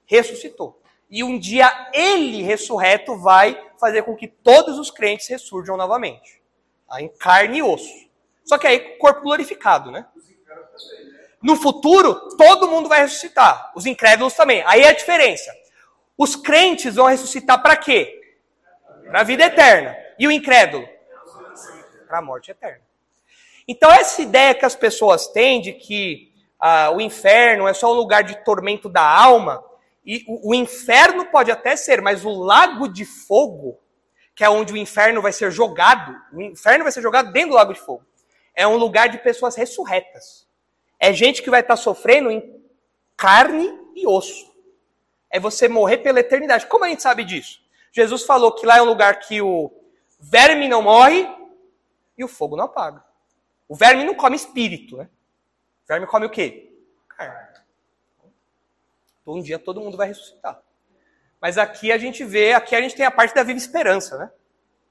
ressuscitou. 0.06 0.82
E 1.08 1.22
um 1.22 1.38
dia 1.38 1.70
ele 1.94 2.42
ressurreto 2.42 3.16
vai 3.16 3.56
fazer 3.78 4.02
com 4.02 4.16
que 4.16 4.26
todos 4.26 4.76
os 4.76 4.90
crentes 4.90 5.28
ressurjam 5.28 5.76
novamente. 5.76 6.42
Em 6.98 7.08
carne 7.08 7.58
e 7.58 7.62
osso. 7.62 8.08
Só 8.44 8.58
que 8.58 8.66
aí 8.66 8.98
corpo 8.98 9.20
glorificado, 9.20 9.92
né? 9.92 10.04
No 11.46 11.54
futuro, 11.54 12.36
todo 12.36 12.66
mundo 12.66 12.88
vai 12.88 13.02
ressuscitar. 13.02 13.70
Os 13.76 13.86
incrédulos 13.86 14.34
também. 14.34 14.64
Aí 14.66 14.82
é 14.82 14.88
a 14.88 14.92
diferença. 14.92 15.54
Os 16.18 16.34
crentes 16.34 16.96
vão 16.96 17.06
ressuscitar 17.06 17.62
para 17.62 17.76
quê? 17.76 18.20
Para 19.06 19.20
a 19.20 19.22
vida 19.22 19.44
eterna. 19.44 19.96
E 20.18 20.26
o 20.26 20.32
incrédulo? 20.32 20.88
Para 22.08 22.18
a 22.18 22.22
morte 22.22 22.50
eterna. 22.50 22.80
Então, 23.68 23.88
essa 23.92 24.20
ideia 24.22 24.56
que 24.56 24.64
as 24.64 24.74
pessoas 24.74 25.28
têm 25.28 25.60
de 25.60 25.72
que 25.72 26.32
ah, 26.58 26.90
o 26.90 27.00
inferno 27.00 27.68
é 27.68 27.72
só 27.72 27.92
um 27.92 27.94
lugar 27.96 28.24
de 28.24 28.44
tormento 28.44 28.88
da 28.88 29.08
alma, 29.08 29.62
e 30.04 30.24
o, 30.26 30.50
o 30.50 30.54
inferno 30.54 31.26
pode 31.26 31.52
até 31.52 31.76
ser, 31.76 32.02
mas 32.02 32.24
o 32.24 32.30
lago 32.30 32.88
de 32.88 33.04
fogo, 33.04 33.78
que 34.34 34.42
é 34.42 34.50
onde 34.50 34.72
o 34.72 34.76
inferno 34.76 35.22
vai 35.22 35.32
ser 35.32 35.52
jogado, 35.52 36.12
o 36.32 36.42
inferno 36.42 36.82
vai 36.82 36.90
ser 36.90 37.02
jogado 37.02 37.30
dentro 37.30 37.50
do 37.50 37.54
lago 37.54 37.72
de 37.72 37.78
fogo, 37.78 38.04
é 38.52 38.66
um 38.66 38.76
lugar 38.76 39.08
de 39.08 39.18
pessoas 39.18 39.54
ressurretas. 39.54 40.45
É 40.98 41.12
gente 41.12 41.42
que 41.42 41.50
vai 41.50 41.60
estar 41.60 41.76
sofrendo 41.76 42.30
em 42.30 42.62
carne 43.16 43.68
e 43.94 44.06
osso. 44.06 44.54
É 45.30 45.38
você 45.38 45.68
morrer 45.68 45.98
pela 45.98 46.20
eternidade. 46.20 46.66
Como 46.66 46.84
a 46.84 46.88
gente 46.88 47.02
sabe 47.02 47.24
disso? 47.24 47.60
Jesus 47.92 48.24
falou 48.24 48.52
que 48.52 48.66
lá 48.66 48.78
é 48.78 48.82
um 48.82 48.86
lugar 48.86 49.20
que 49.20 49.40
o 49.40 49.72
verme 50.18 50.68
não 50.68 50.82
morre 50.82 51.28
e 52.16 52.24
o 52.24 52.28
fogo 52.28 52.56
não 52.56 52.64
apaga. 52.64 53.04
O 53.68 53.74
verme 53.74 54.04
não 54.04 54.14
come 54.14 54.36
espírito, 54.36 54.96
né? 54.96 55.08
O 55.84 55.88
verme 55.88 56.06
come 56.06 56.26
o 56.26 56.30
quê? 56.30 56.72
Carne. 57.08 57.56
Então, 59.20 59.34
um 59.34 59.42
dia 59.42 59.58
todo 59.58 59.80
mundo 59.80 59.96
vai 59.96 60.08
ressuscitar. 60.08 60.62
Mas 61.40 61.58
aqui 61.58 61.90
a 61.90 61.98
gente 61.98 62.24
vê, 62.24 62.52
aqui 62.52 62.74
a 62.74 62.80
gente 62.80 62.94
tem 62.94 63.04
a 63.04 63.10
parte 63.10 63.34
da 63.34 63.42
viva 63.42 63.58
esperança, 63.58 64.16
né? 64.16 64.30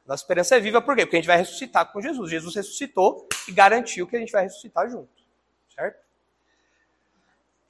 Nossa 0.05 0.21
esperança 0.21 0.55
é 0.55 0.59
viva 0.59 0.81
por 0.81 0.95
quê? 0.95 1.05
Porque 1.05 1.15
a 1.15 1.19
gente 1.19 1.27
vai 1.27 1.37
ressuscitar 1.37 1.91
com 1.91 2.01
Jesus. 2.01 2.29
Jesus 2.29 2.55
ressuscitou 2.55 3.27
e 3.47 3.51
garantiu 3.51 4.05
que 4.05 4.15
a 4.15 4.19
gente 4.19 4.31
vai 4.31 4.43
ressuscitar 4.43 4.89
junto. 4.89 5.09
Certo? 5.75 5.99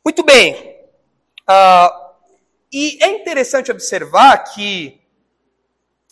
Muito 0.03 0.23
bem. 0.23 0.53
Uh, 1.41 2.05
e 2.71 3.03
é 3.03 3.07
interessante 3.07 3.71
observar 3.71 4.37
que 4.53 5.01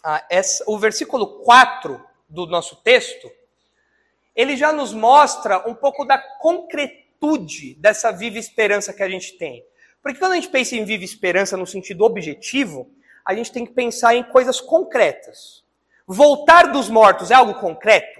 uh, 0.04 0.26
essa, 0.30 0.64
o 0.68 0.78
versículo 0.78 1.44
4 1.44 2.04
do 2.28 2.48
nosso 2.48 2.78
texto, 2.78 3.32
ele 4.36 4.58
já 4.58 4.72
nos 4.72 4.94
mostra 4.94 5.70
um 5.70 5.76
pouco 5.76 6.06
da 6.06 6.18
concretude 6.18 7.76
dessa 7.76 8.12
viva 8.12 8.38
esperança 8.38 8.94
que 8.94 9.04
a 9.04 9.10
gente 9.10 9.38
tem. 9.38 9.64
Porque 10.02 10.20
quando 10.20 10.34
a 10.34 10.36
gente 10.36 10.50
pensa 10.50 10.76
em 10.76 10.84
viva 10.84 11.04
esperança 11.04 11.56
no 11.56 11.68
sentido 11.68 12.04
objetivo, 12.04 12.92
a 13.24 13.34
gente 13.34 13.52
tem 13.52 13.66
que 13.66 13.74
pensar 13.74 14.16
em 14.16 14.24
coisas 14.24 14.60
concretas. 14.60 15.64
Voltar 16.06 16.72
dos 16.72 16.90
mortos 16.90 17.32
é 17.32 17.36
algo 17.36 17.56
concreto? 17.56 18.20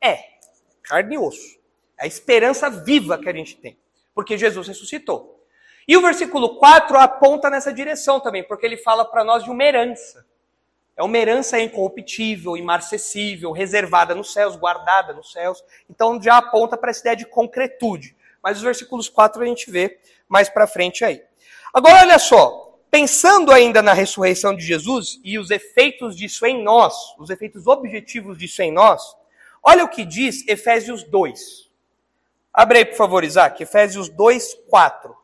É. 0.00 0.22
Carne 0.82 1.14
e 1.14 1.18
osso. 1.18 1.58
A 2.04 2.06
esperança 2.06 2.68
viva 2.68 3.16
que 3.16 3.26
a 3.30 3.32
gente 3.32 3.56
tem. 3.56 3.78
Porque 4.14 4.36
Jesus 4.36 4.68
ressuscitou. 4.68 5.42
E 5.88 5.96
o 5.96 6.02
versículo 6.02 6.58
4 6.58 6.98
aponta 6.98 7.48
nessa 7.48 7.72
direção 7.72 8.20
também, 8.20 8.44
porque 8.44 8.66
ele 8.66 8.76
fala 8.76 9.06
para 9.06 9.24
nós 9.24 9.42
de 9.42 9.48
uma 9.50 9.64
herança. 9.64 10.26
É 10.94 11.02
uma 11.02 11.16
herança 11.16 11.58
incorruptível, 11.58 12.58
imarcessível, 12.58 13.52
reservada 13.52 14.14
nos 14.14 14.34
céus, 14.34 14.54
guardada 14.54 15.14
nos 15.14 15.32
céus. 15.32 15.64
Então 15.88 16.20
já 16.20 16.36
aponta 16.36 16.76
para 16.76 16.90
essa 16.90 17.00
ideia 17.00 17.16
de 17.16 17.24
concretude. 17.24 18.14
Mas 18.42 18.58
os 18.58 18.62
versículos 18.62 19.08
4 19.08 19.42
a 19.42 19.46
gente 19.46 19.70
vê 19.70 19.98
mais 20.28 20.50
para 20.50 20.66
frente 20.66 21.06
aí. 21.06 21.22
Agora 21.72 22.02
olha 22.02 22.18
só, 22.18 22.78
pensando 22.90 23.50
ainda 23.50 23.80
na 23.80 23.94
ressurreição 23.94 24.54
de 24.54 24.62
Jesus 24.62 25.18
e 25.24 25.38
os 25.38 25.50
efeitos 25.50 26.14
disso 26.14 26.44
em 26.44 26.62
nós, 26.62 26.94
os 27.18 27.30
efeitos 27.30 27.66
objetivos 27.66 28.36
disso 28.36 28.60
em 28.60 28.70
nós, 28.70 29.02
olha 29.62 29.84
o 29.84 29.88
que 29.88 30.04
diz 30.04 30.46
Efésios 30.46 31.02
2. 31.02 31.63
Abre 32.54 32.78
aí, 32.78 32.84
por 32.84 32.96
favor, 32.96 33.24
Isaac, 33.24 33.60
Efésios 33.60 34.08
2, 34.08 34.54
4. 34.70 35.16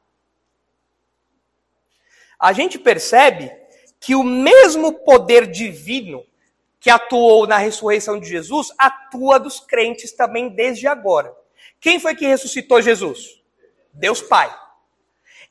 A 2.36 2.52
gente 2.52 2.76
percebe 2.76 3.52
que 4.00 4.16
o 4.16 4.24
mesmo 4.24 4.94
poder 5.04 5.46
divino 5.46 6.26
que 6.80 6.90
atuou 6.90 7.46
na 7.46 7.58
ressurreição 7.58 8.18
de 8.18 8.28
Jesus 8.28 8.72
atua 8.76 9.38
dos 9.38 9.60
crentes 9.60 10.10
também 10.10 10.48
desde 10.48 10.88
agora. 10.88 11.32
Quem 11.78 12.00
foi 12.00 12.16
que 12.16 12.26
ressuscitou 12.26 12.82
Jesus? 12.82 13.40
Deus 13.92 14.20
Pai. 14.20 14.52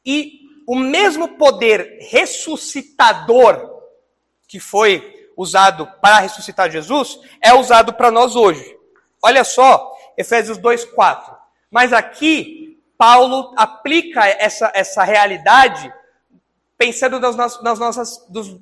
E 0.06 0.42
o 0.68 0.76
mesmo 0.76 1.38
poder 1.38 2.00
ressuscitador 2.10 3.84
que 4.48 4.60
foi 4.60 5.32
usado 5.38 5.88
para 6.02 6.20
ressuscitar 6.20 6.70
Jesus 6.70 7.20
é 7.42 7.54
usado 7.54 7.94
para 7.94 8.12
nós 8.12 8.36
hoje. 8.36 8.78
Olha 9.22 9.44
só, 9.44 9.96
Efésios 10.18 10.58
2:4. 10.58 11.39
Mas 11.70 11.94
aqui, 11.94 12.82
Paulo 12.98 13.54
aplica 13.56 14.26
essa, 14.28 14.72
essa 14.74 15.04
realidade 15.04 15.94
pensando 16.78 17.20
nas, 17.20 17.62
nas 17.62 17.80
nossas, 17.80 18.26
dos, 18.30 18.58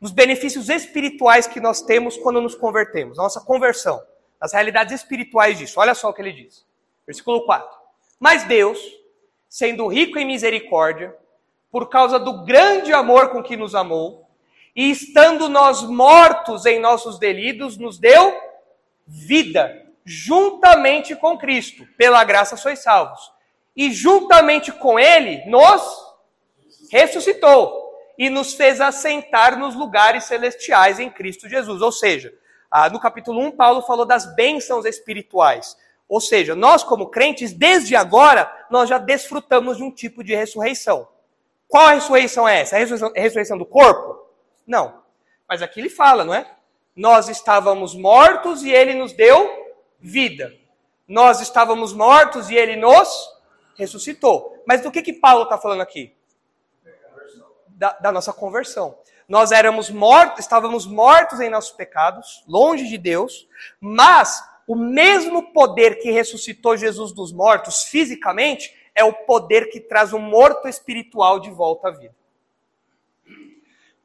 nos 0.00 0.10
benefícios 0.10 0.68
espirituais 0.68 1.46
que 1.46 1.60
nós 1.60 1.82
temos 1.82 2.16
quando 2.16 2.40
nos 2.40 2.54
convertemos, 2.54 3.16
nossa 3.16 3.40
conversão, 3.40 4.02
as 4.40 4.52
realidades 4.52 4.94
espirituais 4.94 5.58
disso. 5.58 5.80
Olha 5.80 5.94
só 5.94 6.10
o 6.10 6.12
que 6.12 6.20
ele 6.20 6.32
diz. 6.32 6.66
Versículo 7.06 7.44
4. 7.44 7.68
Mas 8.18 8.44
Deus, 8.44 8.78
sendo 9.48 9.86
rico 9.86 10.18
em 10.18 10.24
misericórdia, 10.24 11.16
por 11.70 11.88
causa 11.88 12.18
do 12.18 12.44
grande 12.44 12.92
amor 12.92 13.30
com 13.30 13.42
que 13.42 13.56
nos 13.56 13.74
amou, 13.74 14.28
e 14.74 14.90
estando 14.90 15.48
nós 15.48 15.82
mortos 15.82 16.66
em 16.66 16.78
nossos 16.78 17.18
delitos, 17.18 17.76
nos 17.76 17.98
deu 17.98 18.32
vida 19.06 19.81
juntamente 20.04 21.14
com 21.16 21.38
Cristo, 21.38 21.86
pela 21.96 22.22
graça 22.24 22.56
sois 22.56 22.80
salvos. 22.80 23.32
E 23.74 23.90
juntamente 23.90 24.70
com 24.72 24.98
Ele 24.98 25.44
nos 25.46 25.82
ressuscitou 26.90 27.80
e 28.18 28.28
nos 28.28 28.54
fez 28.54 28.80
assentar 28.80 29.58
nos 29.58 29.74
lugares 29.74 30.24
celestiais 30.24 30.98
em 30.98 31.10
Cristo 31.10 31.48
Jesus. 31.48 31.80
Ou 31.80 31.90
seja, 31.90 32.32
no 32.92 33.00
capítulo 33.00 33.40
1, 33.40 33.52
Paulo 33.52 33.82
falou 33.82 34.04
das 34.04 34.34
bênçãos 34.34 34.84
espirituais. 34.84 35.76
Ou 36.08 36.20
seja, 36.20 36.54
nós, 36.54 36.84
como 36.84 37.08
crentes, 37.08 37.52
desde 37.52 37.96
agora, 37.96 38.52
nós 38.70 38.88
já 38.88 38.98
desfrutamos 38.98 39.78
de 39.78 39.82
um 39.82 39.90
tipo 39.90 40.22
de 40.22 40.34
ressurreição. 40.34 41.08
Qual 41.66 41.86
a 41.86 41.92
ressurreição 41.92 42.46
é 42.46 42.60
essa? 42.60 42.76
A 42.76 42.78
ressurreição, 42.78 43.12
a 43.16 43.20
ressurreição 43.20 43.56
do 43.56 43.64
corpo? 43.64 44.26
Não. 44.66 45.00
Mas 45.48 45.62
aqui 45.62 45.80
ele 45.80 45.88
fala, 45.88 46.22
não 46.22 46.34
é? 46.34 46.46
Nós 46.94 47.30
estávamos 47.30 47.94
mortos 47.94 48.62
e 48.62 48.70
ele 48.70 48.92
nos 48.92 49.14
deu 49.14 49.61
vida. 50.02 50.52
Nós 51.06 51.40
estávamos 51.40 51.92
mortos 51.92 52.50
e 52.50 52.56
ele 52.56 52.76
nos 52.76 53.08
ressuscitou. 53.76 54.62
Mas 54.66 54.82
do 54.82 54.90
que, 54.90 55.02
que 55.02 55.12
Paulo 55.12 55.44
está 55.44 55.56
falando 55.56 55.80
aqui? 55.80 56.14
Da, 57.68 57.92
da, 57.92 58.12
nossa 58.12 58.32
conversão. 58.32 58.98
Nós 59.28 59.52
éramos 59.52 59.88
mortos, 59.88 60.40
estávamos 60.40 60.86
mortos 60.86 61.40
em 61.40 61.48
nossos 61.48 61.72
pecados, 61.72 62.44
longe 62.46 62.88
de 62.88 62.98
Deus, 62.98 63.48
mas 63.80 64.42
o 64.66 64.76
mesmo 64.76 65.52
poder 65.52 65.98
que 66.00 66.10
ressuscitou 66.10 66.76
Jesus 66.76 67.12
dos 67.12 67.32
mortos 67.32 67.84
fisicamente 67.84 68.74
é 68.94 69.02
o 69.02 69.12
poder 69.12 69.70
que 69.70 69.80
traz 69.80 70.12
o 70.12 70.18
morto 70.18 70.68
espiritual 70.68 71.40
de 71.40 71.50
volta 71.50 71.88
à 71.88 71.90
vida. 71.90 72.14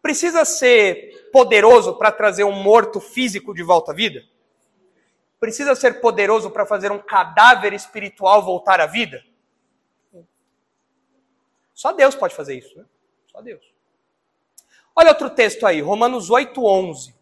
Precisa 0.01 0.45
ser 0.45 1.29
poderoso 1.31 1.95
para 1.95 2.11
trazer 2.11 2.45
um 2.45 2.63
morto 2.63 2.99
físico 3.01 3.53
de 3.53 3.61
volta 3.61 3.91
à 3.91 3.95
vida? 3.95 4.23
Precisa 5.39 5.75
ser 5.75 6.01
poderoso 6.01 6.49
para 6.51 6.65
fazer 6.65 6.91
um 6.91 6.99
cadáver 6.99 7.73
espiritual 7.73 8.43
voltar 8.43 8.79
à 8.81 8.85
vida? 8.85 9.23
Só 11.73 11.91
Deus 11.91 12.15
pode 12.15 12.33
fazer 12.33 12.57
isso, 12.57 12.75
né? 12.77 12.85
Só 13.31 13.41
Deus. 13.41 13.63
Olha 14.95 15.09
outro 15.09 15.29
texto 15.29 15.65
aí, 15.67 15.79
Romanos 15.79 16.31
8, 16.31 16.65
11. 16.65 17.15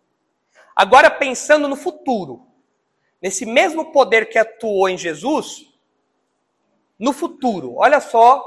Agora 0.74 1.12
pensando 1.12 1.68
no 1.68 1.76
futuro, 1.76 2.48
nesse 3.22 3.46
mesmo 3.46 3.92
poder 3.92 4.30
que 4.30 4.38
atuou 4.38 4.88
em 4.88 4.98
Jesus, 4.98 5.70
no 6.98 7.12
futuro, 7.12 7.76
olha 7.76 8.00
só, 8.00 8.40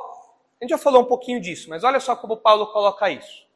a 0.58 0.64
gente 0.64 0.70
já 0.70 0.78
falou 0.78 1.02
um 1.02 1.06
pouquinho 1.06 1.40
disso, 1.40 1.68
mas 1.68 1.84
olha 1.84 2.00
só 2.00 2.16
como 2.16 2.38
Paulo 2.38 2.68
coloca 2.68 3.10
isso. 3.10 3.47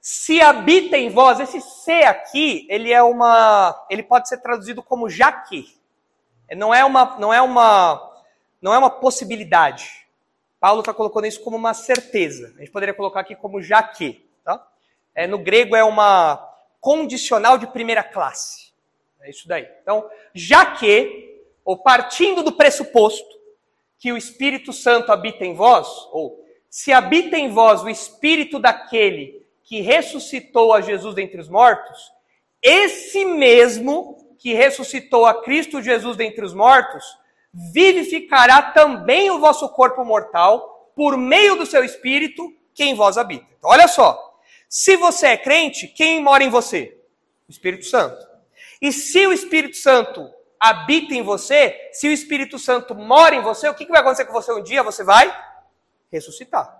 Se 0.00 0.40
habita 0.40 0.96
em 0.96 1.10
vós, 1.10 1.40
esse 1.40 1.60
se 1.60 2.02
aqui, 2.04 2.66
ele 2.70 2.90
é 2.90 3.02
uma, 3.02 3.86
ele 3.90 4.02
pode 4.02 4.28
ser 4.28 4.38
traduzido 4.38 4.82
como 4.82 5.10
já 5.10 5.30
que. 5.30 5.78
Não 6.56 6.74
é 6.74 6.84
uma, 6.84 7.18
não 7.18 7.32
é 7.32 7.40
uma, 7.42 8.16
não 8.62 8.72
é 8.72 8.78
uma 8.78 8.90
possibilidade. 8.90 10.06
Paulo 10.58 10.80
está 10.80 10.94
colocando 10.94 11.26
isso 11.26 11.42
como 11.42 11.56
uma 11.56 11.74
certeza. 11.74 12.52
A 12.56 12.60
gente 12.60 12.70
poderia 12.70 12.94
colocar 12.94 13.20
aqui 13.20 13.36
como 13.36 13.60
já 13.62 13.82
que. 13.82 14.26
Tá? 14.42 14.66
É, 15.14 15.26
no 15.26 15.38
grego 15.38 15.76
é 15.76 15.84
uma 15.84 16.48
condicional 16.80 17.58
de 17.58 17.66
primeira 17.66 18.02
classe. 18.02 18.72
É 19.20 19.28
isso 19.28 19.46
daí. 19.46 19.68
Então, 19.82 20.08
já 20.34 20.64
que, 20.76 21.44
ou 21.62 21.76
partindo 21.76 22.42
do 22.42 22.52
pressuposto 22.52 23.38
que 23.98 24.12
o 24.12 24.16
Espírito 24.16 24.72
Santo 24.72 25.12
habita 25.12 25.44
em 25.44 25.54
vós, 25.54 25.86
ou 26.10 26.42
se 26.70 26.90
habita 26.90 27.36
em 27.36 27.50
vós 27.50 27.82
o 27.82 27.88
Espírito 27.88 28.58
daquele 28.58 29.39
que 29.70 29.80
ressuscitou 29.82 30.72
a 30.72 30.80
Jesus 30.80 31.14
dentre 31.14 31.40
os 31.40 31.48
mortos, 31.48 32.12
esse 32.60 33.24
mesmo 33.24 34.34
que 34.36 34.52
ressuscitou 34.52 35.24
a 35.24 35.44
Cristo 35.44 35.80
Jesus 35.80 36.16
dentre 36.16 36.44
os 36.44 36.52
mortos, 36.52 37.04
vivificará 37.72 38.72
também 38.72 39.30
o 39.30 39.38
vosso 39.38 39.68
corpo 39.68 40.04
mortal 40.04 40.90
por 40.96 41.16
meio 41.16 41.54
do 41.54 41.64
seu 41.64 41.84
Espírito 41.84 42.52
que 42.74 42.82
em 42.82 42.96
vós 42.96 43.16
habita. 43.16 43.46
Então, 43.56 43.70
olha 43.70 43.86
só. 43.86 44.40
Se 44.68 44.96
você 44.96 45.28
é 45.28 45.36
crente, 45.36 45.86
quem 45.86 46.20
mora 46.20 46.42
em 46.42 46.48
você? 46.48 47.00
O 47.48 47.52
Espírito 47.52 47.84
Santo. 47.84 48.26
E 48.82 48.90
se 48.90 49.24
o 49.24 49.32
Espírito 49.32 49.76
Santo 49.76 50.28
habita 50.58 51.14
em 51.14 51.22
você, 51.22 51.90
se 51.92 52.08
o 52.08 52.12
Espírito 52.12 52.58
Santo 52.58 52.92
mora 52.92 53.36
em 53.36 53.40
você, 53.40 53.68
o 53.68 53.74
que, 53.74 53.86
vai 53.86 54.00
acontecer 54.00 54.24
com 54.24 54.32
você 54.32 54.52
um 54.52 54.64
dia? 54.64 54.82
Você 54.82 55.04
vai 55.04 55.32
ressuscitar. 56.10 56.76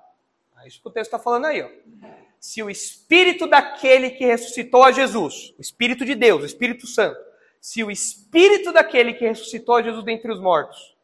É 0.61 0.67
isso 0.67 0.83
que 0.83 0.89
o 0.89 0.91
texto 0.91 1.07
está 1.07 1.21
falando 1.21 1.45
aí. 1.45 1.63
Ó. 1.63 2.20
Se 2.41 2.63
o 2.63 2.71
Espírito 2.71 3.47
daquele 3.47 4.11
que 4.11 4.25
ressuscitou 4.25 4.83
a 4.83 4.91
Jesus, 4.91 5.55
o 5.59 5.61
Espírito 5.61 6.07
de 6.07 6.15
Deus, 6.15 6.43
o 6.43 6.47
Espírito 6.47 6.87
Santo, 6.87 7.21
se 7.61 7.85
o 7.85 7.91
Espírito 7.91 8.73
daquele 8.73 9.13
que 9.13 9.27
ressuscitou 9.27 9.77
a 9.77 9.83
Jesus 9.83 10.03
dentre 10.03 10.33
os 10.33 10.41
mortos 10.41 10.97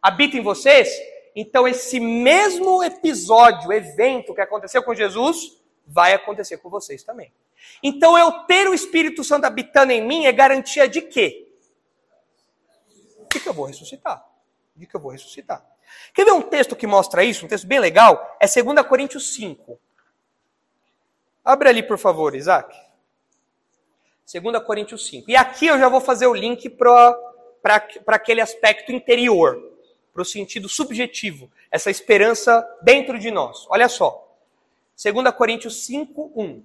habita 0.00 0.36
em 0.36 0.40
vocês, 0.40 0.88
então 1.34 1.66
esse 1.66 1.98
mesmo 1.98 2.84
episódio, 2.84 3.72
evento 3.72 4.34
que 4.34 4.40
aconteceu 4.40 4.82
com 4.84 4.94
Jesus, 4.94 5.60
vai 5.84 6.12
acontecer 6.12 6.58
com 6.58 6.70
vocês 6.70 7.02
também. 7.02 7.32
Então, 7.82 8.16
eu 8.16 8.30
ter 8.44 8.68
o 8.68 8.74
Espírito 8.74 9.24
Santo 9.24 9.46
habitando 9.46 9.92
em 9.92 10.06
mim 10.06 10.26
é 10.26 10.32
garantia 10.32 10.86
de 10.86 11.00
quê? 11.00 11.48
De 13.32 13.40
que 13.40 13.48
eu 13.48 13.54
vou 13.54 13.64
ressuscitar. 13.64 14.24
De 14.76 14.86
que 14.86 14.94
eu 14.94 15.00
vou 15.00 15.10
ressuscitar. 15.10 15.64
Quer 16.12 16.24
ver 16.24 16.32
um 16.32 16.42
texto 16.42 16.76
que 16.76 16.86
mostra 16.86 17.24
isso? 17.24 17.44
Um 17.44 17.48
texto 17.48 17.66
bem 17.66 17.80
legal? 17.80 18.36
É 18.40 18.46
2 18.46 18.86
Coríntios 18.86 19.34
5. 19.34 19.78
Abre 21.44 21.68
ali, 21.68 21.82
por 21.82 21.98
favor, 21.98 22.34
Isaac. 22.34 22.74
2 24.32 24.64
Coríntios 24.64 25.06
5. 25.06 25.30
E 25.30 25.36
aqui 25.36 25.66
eu 25.66 25.78
já 25.78 25.88
vou 25.88 26.00
fazer 26.00 26.26
o 26.26 26.32
link 26.32 26.70
para 26.70 27.18
aquele 28.06 28.40
aspecto 28.40 28.90
interior, 28.90 29.60
para 30.12 30.22
o 30.22 30.24
sentido 30.24 30.68
subjetivo, 30.68 31.50
essa 31.70 31.90
esperança 31.90 32.66
dentro 32.82 33.18
de 33.18 33.30
nós. 33.30 33.66
Olha 33.68 33.88
só. 33.88 34.22
2 34.96 35.30
Coríntios 35.34 35.84
5, 35.84 36.32
1. 36.34 36.64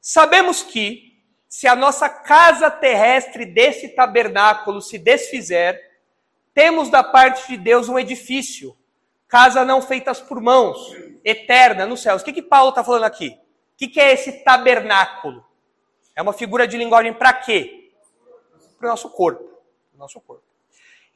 Sabemos 0.00 0.62
que, 0.62 1.12
se 1.46 1.66
a 1.66 1.76
nossa 1.76 2.08
casa 2.08 2.70
terrestre 2.70 3.44
desse 3.44 3.90
tabernáculo 3.90 4.80
se 4.80 4.96
desfizer, 4.96 5.78
temos 6.54 6.88
da 6.88 7.04
parte 7.04 7.46
de 7.48 7.58
Deus 7.58 7.90
um 7.90 7.98
edifício, 7.98 8.74
casa 9.28 9.64
não 9.66 9.82
feitas 9.82 10.18
por 10.18 10.40
mãos, 10.40 10.78
eterna 11.22 11.84
nos 11.84 12.00
céus. 12.00 12.22
O 12.22 12.24
que, 12.24 12.32
que 12.32 12.42
Paulo 12.42 12.70
está 12.70 12.82
falando 12.82 13.04
aqui? 13.04 13.41
Que, 13.82 13.88
que 13.88 14.00
é 14.00 14.12
esse 14.12 14.44
tabernáculo? 14.44 15.44
É 16.14 16.22
uma 16.22 16.32
figura 16.32 16.68
de 16.68 16.76
linguagem 16.76 17.12
para 17.12 17.32
quê? 17.32 17.90
Para 18.78 18.86
o 18.86 18.90
nosso 18.90 19.10
corpo. 19.10 19.60
Nosso 19.96 20.20
corpo. 20.20 20.44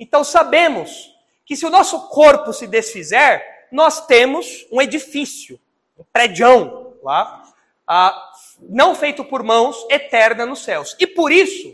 Então 0.00 0.24
sabemos 0.24 1.14
que 1.44 1.54
se 1.54 1.64
o 1.64 1.70
nosso 1.70 2.08
corpo 2.08 2.52
se 2.52 2.66
desfizer, 2.66 3.40
nós 3.70 4.04
temos 4.08 4.66
um 4.72 4.82
edifício, 4.82 5.60
um 5.96 6.02
prédião 6.12 6.94
lá, 7.04 7.44
ah, 7.86 8.32
não 8.58 8.96
feito 8.96 9.24
por 9.24 9.44
mãos, 9.44 9.86
eterna 9.88 10.44
nos 10.44 10.64
céus. 10.64 10.96
E 10.98 11.06
por 11.06 11.30
isso, 11.30 11.72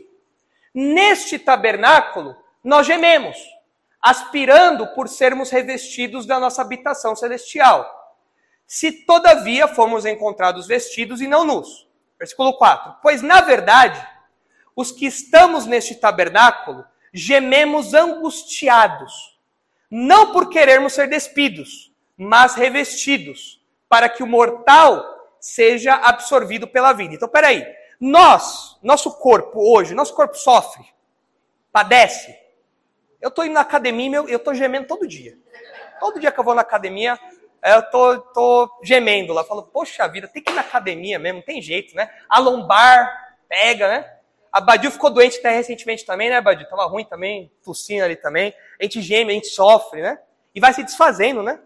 neste 0.74 1.38
tabernáculo, 1.38 2.36
nós 2.62 2.86
gememos, 2.86 3.38
aspirando 3.98 4.86
por 4.88 5.08
sermos 5.08 5.48
revestidos 5.48 6.26
da 6.26 6.38
nossa 6.38 6.60
habitação 6.60 7.16
celestial. 7.16 8.01
Se 8.72 8.90
todavia 8.90 9.68
fomos 9.68 10.06
encontrados 10.06 10.66
vestidos 10.66 11.20
e 11.20 11.26
não 11.26 11.44
nus. 11.44 11.86
Versículo 12.18 12.56
4. 12.56 13.00
Pois 13.02 13.20
na 13.20 13.42
verdade, 13.42 14.02
os 14.74 14.90
que 14.90 15.04
estamos 15.04 15.66
neste 15.66 15.94
tabernáculo 15.94 16.82
gememos 17.12 17.92
angustiados, 17.92 19.38
não 19.90 20.32
por 20.32 20.48
querermos 20.48 20.94
ser 20.94 21.06
despidos, 21.06 21.92
mas 22.16 22.54
revestidos 22.54 23.62
para 23.90 24.08
que 24.08 24.22
o 24.22 24.26
mortal 24.26 25.04
seja 25.38 25.92
absorvido 25.96 26.66
pela 26.66 26.94
vida. 26.94 27.14
Então, 27.14 27.28
peraí. 27.28 27.66
Nós, 28.00 28.78
nosso 28.82 29.18
corpo 29.18 29.60
hoje, 29.60 29.94
nosso 29.94 30.14
corpo 30.14 30.34
sofre, 30.34 30.82
padece. 31.70 32.34
Eu 33.20 33.28
estou 33.28 33.44
indo 33.44 33.52
na 33.52 33.60
academia, 33.60 34.16
eu 34.16 34.38
estou 34.38 34.54
gemendo 34.54 34.86
todo 34.86 35.06
dia. 35.06 35.36
Todo 36.00 36.18
dia 36.18 36.32
que 36.32 36.40
eu 36.40 36.44
vou 36.44 36.54
na 36.54 36.62
academia, 36.62 37.20
eu 37.62 37.82
tô, 37.82 38.18
tô 38.18 38.80
gemendo 38.82 39.32
lá. 39.32 39.44
Falo, 39.44 39.62
poxa 39.62 40.06
vida, 40.08 40.26
tem 40.26 40.42
que 40.42 40.50
ir 40.50 40.54
na 40.54 40.62
academia 40.62 41.18
mesmo, 41.18 41.38
não 41.38 41.44
tem 41.44 41.62
jeito, 41.62 41.94
né? 41.94 42.10
A 42.28 42.38
lombar 42.40 43.36
pega, 43.48 43.88
né? 43.88 44.12
A 44.50 44.60
Badio 44.60 44.90
ficou 44.90 45.08
doente 45.08 45.38
até 45.38 45.50
recentemente 45.50 46.04
também, 46.04 46.28
né, 46.28 46.40
Badio? 46.40 46.68
Tava 46.68 46.84
ruim 46.84 47.04
também, 47.04 47.50
tossindo 47.64 48.04
ali 48.04 48.16
também. 48.16 48.52
A 48.78 48.84
gente 48.84 49.00
geme, 49.00 49.30
a 49.30 49.34
gente 49.34 49.48
sofre, 49.48 50.02
né? 50.02 50.18
E 50.54 50.60
vai 50.60 50.74
se 50.74 50.82
desfazendo, 50.82 51.42
né? 51.42 51.58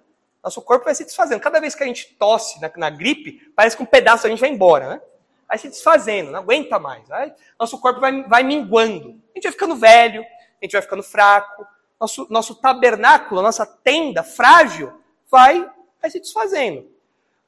Nosso 0.42 0.62
corpo 0.62 0.84
vai 0.84 0.94
se 0.94 1.04
desfazendo. 1.04 1.40
Cada 1.40 1.58
vez 1.58 1.74
que 1.74 1.82
a 1.82 1.86
gente 1.86 2.14
tosse 2.14 2.60
na, 2.60 2.70
na 2.76 2.88
gripe, 2.88 3.52
parece 3.56 3.76
que 3.76 3.82
um 3.82 3.86
pedaço 3.86 4.22
da 4.22 4.28
gente 4.28 4.38
vai 4.38 4.50
embora, 4.50 4.88
né? 4.88 5.00
Vai 5.48 5.58
se 5.58 5.68
desfazendo, 5.68 6.30
não 6.30 6.38
aguenta 6.38 6.78
mais. 6.78 7.08
Vai, 7.08 7.34
nosso 7.58 7.80
corpo 7.80 7.98
vai, 7.98 8.22
vai 8.24 8.44
minguando. 8.44 9.20
A 9.34 9.38
gente 9.38 9.44
vai 9.44 9.52
ficando 9.52 9.74
velho, 9.74 10.22
a 10.22 10.64
gente 10.64 10.72
vai 10.72 10.82
ficando 10.82 11.02
fraco. 11.02 11.66
Nosso, 11.98 12.26
nosso 12.30 12.54
tabernáculo, 12.54 13.42
nossa 13.42 13.66
tenda 13.66 14.22
frágil, 14.22 14.92
vai, 15.28 15.68
vai 16.06 16.10
se 16.10 16.20
desfazendo. 16.20 16.88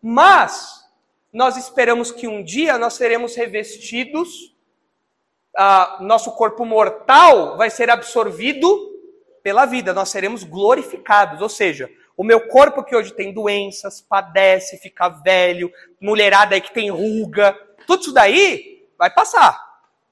Mas 0.02 0.84
nós 1.32 1.56
esperamos 1.56 2.10
que 2.10 2.26
um 2.26 2.42
dia 2.42 2.76
nós 2.76 2.94
seremos 2.94 3.34
revestidos, 3.36 4.54
ah, 5.56 5.98
nosso 6.00 6.32
corpo 6.32 6.64
mortal 6.64 7.56
vai 7.56 7.70
ser 7.70 7.90
absorvido 7.90 8.68
pela 9.42 9.64
vida, 9.64 9.94
nós 9.94 10.08
seremos 10.08 10.42
glorificados. 10.42 11.40
Ou 11.40 11.48
seja, 11.48 11.90
o 12.16 12.24
meu 12.24 12.48
corpo 12.48 12.82
que 12.82 12.96
hoje 12.96 13.12
tem 13.12 13.32
doenças, 13.32 14.00
padece, 14.00 14.78
fica 14.78 15.08
velho, 15.08 15.72
mulherada 16.00 16.54
aí 16.54 16.60
que 16.60 16.74
tem 16.74 16.90
ruga, 16.90 17.52
tudo 17.86 18.02
isso 18.02 18.12
daí 18.12 18.86
vai 18.98 19.10
passar. 19.10 19.56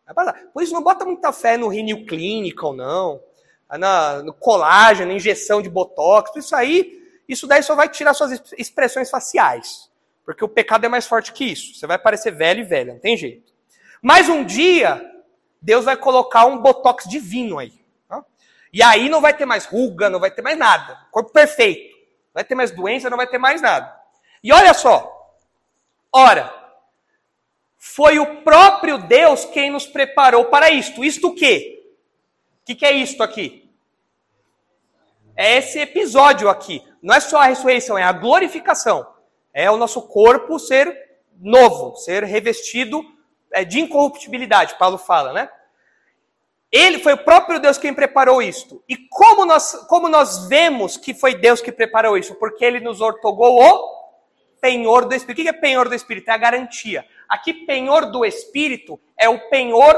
Vai 0.05 0.15
passar. 0.15 0.41
Por 0.55 0.63
isso 0.63 0.73
não 0.73 0.83
bota 0.83 1.05
muita 1.05 1.33
fé 1.33 1.57
no 1.57 1.69
Renew 1.69 2.07
Clinical, 2.07 2.73
não. 2.73 3.21
Na, 3.69 4.23
no 4.23 4.33
colágeno, 4.33 5.11
injeção 5.11 5.61
de 5.61 5.69
botox, 5.69 6.31
tudo 6.31 6.43
isso 6.43 6.55
aí, 6.55 7.06
isso 7.29 7.47
daí 7.47 7.63
só 7.63 7.75
vai 7.75 7.89
tirar 7.89 8.15
suas 8.15 8.41
expressões 8.57 9.11
faciais. 9.11 9.91
Porque 10.25 10.45
o 10.45 10.49
pecado 10.49 10.87
é 10.87 10.89
mais 10.89 11.07
forte 11.07 11.33
que 11.33 11.45
isso. 11.45 11.75
Você 11.75 11.87
vai 11.87 11.99
parecer 11.99 12.33
velho 12.33 12.61
e 12.61 12.65
velha, 12.65 12.95
não 12.95 13.01
tem 13.01 13.17
jeito. 13.17 13.53
Mas 14.03 14.29
um 14.29 14.45
dia, 14.45 15.05
Deus 15.61 15.85
vai 15.85 15.97
colocar 15.97 16.47
um 16.47 16.59
botox 16.59 17.09
divino 17.09 17.59
aí. 17.59 17.73
Tá? 18.09 18.25
E 18.73 18.83
aí 18.83 19.09
não 19.09 19.21
vai 19.21 19.35
ter 19.35 19.47
mais 19.47 19.67
ruga, 19.67 20.11
não 20.11 20.21
vai 20.21 20.31
ter 20.31 20.43
mais 20.43 20.59
nada. 20.59 20.99
Corpo 21.11 21.33
perfeito 21.33 21.97
vai 22.37 22.45
ter 22.45 22.55
mais 22.55 22.71
doença, 22.71 23.09
não 23.09 23.17
vai 23.17 23.27
ter 23.27 23.39
mais 23.39 23.63
nada. 23.63 23.99
E 24.45 24.53
olha 24.53 24.75
só, 24.75 25.11
ora, 26.13 26.53
foi 27.79 28.19
o 28.19 28.43
próprio 28.43 28.99
Deus 28.99 29.47
quem 29.47 29.71
nos 29.71 29.87
preparou 29.87 30.45
para 30.45 30.71
isto. 30.71 31.03
Isto 31.03 31.29
o 31.29 31.35
quê? 31.35 31.95
O 32.61 32.67
que, 32.67 32.75
que 32.75 32.85
é 32.85 32.93
isto 32.93 33.23
aqui? 33.23 33.73
É 35.35 35.57
esse 35.57 35.79
episódio 35.79 36.51
aqui. 36.51 36.87
Não 37.07 37.15
é 37.15 37.21
só 37.21 37.39
a 37.39 37.45
ressurreição, 37.45 37.97
é 37.97 38.03
a 38.03 38.11
glorificação. 38.11 39.07
É 39.55 39.71
o 39.71 39.77
nosso 39.77 40.03
corpo 40.09 40.59
ser 40.59 41.21
novo, 41.39 41.95
ser 41.95 42.25
revestido 42.25 43.01
é, 43.53 43.65
de 43.65 43.79
incorruptibilidade, 43.79 44.77
Paulo 44.77 44.99
fala, 44.99 45.33
né? 45.33 45.49
Ele 46.73 46.99
foi 46.99 47.13
o 47.13 47.25
próprio 47.25 47.61
Deus 47.61 47.79
quem 47.79 47.95
preparou 47.95 48.43
isto. 48.43 48.83
E 48.89 48.97
como 48.97 49.45
nós, 49.45 49.87
como 49.89 50.09
nós 50.09 50.49
vemos 50.49 50.97
que 50.97 51.15
foi 51.15 51.37
Deus 51.37 51.61
que 51.61 51.71
preparou 51.71 52.19
isso? 52.19 52.35
Porque 52.35 52.65
ele 52.65 52.81
nos 52.81 53.01
ortogou 53.01 53.63
o 53.63 54.61
penhor 54.61 55.05
do 55.05 55.15
Espírito. 55.15 55.41
O 55.41 55.45
que 55.45 55.49
é 55.49 55.53
penhor 55.53 55.89
do 55.89 55.95
Espírito? 55.95 56.29
É 56.29 56.33
a 56.33 56.39
garantia. 56.39 57.07
Aqui, 57.29 57.55
penhor 57.55 58.11
do 58.11 58.25
Espírito 58.25 58.99
é 59.17 59.29
o 59.29 59.49
penhor, 59.49 59.95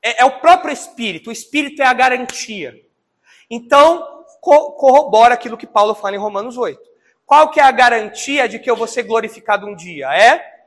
é, 0.00 0.22
é 0.22 0.24
o 0.24 0.40
próprio 0.40 0.72
Espírito. 0.72 1.28
O 1.28 1.32
Espírito 1.32 1.82
é 1.82 1.86
a 1.86 1.92
garantia. 1.92 2.80
Então, 3.50 4.21
corrobora 4.42 5.34
aquilo 5.34 5.56
que 5.56 5.66
Paulo 5.66 5.94
fala 5.94 6.16
em 6.16 6.18
Romanos 6.18 6.56
8. 6.56 6.80
Qual 7.24 7.50
que 7.50 7.60
é 7.60 7.62
a 7.62 7.70
garantia 7.70 8.48
de 8.48 8.58
que 8.58 8.68
eu 8.68 8.76
vou 8.76 8.88
ser 8.88 9.04
glorificado 9.04 9.66
um 9.66 9.74
dia? 9.74 10.12
É 10.12 10.64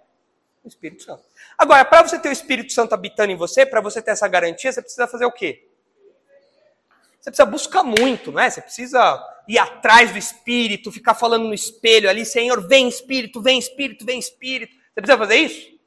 o 0.63 0.67
Espírito 0.67 1.03
Santo. 1.03 1.23
Agora, 1.57 1.83
para 1.83 2.07
você 2.07 2.17
ter 2.17 2.29
o 2.29 2.31
Espírito 2.31 2.71
Santo 2.71 2.93
habitando 2.93 3.31
em 3.31 3.35
você, 3.35 3.65
para 3.65 3.81
você 3.81 4.01
ter 4.01 4.11
essa 4.11 4.27
garantia, 4.27 4.71
você 4.71 4.81
precisa 4.81 5.07
fazer 5.07 5.25
o 5.25 5.31
quê? 5.31 5.67
Você 7.19 7.29
precisa 7.29 7.45
buscar 7.45 7.83
muito, 7.83 8.31
não 8.31 8.39
é? 8.39 8.49
Você 8.49 8.61
precisa 8.61 9.23
ir 9.47 9.57
atrás 9.57 10.11
do 10.11 10.17
Espírito, 10.17 10.91
ficar 10.91 11.13
falando 11.13 11.45
no 11.45 11.53
espelho 11.53 12.09
ali, 12.09 12.25
Senhor, 12.25 12.65
vem 12.67 12.87
Espírito, 12.87 13.41
vem 13.41 13.59
Espírito, 13.59 14.05
vem 14.05 14.19
Espírito. 14.19 14.73
Você 14.73 15.01
precisa 15.01 15.17
fazer 15.17 15.35
isso? 15.35 15.77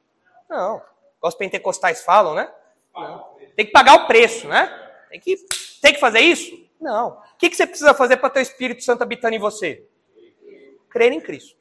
Não. 0.49 0.82
Os 1.22 1.34
pentecostais 1.34 2.05
falam, 2.05 2.34
né? 2.34 2.51
Não. 2.95 3.24
Tem 3.57 3.66
que 3.66 3.72
pagar 3.72 3.95
o 3.95 4.07
preço, 4.07 4.47
né? 4.47 4.68
Tem 5.11 5.18
que, 5.18 5.36
tem 5.80 5.95
que 5.95 6.01
fazer 6.01 6.20
isso? 6.20 6.68
Não. 6.81 7.11
O 7.11 7.37
que, 7.39 7.51
que 7.51 7.57
você 7.57 7.66
precisa 7.66 7.93
fazer 7.95 8.16
para 8.18 8.31
ter 8.31 8.41
o 8.41 8.43
Espírito 8.43 8.83
Santo 8.83 9.03
habitando 9.03 9.35
em 9.35 9.39
você? 9.39 9.87
Crer 10.89 11.12
em 11.12 11.20
Cristo. 11.20 11.57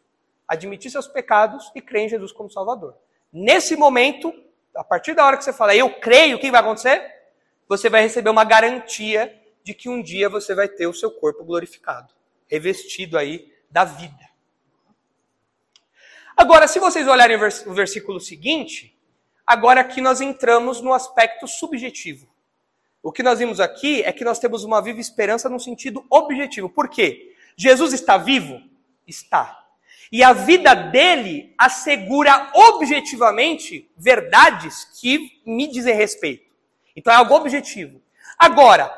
Admitir 0.48 0.92
seus 0.92 1.08
pecados 1.08 1.72
e 1.76 1.82
crer 1.82 2.06
em 2.06 2.10
Jesus 2.10 2.32
como 2.32 2.50
Salvador. 2.50 2.96
Nesse 3.32 3.76
momento, 3.76 4.34
a 4.76 4.84
partir 4.84 5.14
da 5.14 5.26
hora 5.26 5.38
que 5.38 5.44
você 5.44 5.52
fala, 5.52 5.76
eu 5.76 6.00
creio, 6.00 6.38
o 6.38 6.40
que 6.40 6.52
vai 6.52 6.62
acontecer? 6.62 7.04
Você 7.68 7.90
vai 7.90 8.02
receber 8.02 8.30
uma 8.30 8.44
garantia 8.44 9.36
de 9.64 9.74
que 9.74 9.90
um 9.90 10.02
dia 10.02 10.30
você 10.30 10.56
vai 10.56 10.70
ter 10.70 10.88
o 10.88 10.94
seu 10.94 11.12
corpo 11.12 11.44
glorificado, 11.44 12.14
revestido 12.48 13.18
aí 13.18 13.52
da 13.70 13.84
vida. 13.84 14.28
Agora, 16.38 16.68
se 16.68 16.80
vocês 16.80 17.08
olharem 17.08 17.36
o 17.36 17.74
versículo 17.74 18.20
seguinte, 18.20 18.98
agora 19.46 19.82
aqui 19.82 20.00
nós 20.00 20.22
entramos 20.22 20.80
no 20.80 20.94
aspecto 20.94 21.48
subjetivo. 21.48 22.30
O 23.08 23.12
que 23.14 23.24
nós 23.24 23.40
vimos 23.40 23.62
aqui 23.62 24.04
é 24.04 24.12
que 24.12 24.26
nós 24.26 24.38
temos 24.38 24.66
uma 24.66 24.82
viva 24.82 25.00
esperança 25.00 25.48
no 25.48 25.62
sentido 25.62 26.06
objetivo. 26.10 26.68
Por 26.68 26.90
quê? 26.90 27.34
Jesus 27.56 27.94
está 27.94 28.18
vivo? 28.18 28.62
Está. 29.08 29.64
E 30.12 30.22
a 30.22 30.34
vida 30.34 30.74
dele 30.76 31.54
assegura 31.58 32.52
objetivamente 32.54 33.90
verdades 33.96 34.84
que 35.00 35.40
me 35.46 35.68
dizem 35.68 35.96
respeito. 35.96 36.54
Então 36.98 37.14
é 37.14 37.16
algo 37.16 37.34
objetivo. 37.34 38.02
Agora, 38.38 38.94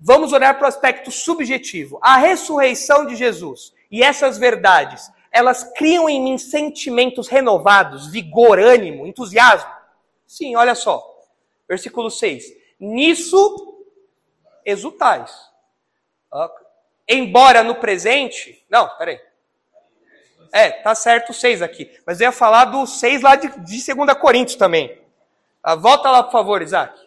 vamos 0.00 0.32
olhar 0.32 0.58
para 0.58 0.64
o 0.64 0.68
aspecto 0.68 1.12
subjetivo. 1.12 2.00
A 2.02 2.16
ressurreição 2.16 3.06
de 3.06 3.14
Jesus 3.14 3.72
e 3.92 4.02
essas 4.02 4.38
verdades, 4.38 5.08
elas 5.30 5.62
criam 5.76 6.08
em 6.08 6.20
mim 6.20 6.36
sentimentos 6.36 7.28
renovados, 7.28 8.10
vigor, 8.10 8.58
ânimo, 8.58 9.06
entusiasmo? 9.06 9.70
Sim, 10.26 10.56
olha 10.56 10.74
só. 10.74 11.00
Versículo 11.68 12.10
6. 12.10 12.60
Nisso 12.82 13.78
exultais. 14.64 15.32
Embora 17.08 17.62
no 17.62 17.76
presente. 17.76 18.64
Não, 18.68 18.88
peraí. 18.98 19.20
É, 20.52 20.68
tá 20.70 20.92
certo 20.92 21.30
o 21.30 21.34
6 21.34 21.62
aqui. 21.62 21.96
Mas 22.04 22.20
eu 22.20 22.24
ia 22.24 22.32
falar 22.32 22.64
do 22.64 22.84
6 22.84 23.22
lá 23.22 23.36
de, 23.36 23.48
de 23.60 23.94
2 23.94 24.14
Coríntios 24.14 24.56
também. 24.56 25.00
Ah, 25.62 25.76
volta 25.76 26.10
lá, 26.10 26.24
por 26.24 26.32
favor, 26.32 26.60
Isaac. 26.60 27.00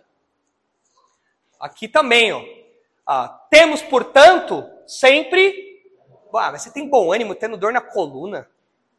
Aqui 1.59 1.89
também, 1.89 2.31
ó. 2.31 2.41
Ah, 3.05 3.27
temos, 3.49 3.81
portanto, 3.81 4.65
sempre. 4.87 5.83
Ah, 6.33 6.53
mas 6.53 6.61
você 6.61 6.71
tem 6.71 6.87
bom 6.87 7.11
ânimo 7.11 7.35
tendo 7.35 7.57
dor 7.57 7.73
na 7.73 7.81
coluna. 7.81 8.49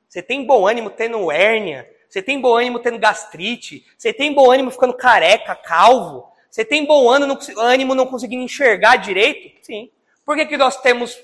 Você 0.06 0.20
tem 0.20 0.44
bom 0.44 0.66
ânimo 0.68 0.90
tendo 0.90 1.32
hérnia. 1.32 1.90
Você 2.06 2.20
tem 2.20 2.38
bom 2.38 2.54
ânimo 2.54 2.80
tendo 2.80 2.98
gastrite. 2.98 3.86
Você 3.96 4.12
tem 4.12 4.34
bom 4.34 4.50
ânimo 4.50 4.70
ficando 4.70 4.92
careca, 4.92 5.56
calvo. 5.56 6.35
Você 6.50 6.64
tem 6.64 6.86
bom 6.86 7.10
ânimo 7.10 7.94
não 7.94 8.06
conseguindo 8.06 8.42
enxergar 8.42 8.96
direito? 8.96 9.64
Sim. 9.64 9.90
Por 10.24 10.36
que, 10.36 10.46
que 10.46 10.56
nós 10.56 10.80
temos 10.80 11.16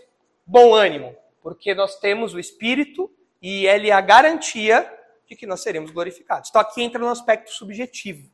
bom 0.46 0.74
ânimo? 0.74 1.16
porque 1.42 1.74
nós 1.74 1.96
temos 1.96 2.32
o 2.32 2.38
Espírito 2.38 3.10
e 3.40 3.66
ele 3.66 3.90
é 3.90 3.92
a 3.92 4.00
garantia 4.00 4.90
de 5.26 5.34
que 5.34 5.46
nós 5.46 5.60
seremos 5.60 5.90
glorificados. 5.90 6.48
Então 6.48 6.62
aqui 6.62 6.82
entra 6.82 7.00
no 7.00 7.08
aspecto 7.08 7.50
subjetivo. 7.50 8.30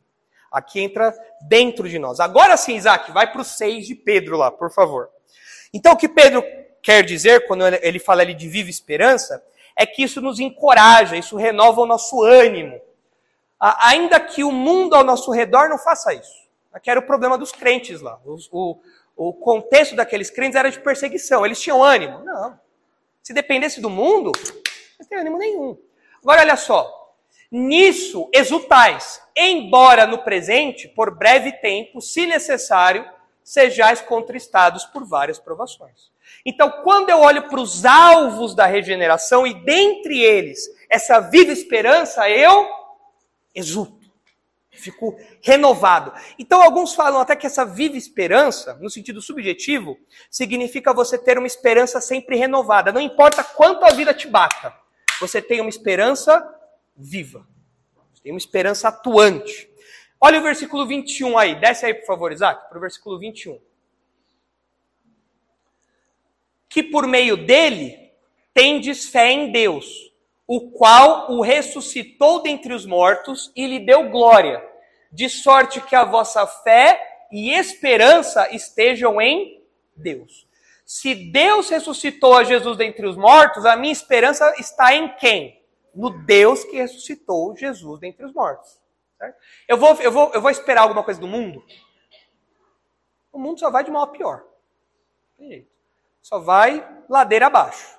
Aqui 0.53 0.81
entra 0.81 1.15
dentro 1.49 1.89
de 1.89 1.99
nós. 1.99 2.21
Agora 2.21 2.57
sim, 2.57 2.77
Isaac, 2.77 3.11
vai 3.13 3.31
para 3.31 3.41
o 3.41 3.45
6 3.45 3.87
de 3.87 3.95
Pedro 3.95 4.37
lá, 4.37 4.51
por 4.51 4.71
favor. 4.71 5.09
Então 5.73 5.93
o 5.93 5.97
que 5.97 6.09
Pedro 6.09 6.45
quer 6.83 7.03
dizer, 7.03 7.47
quando 7.47 7.67
ele 7.67 7.99
fala 7.99 8.23
ali 8.23 8.35
de 8.35 8.49
viva 8.49 8.71
esperança, 8.71 9.43
é 9.75 9.87
que 9.87 10.03
isso 10.03 10.21
nos 10.21 10.39
encoraja, 10.39 11.17
isso 11.17 11.37
renova 11.37 11.81
o 11.81 11.87
nosso 11.87 12.23
ânimo. 12.23 12.81
Ainda 13.59 14.21
que 14.21 14.45
o 14.45 14.53
mundo 14.53 14.95
ao 14.95 15.05
nosso 15.05 15.31
redor 15.31 15.69
não 15.69 15.79
faça 15.79 16.13
isso. 16.13 16.48
Aqui 16.73 16.91
era 16.91 17.01
o 17.01 17.07
problema 17.07 17.39
dos 17.39 17.53
crentes 17.53 18.01
lá. 18.01 18.21
O, 18.25 18.37
o, 18.53 18.81
o 19.17 19.33
contexto 19.33 19.97
daqueles 19.97 20.31
crentes 20.31 20.57
era 20.57 20.71
de 20.71 20.81
perseguição. 20.81 21.45
Eles 21.45 21.61
tinham 21.61 21.83
ânimo? 21.83 22.25
Não. 22.25 22.59
Se 23.23 23.33
dependesse 23.33 23.81
do 23.81 23.91
mundo, 23.91 24.33
não 24.99 25.07
tem 25.07 25.19
ânimo 25.19 25.39
nenhum. 25.39 25.79
Agora, 26.23 26.43
olha 26.43 26.57
só. 26.57 26.95
Nisso 27.51 28.29
exultais, 28.33 29.23
embora 29.35 30.07
no 30.07 30.19
presente, 30.19 30.87
por 30.87 31.17
breve 31.17 31.53
tempo, 31.53 32.01
se 32.01 32.27
necessário, 32.27 33.09
sejais 33.43 34.03
contristados 34.03 34.85
por 34.85 35.07
várias 35.07 35.39
provações. 35.39 36.11
Então, 36.45 36.71
quando 36.83 37.09
eu 37.09 37.21
olho 37.21 37.49
para 37.49 37.59
os 37.59 37.87
alvos 37.87 38.55
da 38.55 38.67
regeneração 38.67 39.47
e 39.47 39.55
dentre 39.55 40.21
eles 40.21 40.69
essa 40.91 41.21
viva 41.21 41.51
esperança, 41.53 42.29
eu 42.29 42.69
exulto 43.55 43.98
fico 44.79 45.19
renovado. 45.43 46.13
Então, 46.39 46.63
alguns 46.63 46.95
falam 46.95 47.21
até 47.21 47.37
que 47.37 47.47
essa 47.47 47.65
viva 47.65 47.97
esperança, 47.97 48.75
no 48.81 48.89
sentido 48.89 49.21
subjetivo, 49.21 49.99
significa 50.31 50.95
você 50.95 51.19
ter 51.19 51.39
uma 51.39 51.47
esperança 51.47 52.01
sempre 52.01 52.37
renovada. 52.37 52.93
Não 52.93 53.01
importa 53.01 53.43
quanto 53.45 53.85
a 53.85 53.91
vida 53.91 54.15
te 54.15 54.29
bata, 54.29 54.75
você 55.21 55.43
tem 55.43 55.61
uma 55.61 55.71
esperança 55.71 56.43
viva. 56.97 57.47
Você 58.13 58.23
tem 58.23 58.33
uma 58.33 58.39
esperança 58.39 58.89
atuante. 58.89 59.69
Olha 60.21 60.41
o 60.41 60.43
versículo 60.43 60.87
21 60.87 61.39
aí. 61.39 61.55
Desce 61.55 61.87
aí, 61.87 61.95
por 61.95 62.07
favor, 62.07 62.33
Isaac, 62.33 62.69
para 62.69 62.79
o 62.79 62.81
versículo 62.81 63.19
21. 63.19 63.61
Que 66.69 66.83
por 66.83 67.07
meio 67.07 67.37
dele 67.37 68.13
tendes 68.53 69.09
fé 69.09 69.31
em 69.31 69.53
Deus 69.53 70.08
o 70.49 70.71
qual 70.71 71.31
o 71.31 71.43
ressuscitou 71.43 72.43
dentre 72.43 72.73
os 72.73 72.87
mortos 72.87 73.53
e 73.55 73.67
lhe 73.67 73.79
deu 73.79 74.09
glória, 74.09 74.67
de 75.13 75.29
sorte 75.29 75.79
que 75.83 75.95
a 75.95 76.05
vossa 76.05 76.47
fé 76.47 77.27
e 77.31 77.53
esperança 77.53 78.49
estejam 78.55 79.21
em 79.21 79.63
Deus. 79.95 80.49
Se 80.87 81.15
Deus 81.15 81.69
ressuscitou 81.69 82.35
a 82.35 82.45
Jesus 82.45 82.79
dentre 82.79 83.07
os 83.07 83.15
mortos, 83.15 83.67
a 83.67 83.77
minha 83.77 83.93
esperança 83.93 84.55
está 84.59 84.95
em 84.95 85.15
quem? 85.17 85.63
No 85.95 86.09
Deus 86.25 86.65
que 86.65 86.79
ressuscitou 86.79 87.55
Jesus 87.55 88.01
dentre 88.01 88.25
os 88.25 88.33
mortos. 88.33 88.81
Certo? 89.19 89.37
Eu, 89.67 89.77
vou, 89.77 89.95
eu, 89.97 90.11
vou, 90.11 90.33
eu 90.33 90.41
vou 90.41 90.51
esperar 90.51 90.83
alguma 90.83 91.03
coisa 91.03 91.21
do 91.21 91.27
mundo? 91.27 91.63
O 93.31 93.39
mundo 93.39 93.61
só 93.61 93.71
vai 93.71 93.85
de 93.85 93.91
mal 93.91 94.05
a 94.05 94.07
pior. 94.07 94.45
Só 96.23 96.39
vai 96.39 96.87
ladeira 97.07 97.49
abaixo. 97.49 97.98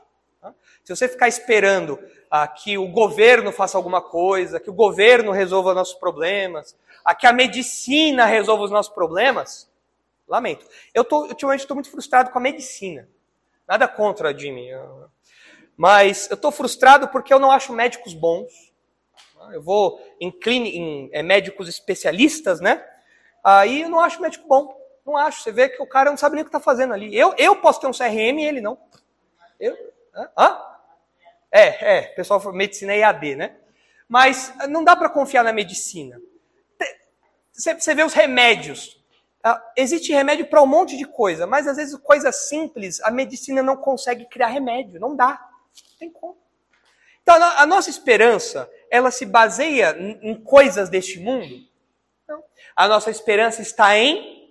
Se 0.89 0.95
você 0.95 1.07
ficar 1.07 1.27
esperando 1.27 1.99
ah, 2.31 2.47
que 2.47 2.75
o 2.75 2.87
governo 2.87 3.51
faça 3.51 3.77
alguma 3.77 4.01
coisa, 4.01 4.59
que 4.59 4.71
o 4.71 4.73
governo 4.73 5.31
resolva 5.31 5.75
nossos 5.75 5.93
problemas, 5.93 6.75
ah, 7.05 7.13
que 7.13 7.27
a 7.27 7.31
medicina 7.31 8.25
resolva 8.25 8.63
os 8.63 8.71
nossos 8.71 8.91
problemas, 8.91 9.69
lamento. 10.27 10.65
Eu 10.91 11.05
tô, 11.05 11.27
ultimamente 11.27 11.59
estou 11.59 11.75
muito 11.75 11.91
frustrado 11.91 12.31
com 12.31 12.39
a 12.39 12.41
medicina. 12.41 13.07
Nada 13.67 13.87
contra, 13.87 14.35
Jimmy. 14.35 14.71
Mas 15.77 16.27
eu 16.31 16.33
estou 16.33 16.51
frustrado 16.51 17.07
porque 17.09 17.31
eu 17.31 17.39
não 17.39 17.51
acho 17.51 17.71
médicos 17.71 18.15
bons. 18.15 18.73
Eu 19.51 19.61
vou 19.61 20.03
em, 20.19 20.31
clínica, 20.31 20.75
em 20.75 21.09
é, 21.13 21.21
médicos 21.21 21.69
especialistas, 21.69 22.59
né? 22.59 22.83
Aí 23.43 23.83
eu 23.83 23.89
não 23.89 23.99
acho 23.99 24.19
médico 24.19 24.47
bom. 24.47 24.75
Não 25.05 25.15
acho. 25.15 25.43
Você 25.43 25.51
vê 25.51 25.69
que 25.69 25.83
o 25.83 25.87
cara 25.87 26.09
não 26.09 26.17
sabe 26.17 26.33
nem 26.33 26.41
o 26.41 26.45
que 26.45 26.49
está 26.49 26.59
fazendo 26.59 26.95
ali. 26.95 27.15
Eu, 27.15 27.35
eu 27.37 27.57
posso 27.57 27.79
ter 27.79 27.85
um 27.85 27.91
CRM 27.91 28.39
e 28.39 28.45
ele 28.45 28.59
não. 28.59 28.75
Eu, 29.59 29.77
hã? 30.35 30.68
É, 31.51 31.97
é, 31.97 32.01
pessoal, 32.09 32.41
medicina 32.53 32.93
é 32.93 32.99
EAD, 32.99 33.35
né? 33.35 33.55
Mas 34.07 34.53
não 34.69 34.83
dá 34.83 34.95
para 34.95 35.09
confiar 35.09 35.43
na 35.43 35.53
medicina. 35.53 36.19
Você 37.51 37.93
vê 37.93 38.03
os 38.03 38.13
remédios. 38.13 38.99
Ah, 39.43 39.61
existe 39.75 40.11
remédio 40.11 40.47
para 40.47 40.61
um 40.61 40.67
monte 40.67 40.97
de 40.97 41.05
coisa, 41.05 41.47
mas 41.47 41.67
às 41.67 41.77
vezes 41.77 41.95
coisas 41.97 42.47
simples, 42.49 43.01
a 43.01 43.11
medicina 43.11 43.63
não 43.63 43.77
consegue 43.77 44.25
criar 44.25 44.47
remédio, 44.47 44.99
não 44.99 45.15
dá. 45.15 45.31
Não 45.91 45.97
tem 45.97 46.11
como. 46.11 46.37
Então 47.21 47.35
a 47.35 47.65
nossa 47.65 47.89
esperança, 47.89 48.69
ela 48.89 49.11
se 49.11 49.25
baseia 49.25 49.95
em 49.99 50.35
coisas 50.35 50.89
deste 50.89 51.19
mundo? 51.19 51.63
Não. 52.27 52.43
A 52.75 52.87
nossa 52.87 53.11
esperança 53.11 53.61
está 53.61 53.97
em 53.97 54.49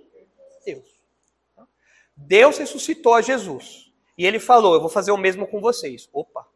Deus. 0.64 1.00
Deus 2.16 2.58
ressuscitou 2.58 3.14
a 3.14 3.20
Jesus. 3.20 3.92
E 4.16 4.26
ele 4.26 4.38
falou: 4.38 4.74
Eu 4.74 4.80
vou 4.80 4.88
fazer 4.88 5.10
o 5.10 5.16
mesmo 5.16 5.46
com 5.46 5.60
vocês. 5.60 6.08
Opa! 6.12 6.46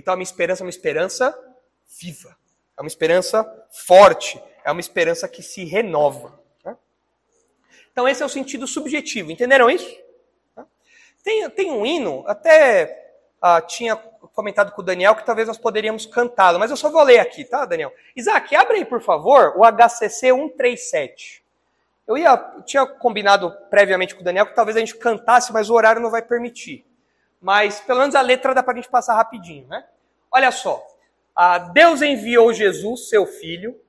Então 0.00 0.14
a 0.14 0.16
minha 0.16 0.24
esperança 0.24 0.62
é 0.62 0.64
uma 0.64 0.70
esperança 0.70 1.38
viva, 2.00 2.34
é 2.78 2.80
uma 2.80 2.88
esperança 2.88 3.66
forte, 3.70 4.42
é 4.64 4.72
uma 4.72 4.80
esperança 4.80 5.28
que 5.28 5.42
se 5.42 5.62
renova. 5.64 6.40
Né? 6.64 6.74
Então 7.92 8.08
esse 8.08 8.22
é 8.22 8.26
o 8.26 8.28
sentido 8.30 8.66
subjetivo, 8.66 9.30
entenderam 9.30 9.68
isso? 9.68 9.94
Tem, 11.22 11.50
tem 11.50 11.70
um 11.70 11.84
hino, 11.84 12.24
até 12.26 13.12
ah, 13.42 13.60
tinha 13.60 13.94
comentado 13.94 14.72
com 14.72 14.80
o 14.80 14.84
Daniel 14.84 15.14
que 15.14 15.26
talvez 15.26 15.46
nós 15.46 15.58
poderíamos 15.58 16.06
cantá-lo, 16.06 16.58
mas 16.58 16.70
eu 16.70 16.78
só 16.78 16.88
vou 16.88 17.02
ler 17.02 17.18
aqui, 17.18 17.44
tá, 17.44 17.66
Daniel? 17.66 17.92
Isaac, 18.16 18.56
abre 18.56 18.78
aí, 18.78 18.86
por 18.86 19.02
favor, 19.02 19.52
o 19.54 19.70
HCC 19.70 20.32
137. 20.32 21.44
Eu 22.08 22.16
ia, 22.16 22.38
tinha 22.64 22.86
combinado 22.86 23.54
previamente 23.68 24.14
com 24.14 24.22
o 24.22 24.24
Daniel 24.24 24.46
que 24.46 24.54
talvez 24.54 24.78
a 24.78 24.80
gente 24.80 24.96
cantasse, 24.96 25.52
mas 25.52 25.68
o 25.68 25.74
horário 25.74 26.00
não 26.00 26.10
vai 26.10 26.22
permitir. 26.22 26.89
Mas 27.40 27.80
pelo 27.80 28.00
menos 28.00 28.14
a 28.14 28.20
letra 28.20 28.54
dá 28.54 28.62
para 28.62 28.74
a 28.74 28.76
gente 28.76 28.90
passar 28.90 29.14
rapidinho, 29.14 29.66
né? 29.66 29.86
Olha 30.30 30.50
só. 30.50 30.86
Ah, 31.34 31.58
Deus 31.58 32.02
enviou 32.02 32.52
Jesus, 32.52 33.08
seu 33.08 33.24
filho, 33.26 33.80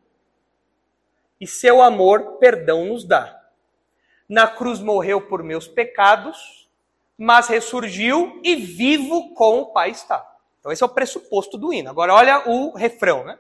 e 1.40 1.48
seu 1.48 1.82
amor 1.82 2.38
perdão 2.38 2.86
nos 2.86 3.04
dá. 3.04 3.42
Na 4.30 4.48
cruz 4.48 4.80
morreu 4.80 5.20
por 5.20 5.44
meus 5.44 5.68
pecados, 5.68 6.70
mas 7.18 7.48
ressurgiu 7.48 8.40
e 8.44 8.56
vivo 8.56 9.34
com 9.34 9.60
o 9.60 9.66
Pai 9.74 9.90
está. 9.90 10.26
Então 10.60 10.72
esse 10.72 10.84
é 10.84 10.86
o 10.86 10.90
pressuposto 10.90 11.58
do 11.58 11.74
hino. 11.74 11.90
Agora 11.90 12.14
olha 12.14 12.48
o 12.48 12.72
refrão, 12.76 13.26
né? 13.26 13.38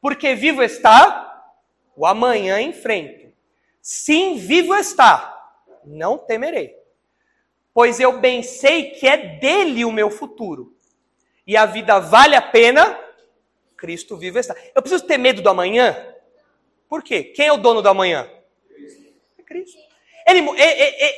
Porque 0.00 0.34
vivo 0.34 0.62
está, 0.62 1.44
o 1.96 2.06
amanhã 2.06 2.60
enfrento. 2.60 3.32
Sim, 3.82 4.36
vivo 4.36 4.74
está, 4.74 5.52
não 5.84 6.18
temerei. 6.18 6.79
Pois 7.72 8.00
eu 8.00 8.20
bem 8.20 8.42
sei 8.42 8.90
que 8.90 9.06
é 9.06 9.38
dele 9.38 9.84
o 9.84 9.92
meu 9.92 10.10
futuro. 10.10 10.74
E 11.46 11.56
a 11.56 11.66
vida 11.66 11.98
vale 11.98 12.36
a 12.36 12.42
pena, 12.42 12.98
Cristo 13.76 14.16
vivo 14.16 14.38
está. 14.38 14.54
Eu 14.74 14.82
preciso 14.82 15.06
ter 15.06 15.18
medo 15.18 15.40
do 15.40 15.48
amanhã? 15.48 15.96
Por 16.88 17.02
quê? 17.02 17.24
Quem 17.24 17.46
é 17.46 17.52
o 17.52 17.56
dono 17.56 17.80
do 17.80 17.88
amanhã? 17.88 18.28
É 19.38 19.42
Cristo. 19.42 19.78
Ele, 20.26 20.48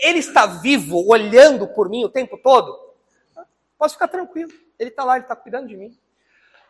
ele, 0.02 0.18
está 0.18 0.46
vivo, 0.46 1.06
olhando 1.06 1.66
por 1.68 1.88
mim 1.88 2.04
o 2.04 2.08
tempo 2.08 2.38
todo? 2.38 2.78
Posso 3.78 3.94
ficar 3.94 4.08
tranquilo. 4.08 4.52
Ele 4.78 4.90
está 4.90 5.04
lá, 5.04 5.16
ele 5.16 5.24
está 5.24 5.34
cuidando 5.34 5.68
de 5.68 5.76
mim. 5.76 5.96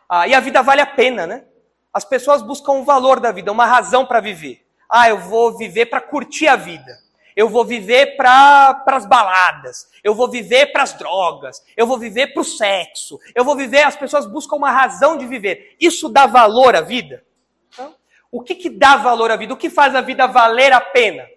Ah, 0.09 0.27
e 0.27 0.33
a 0.33 0.39
vida 0.39 0.61
vale 0.61 0.81
a 0.81 0.85
pena, 0.85 1.25
né? 1.27 1.45
As 1.93 2.03
pessoas 2.03 2.41
buscam 2.41 2.73
o 2.73 2.83
valor 2.83 3.19
da 3.19 3.31
vida, 3.31 3.51
uma 3.51 3.65
razão 3.65 4.05
para 4.05 4.19
viver. 4.19 4.65
Ah, 4.89 5.09
eu 5.09 5.19
vou 5.19 5.57
viver 5.57 5.85
para 5.85 6.01
curtir 6.01 6.47
a 6.47 6.55
vida. 6.55 7.02
Eu 7.35 7.49
vou 7.49 7.65
viver 7.65 8.15
para 8.15 8.83
as 8.87 9.05
baladas. 9.05 9.89
Eu 10.03 10.13
vou 10.13 10.29
viver 10.29 10.67
para 10.67 10.83
as 10.83 10.93
drogas. 10.93 11.63
Eu 11.75 11.87
vou 11.87 11.97
viver 11.97 12.27
para 12.27 12.41
o 12.41 12.45
sexo. 12.45 13.19
Eu 13.33 13.43
vou 13.43 13.55
viver. 13.55 13.83
As 13.83 13.95
pessoas 13.95 14.25
buscam 14.25 14.55
uma 14.55 14.71
razão 14.71 15.17
de 15.17 15.25
viver. 15.25 15.75
Isso 15.79 16.09
dá 16.09 16.25
valor 16.25 16.75
à 16.75 16.81
vida? 16.81 17.23
Então, 17.69 17.95
o 18.31 18.41
que, 18.41 18.55
que 18.55 18.69
dá 18.69 18.97
valor 18.97 19.31
à 19.31 19.35
vida? 19.35 19.53
O 19.53 19.57
que 19.57 19.69
faz 19.69 19.95
a 19.95 20.01
vida 20.01 20.27
valer 20.27 20.71
a 20.73 20.81
pena? 20.81 21.27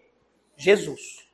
Jesus. 0.57 1.26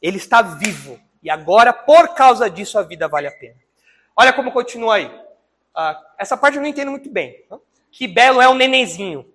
Ele 0.00 0.16
está 0.16 0.42
vivo. 0.42 1.00
E 1.22 1.30
agora, 1.30 1.72
por 1.72 2.14
causa 2.14 2.50
disso, 2.50 2.78
a 2.78 2.82
vida 2.82 3.06
vale 3.08 3.28
a 3.28 3.32
pena. 3.32 3.56
Olha 4.16 4.32
como 4.32 4.52
continua 4.52 4.96
aí. 4.96 5.22
Ah, 5.74 5.98
essa 6.18 6.36
parte 6.36 6.56
eu 6.56 6.62
não 6.62 6.68
entendo 6.68 6.90
muito 6.90 7.10
bem. 7.10 7.44
Que 7.90 8.06
belo 8.06 8.40
é 8.40 8.48
o 8.48 8.54
nenenzinho. 8.54 9.30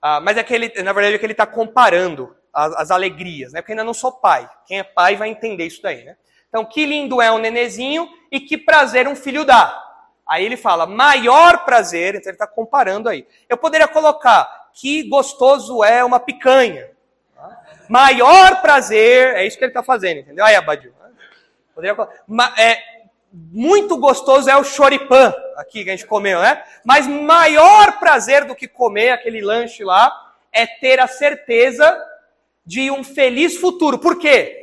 Ah, 0.00 0.20
mas 0.20 0.36
é 0.36 0.42
que 0.42 0.52
ele, 0.52 0.82
na 0.82 0.92
verdade, 0.92 1.14
é 1.14 1.18
que 1.18 1.24
ele 1.24 1.32
está 1.32 1.46
comparando 1.46 2.34
as, 2.52 2.74
as, 2.74 2.90
alegrias, 2.90 3.52
né? 3.52 3.60
Porque 3.60 3.72
ainda 3.72 3.84
não 3.84 3.94
sou 3.94 4.12
pai. 4.12 4.48
Quem 4.66 4.78
é 4.78 4.82
pai 4.82 5.16
vai 5.16 5.28
entender 5.28 5.66
isso 5.66 5.82
daí, 5.82 6.04
né? 6.04 6.16
Então, 6.48 6.64
que 6.64 6.84
lindo 6.84 7.22
é 7.22 7.32
um 7.32 7.38
nenezinho 7.38 8.08
e 8.30 8.38
que 8.38 8.58
prazer 8.58 9.08
um 9.08 9.16
filho 9.16 9.44
dá. 9.44 9.82
Aí 10.26 10.44
ele 10.44 10.56
fala, 10.56 10.86
maior 10.86 11.64
prazer, 11.64 12.14
então 12.14 12.30
ele 12.30 12.34
está 12.34 12.46
comparando 12.46 13.08
aí. 13.08 13.26
Eu 13.48 13.56
poderia 13.56 13.88
colocar, 13.88 14.68
que 14.74 15.02
gostoso 15.08 15.82
é 15.82 16.04
uma 16.04 16.20
picanha. 16.20 16.90
Maior 17.88 18.60
prazer, 18.62 19.34
é 19.34 19.46
isso 19.46 19.58
que 19.58 19.64
ele 19.64 19.70
está 19.70 19.82
fazendo, 19.82 20.20
entendeu? 20.20 20.44
Aí, 20.44 20.54
Abadio. 20.54 20.94
Poderia 21.74 21.94
colocar, 21.94 22.22
é, 22.58 22.78
muito 23.32 23.96
gostoso 23.96 24.48
é 24.48 24.56
o 24.56 24.64
choripã, 24.64 25.34
aqui 25.56 25.84
que 25.84 25.90
a 25.90 25.96
gente 25.96 26.06
comeu, 26.06 26.40
né? 26.40 26.62
Mas 26.84 27.06
maior 27.06 27.98
prazer 27.98 28.44
do 28.44 28.54
que 28.54 28.68
comer 28.68 29.10
aquele 29.10 29.40
lanche 29.40 29.82
lá 29.82 30.34
é 30.52 30.66
ter 30.66 31.00
a 31.00 31.06
certeza 31.06 31.98
de 32.64 32.90
um 32.90 33.02
feliz 33.02 33.56
futuro. 33.56 33.98
Por 33.98 34.18
quê? 34.18 34.58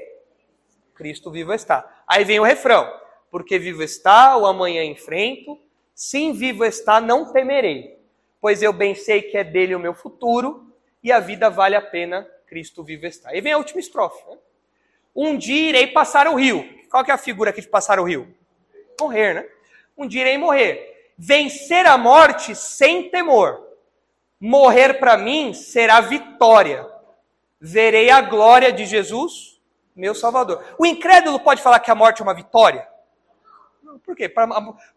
Cristo 0.95 1.31
vivo 1.31 1.53
está. 1.53 2.03
Aí 2.07 2.23
vem 2.23 2.39
o 2.39 2.43
refrão: 2.43 2.91
Porque 3.31 3.57
vivo 3.59 3.83
está, 3.83 4.37
o 4.37 4.45
amanhã 4.45 4.83
enfrento, 4.83 5.59
sim, 5.93 6.33
vivo 6.33 6.65
está, 6.65 6.99
não 6.99 7.31
temerei, 7.31 7.97
pois 8.41 8.61
eu 8.61 8.73
bem 8.73 8.95
sei 8.95 9.21
que 9.21 9.37
é 9.37 9.43
dele 9.43 9.75
o 9.75 9.79
meu 9.79 9.93
futuro 9.93 10.73
e 11.03 11.11
a 11.11 11.19
vida 11.19 11.49
vale 11.49 11.75
a 11.75 11.81
pena, 11.81 12.27
Cristo 12.47 12.83
vivo 12.83 13.05
está. 13.05 13.29
Aí 13.29 13.41
vem 13.41 13.53
a 13.53 13.57
última 13.57 13.79
estrofe: 13.79 14.23
né? 14.29 14.37
Um 15.15 15.37
dia 15.37 15.69
irei 15.69 15.87
passar 15.87 16.27
o 16.27 16.35
rio. 16.35 16.67
Qual 16.89 17.03
que 17.03 17.11
é 17.11 17.13
a 17.13 17.17
figura 17.17 17.51
aqui 17.51 17.61
de 17.61 17.67
passar 17.67 17.99
o 17.99 18.03
rio? 18.03 18.35
morrer, 18.99 19.33
né? 19.33 19.45
Um 19.97 20.07
dia 20.07 20.21
irei 20.21 20.37
morrer. 20.37 21.11
Vencer 21.17 21.85
a 21.85 21.97
morte 21.97 22.55
sem 22.55 23.09
temor. 23.09 23.67
Morrer 24.39 24.99
para 24.99 25.17
mim 25.17 25.53
será 25.53 26.01
vitória. 26.01 26.85
Verei 27.61 28.09
a 28.09 28.21
glória 28.21 28.71
de 28.71 28.85
Jesus, 28.85 29.59
meu 29.95 30.15
Salvador. 30.15 30.63
O 30.77 30.85
incrédulo 30.85 31.39
pode 31.39 31.61
falar 31.61 31.79
que 31.79 31.91
a 31.91 31.95
morte 31.95 32.21
é 32.21 32.23
uma 32.23 32.33
vitória? 32.33 32.87
Por 34.05 34.15
quê? 34.15 34.29
Para 34.29 34.49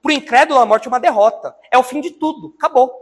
o 0.05 0.11
incrédulo, 0.11 0.61
a 0.61 0.67
morte 0.67 0.87
é 0.87 0.89
uma 0.89 1.01
derrota. 1.01 1.57
É 1.71 1.77
o 1.77 1.83
fim 1.83 2.01
de 2.01 2.13
tudo. 2.13 2.55
Acabou. 2.57 2.93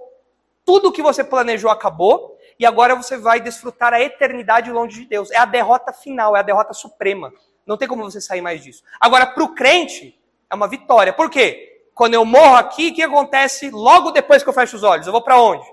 Tudo 0.65 0.93
que 0.93 1.03
você 1.03 1.23
planejou 1.23 1.71
acabou. 1.71 2.39
E 2.59 2.65
agora 2.65 2.95
você 2.95 3.19
vai 3.19 3.41
desfrutar 3.41 3.93
a 3.93 4.01
eternidade 4.01 4.71
longe 4.71 5.01
de 5.01 5.07
Deus. 5.07 5.31
É 5.31 5.37
a 5.37 5.45
derrota 5.45 5.93
final, 5.93 6.37
é 6.37 6.41
a 6.41 6.43
derrota 6.43 6.73
suprema. 6.73 7.33
Não 7.67 7.77
tem 7.77 7.89
como 7.89 8.03
você 8.03 8.21
sair 8.21 8.41
mais 8.41 8.63
disso. 8.63 8.83
Agora, 8.99 9.27
para 9.27 9.45
o 9.45 9.55
crente, 9.55 10.19
é 10.49 10.55
uma 10.55 10.69
vitória. 10.69 11.13
Por 11.13 11.31
quê? 11.31 11.87
Quando 11.95 12.15
eu 12.15 12.25
morro 12.25 12.57
aqui, 12.57 12.89
o 12.89 12.95
que 12.95 13.03
acontece 13.03 13.71
logo 13.71 14.11
depois 14.11 14.43
que 14.43 14.49
eu 14.49 14.53
fecho 14.53 14.77
os 14.77 14.83
olhos? 14.83 15.07
Eu 15.07 15.13
vou 15.13 15.23
para 15.23 15.41
onde? 15.41 15.67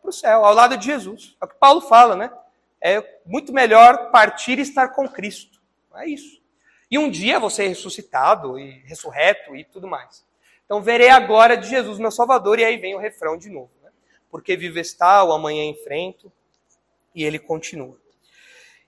Para 0.00 0.08
o 0.08 0.12
céu, 0.12 0.44
ao 0.44 0.54
lado 0.54 0.76
de 0.76 0.86
Jesus. 0.86 1.36
É 1.40 1.44
o 1.44 1.48
que 1.48 1.56
Paulo 1.56 1.80
fala, 1.80 2.14
né? 2.14 2.30
É 2.80 3.02
muito 3.26 3.52
melhor 3.52 4.10
partir 4.10 4.58
e 4.58 4.62
estar 4.62 4.88
com 4.88 5.08
Cristo. 5.08 5.60
É 5.96 6.08
isso. 6.08 6.40
E 6.90 6.98
um 6.98 7.10
dia 7.10 7.38
você 7.38 7.64
é 7.64 7.68
ressuscitado 7.68 8.58
e 8.58 8.82
ressurreto 8.86 9.54
e 9.54 9.64
tudo 9.64 9.86
mais. 9.86 10.24
Então 10.64 10.82
verei 10.82 11.08
a 11.08 11.20
glória 11.20 11.56
de 11.56 11.68
Jesus, 11.68 11.98
meu 11.98 12.10
Salvador, 12.10 12.58
e 12.58 12.64
aí 12.64 12.76
vem 12.76 12.94
o 12.94 12.98
refrão 12.98 13.36
de 13.36 13.50
novo. 13.50 13.70
Né? 13.82 13.90
Porque 14.30 14.56
vivo 14.56 14.78
está, 14.78 15.24
o 15.24 15.32
amanhã 15.32 15.64
enfrento, 15.64 16.30
e 17.14 17.24
ele 17.24 17.38
continua. 17.38 17.98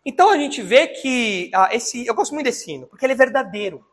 Então 0.05 0.31
a 0.31 0.39
gente 0.39 0.63
vê 0.63 0.87
que 0.89 1.51
ah, 1.55 1.69
esse, 1.73 2.07
eu 2.07 2.15
gosto 2.15 2.33
muito 2.33 2.47
desse 2.47 2.71
hino, 2.71 2.87
porque 2.87 3.05
ele 3.05 3.13
é 3.13 3.17
verdadeiro. 3.17 3.85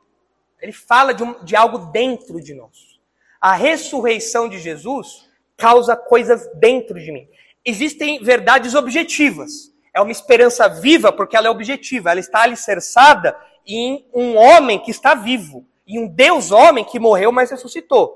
Ele 0.62 0.72
fala 0.72 1.14
de, 1.14 1.24
um, 1.24 1.44
de 1.44 1.56
algo 1.56 1.78
dentro 1.92 2.42
de 2.42 2.54
nós. 2.54 3.00
A 3.40 3.54
ressurreição 3.54 4.50
de 4.50 4.60
Jesus 4.60 5.30
causa 5.56 5.96
coisas 5.96 6.48
dentro 6.56 7.00
de 7.00 7.12
mim. 7.12 7.28
Existem 7.64 8.24
verdades 8.24 8.74
objetivas. 8.74 9.74
É 9.98 10.02
uma 10.02 10.12
esperança 10.12 10.68
viva 10.68 11.12
porque 11.12 11.36
ela 11.36 11.48
é 11.48 11.50
objetiva. 11.50 12.12
Ela 12.12 12.20
está 12.20 12.44
alicerçada 12.44 13.36
em 13.66 14.06
um 14.14 14.38
homem 14.38 14.78
que 14.78 14.92
está 14.92 15.16
vivo. 15.16 15.66
E 15.88 15.98
um 15.98 16.08
Deus 16.08 16.52
homem 16.52 16.86
que 16.86 17.00
morreu, 17.00 17.32
mas 17.32 17.50
ressuscitou. 17.50 18.16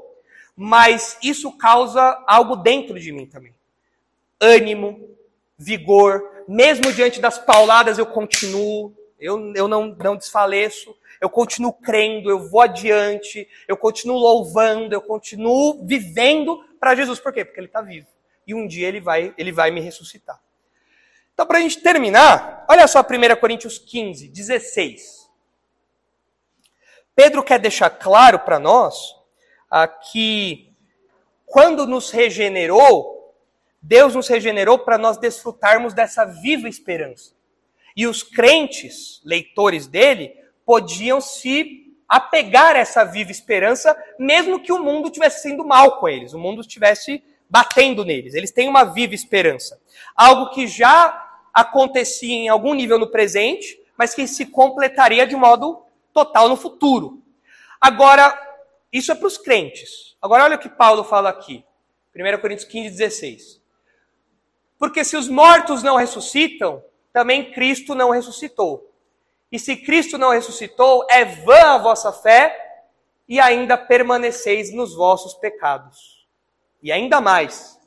Mas 0.55 1.17
isso 1.23 1.57
causa 1.57 2.23
algo 2.27 2.55
dentro 2.55 2.99
de 2.99 3.11
mim 3.11 3.25
também. 3.25 3.55
Ânimo, 4.39 5.09
vigor. 5.57 6.43
Mesmo 6.47 6.93
diante 6.93 7.19
das 7.19 7.39
pauladas, 7.39 7.97
eu 7.97 8.05
continuo. 8.05 8.93
Eu, 9.19 9.51
eu 9.55 9.67
não, 9.67 9.95
não 9.97 10.15
desfaleço 10.15 10.95
eu 11.21 11.29
continuo 11.29 11.71
crendo, 11.71 12.31
eu 12.31 12.49
vou 12.49 12.61
adiante, 12.61 13.47
eu 13.67 13.77
continuo 13.77 14.17
louvando, 14.17 14.91
eu 14.91 15.01
continuo 15.01 15.85
vivendo 15.85 16.65
para 16.79 16.95
Jesus. 16.95 17.19
Por 17.19 17.31
quê? 17.31 17.45
Porque 17.45 17.59
ele 17.59 17.67
está 17.67 17.79
vivo. 17.79 18.07
E 18.47 18.55
um 18.55 18.65
dia 18.65 18.87
ele 18.87 18.99
vai, 18.99 19.31
ele 19.37 19.51
vai 19.51 19.69
me 19.69 19.79
ressuscitar. 19.79 20.41
Então, 21.41 21.47
para 21.47 21.57
a 21.57 21.61
gente 21.61 21.81
terminar, 21.81 22.67
olha 22.69 22.87
só 22.87 23.01
1 23.01 23.35
Coríntios 23.39 23.79
15, 23.79 24.27
16. 24.27 25.27
Pedro 27.15 27.41
quer 27.41 27.57
deixar 27.57 27.89
claro 27.89 28.37
para 28.37 28.59
nós 28.59 29.15
ah, 29.67 29.87
que 29.87 30.71
quando 31.47 31.87
nos 31.87 32.11
regenerou, 32.11 33.33
Deus 33.81 34.13
nos 34.13 34.27
regenerou 34.27 34.77
para 34.77 34.99
nós 34.99 35.17
desfrutarmos 35.17 35.95
dessa 35.95 36.25
viva 36.25 36.69
esperança. 36.69 37.33
E 37.95 38.05
os 38.05 38.21
crentes, 38.21 39.19
leitores 39.25 39.87
dele, 39.87 40.35
podiam 40.63 41.19
se 41.19 41.91
apegar 42.07 42.75
a 42.75 42.79
essa 42.79 43.03
viva 43.03 43.31
esperança, 43.31 43.97
mesmo 44.19 44.59
que 44.61 44.71
o 44.71 44.83
mundo 44.83 45.07
estivesse 45.07 45.41
sendo 45.41 45.65
mal 45.65 45.97
com 45.99 46.07
eles, 46.07 46.33
o 46.33 46.39
mundo 46.39 46.61
estivesse 46.61 47.23
batendo 47.49 48.05
neles. 48.05 48.35
Eles 48.35 48.51
têm 48.51 48.69
uma 48.69 48.83
viva 48.83 49.15
esperança. 49.15 49.81
Algo 50.15 50.51
que 50.51 50.67
já 50.67 51.29
acontecia 51.53 52.33
em 52.33 52.49
algum 52.49 52.73
nível 52.73 52.97
no 52.97 53.11
presente, 53.11 53.81
mas 53.97 54.13
que 54.13 54.27
se 54.27 54.45
completaria 54.45 55.25
de 55.25 55.35
modo 55.35 55.83
total 56.13 56.49
no 56.49 56.55
futuro. 56.55 57.21
Agora, 57.79 58.37
isso 58.91 59.11
é 59.11 59.15
para 59.15 59.27
os 59.27 59.37
crentes. 59.37 60.15
Agora 60.21 60.43
olha 60.43 60.55
o 60.55 60.59
que 60.59 60.69
Paulo 60.69 61.03
fala 61.03 61.29
aqui. 61.29 61.63
1 62.15 62.41
Coríntios 62.41 62.67
15, 62.67 62.89
16. 62.89 63.61
Porque 64.77 65.03
se 65.03 65.15
os 65.15 65.27
mortos 65.27 65.83
não 65.83 65.95
ressuscitam, 65.95 66.83
também 67.13 67.51
Cristo 67.51 67.95
não 67.95 68.09
ressuscitou. 68.09 68.91
E 69.51 69.59
se 69.59 69.75
Cristo 69.75 70.17
não 70.17 70.31
ressuscitou, 70.31 71.05
é 71.09 71.25
vã 71.25 71.75
a 71.75 71.77
vossa 71.77 72.11
fé 72.11 72.85
e 73.27 73.39
ainda 73.39 73.77
permaneceis 73.77 74.73
nos 74.73 74.95
vossos 74.95 75.33
pecados. 75.33 76.27
E 76.81 76.91
ainda 76.91 77.21
mais, 77.21 77.79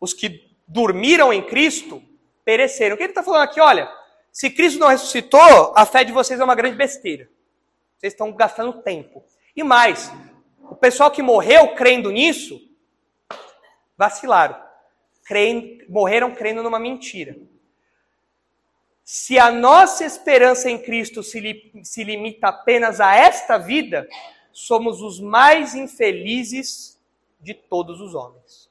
os 0.00 0.12
que 0.12 0.50
dormiram 0.66 1.32
em 1.32 1.42
Cristo 1.42 2.02
pereceram. 2.48 2.94
O 2.94 2.96
que 2.96 3.02
ele 3.02 3.10
está 3.10 3.22
falando 3.22 3.42
aqui? 3.42 3.60
Olha, 3.60 3.94
se 4.32 4.48
Cristo 4.48 4.78
não 4.78 4.88
ressuscitou, 4.88 5.74
a 5.76 5.84
fé 5.84 6.02
de 6.02 6.12
vocês 6.12 6.40
é 6.40 6.44
uma 6.44 6.54
grande 6.54 6.76
besteira. 6.76 7.28
Vocês 7.98 8.14
estão 8.14 8.32
gastando 8.32 8.80
tempo. 8.80 9.22
E 9.54 9.62
mais, 9.62 10.10
o 10.62 10.74
pessoal 10.74 11.10
que 11.10 11.20
morreu 11.20 11.74
crendo 11.74 12.10
nisso, 12.10 12.58
vacilaram. 13.98 14.56
Morreram 15.90 16.34
crendo 16.34 16.62
numa 16.62 16.78
mentira. 16.78 17.36
Se 19.04 19.38
a 19.38 19.52
nossa 19.52 20.06
esperança 20.06 20.70
em 20.70 20.78
Cristo 20.78 21.22
se, 21.22 21.40
li, 21.40 21.70
se 21.84 22.02
limita 22.02 22.48
apenas 22.48 22.98
a 22.98 23.14
esta 23.14 23.58
vida, 23.58 24.08
somos 24.52 25.02
os 25.02 25.20
mais 25.20 25.74
infelizes 25.74 26.98
de 27.38 27.52
todos 27.52 28.00
os 28.00 28.14
homens. 28.14 28.67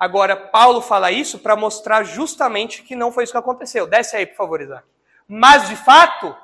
Agora, 0.00 0.34
Paulo 0.34 0.80
fala 0.80 1.12
isso 1.12 1.38
para 1.40 1.54
mostrar 1.54 2.04
justamente 2.04 2.82
que 2.82 2.96
não 2.96 3.12
foi 3.12 3.24
isso 3.24 3.34
que 3.34 3.38
aconteceu. 3.38 3.86
Desce 3.86 4.16
aí, 4.16 4.24
por 4.24 4.36
favor, 4.36 4.62
Isaac. 4.62 4.88
Mas, 5.28 5.68
de 5.68 5.76
fato, 5.76 6.34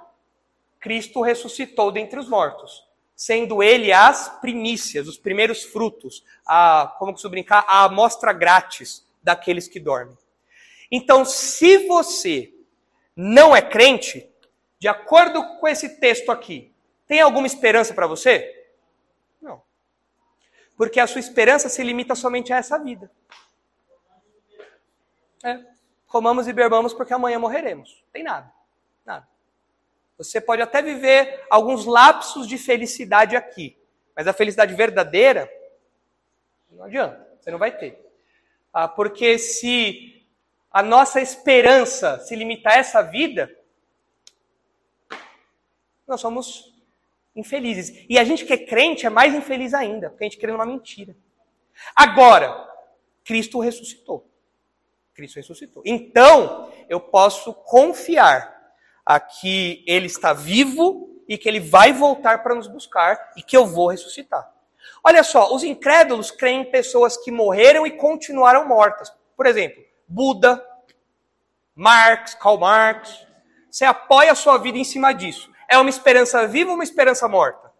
Cristo 0.79 1.23
ressuscitou 1.23 1.91
dentre 1.91 2.21
os 2.21 2.29
mortos, 2.29 2.87
sendo 3.15 3.63
ele 3.63 3.95
as 3.95 4.29
primícias, 4.43 5.09
os 5.09 5.17
primeiros 5.17 5.65
frutos, 5.65 6.23
a, 6.47 6.95
como 6.99 7.17
se 7.17 7.27
brincar, 7.31 7.65
a 7.67 7.85
amostra 7.85 8.31
grátis 8.31 9.07
daqueles 9.23 9.67
que 9.67 9.81
dormem. 9.81 10.19
Então, 10.93 11.25
se 11.25 11.79
você 11.89 12.53
não 13.17 13.57
é 13.57 13.63
crente, 13.63 14.31
de 14.79 14.87
acordo 14.87 15.43
com 15.59 15.67
esse 15.67 15.99
texto 15.99 16.31
aqui, 16.31 16.71
tem 17.09 17.23
alguma 17.23 17.47
esperança 17.47 17.95
para 17.95 18.07
você? 18.07 18.67
Não. 19.41 19.63
Porque 20.77 21.01
a 21.01 21.07
sua 21.07 21.21
esperança 21.21 21.71
se 21.71 21.83
limita 21.83 22.15
somente 22.15 22.53
a 22.53 22.59
essa 22.59 22.79
vida. 22.79 23.11
É. 25.47 25.65
Comamos 26.09 26.49
e 26.49 26.53
bebamos 26.53 26.93
porque 26.93 27.15
amanhã 27.15 27.39
morreremos. 27.39 28.03
Tem 28.13 28.23
nada. 28.23 28.53
Nada. 29.05 29.29
Você 30.19 30.41
pode 30.41 30.61
até 30.61 30.83
viver 30.83 31.45
alguns 31.49 31.85
lapsos 31.85 32.49
de 32.49 32.59
felicidade 32.59 33.37
aqui, 33.37 33.79
mas 34.15 34.27
a 34.27 34.33
felicidade 34.33 34.75
verdadeira 34.75 35.49
não 36.71 36.85
adianta, 36.85 37.27
você 37.39 37.51
não 37.51 37.59
vai 37.59 37.77
ter. 37.77 38.05
Ah, 38.73 38.89
porque 38.89 39.39
se 39.39 40.27
a 40.71 40.83
nossa 40.83 41.21
esperança 41.21 42.19
se 42.21 42.35
limita 42.35 42.71
a 42.71 42.77
essa 42.77 43.03
vida, 43.03 43.51
nós 46.07 46.21
somos 46.21 46.75
infelizes. 47.35 48.05
E 48.09 48.19
a 48.19 48.25
gente 48.25 48.45
que 48.45 48.53
é 48.53 48.59
crente 48.59 49.07
é 49.07 49.11
mais 49.11 49.35
infeliz 49.35 49.73
ainda, 49.73 50.11
porque 50.11 50.25
a 50.25 50.29
gente 50.29 50.39
crê 50.39 50.53
numa 50.53 50.67
mentira. 50.67 51.17
Agora, 51.95 52.69
Cristo 53.25 53.61
ressuscitou. 53.61 54.26
Cristo 55.17 55.37
ressuscitou. 55.37 55.83
Então, 55.87 56.71
eu 56.91 57.01
posso 57.01 57.55
confiar 57.55 58.55
a 59.05 59.19
que 59.19 59.83
ele 59.87 60.07
está 60.07 60.35
vivo 60.35 61.23
e 61.27 61.39
que 61.39 61.49
ele 61.49 61.59
vai 61.59 61.93
voltar 61.93 62.43
para 62.43 62.55
nos 62.55 62.69
buscar 62.69 63.33
e 63.35 63.43
que 63.43 63.57
eu 63.57 63.67
vou 63.67 63.89
ressuscitar. 63.89 64.53
Olha 65.03 65.25
só, 65.25 65.55
os 65.55 65.65
incrédulos 65.65 66.31
creem 66.31 66.61
em 66.61 66.71
pessoas 66.71 67.17
que 67.17 67.31
morreram 67.31 67.87
e 67.87 67.93
continuaram 67.93 68.69
mortas. 68.69 69.11
Por 69.35 69.47
exemplo, 69.47 69.83
Buda, 70.07 70.63
Marx, 71.75 72.35
Karl 72.35 72.59
Marx. 72.59 73.27
Você 73.71 73.85
apoia 73.85 74.33
a 74.33 74.37
sua 74.37 74.59
vida 74.59 74.79
em 74.79 74.85
cima 74.85 75.13
disso. 75.13 75.51
É 75.69 75.79
uma 75.79 75.91
esperança 75.91 76.47
viva 76.47 76.71
ou 76.71 76.77
uma 76.77 76.85
esperança 76.85 77.27
morta? 77.27 77.73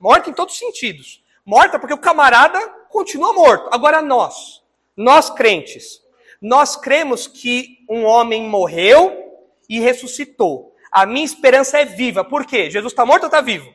Morta 0.00 0.30
em 0.30 0.32
todos 0.32 0.54
os 0.54 0.58
sentidos. 0.58 1.22
Morta 1.44 1.78
porque 1.78 1.94
o 1.94 1.98
camarada 1.98 2.58
continua 2.88 3.32
morto. 3.32 3.68
Agora 3.72 4.00
nós, 4.02 4.62
nós 4.96 5.30
crentes, 5.30 6.01
nós 6.42 6.74
cremos 6.74 7.28
que 7.28 7.84
um 7.88 8.04
homem 8.04 8.48
morreu 8.48 9.40
e 9.68 9.78
ressuscitou. 9.78 10.74
A 10.90 11.06
minha 11.06 11.24
esperança 11.24 11.78
é 11.78 11.84
viva. 11.84 12.24
Por 12.24 12.44
quê? 12.44 12.68
Jesus 12.68 12.92
está 12.92 13.06
morto 13.06 13.22
ou 13.22 13.28
está 13.28 13.40
vivo? 13.40 13.72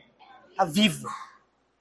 Está 0.50 0.66
vivo. 0.66 1.08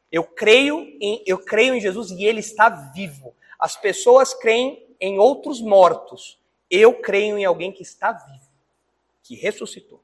Eu 0.10 0.24
creio, 0.24 0.80
em, 1.02 1.22
eu 1.28 1.38
creio 1.40 1.74
em 1.76 1.82
Jesus 1.82 2.10
e 2.12 2.24
ele 2.24 2.40
está 2.40 2.70
vivo. 2.70 3.36
As 3.60 3.76
pessoas 3.76 4.34
creem 4.34 4.88
em 5.00 5.20
outros 5.20 5.60
mortos. 5.62 6.40
Eu 6.72 6.94
creio 7.02 7.38
em 7.38 7.44
alguém 7.44 7.72
que 7.72 7.84
está 7.84 8.14
vivo, 8.14 8.48
que 9.22 9.36
ressuscitou. 9.36 10.02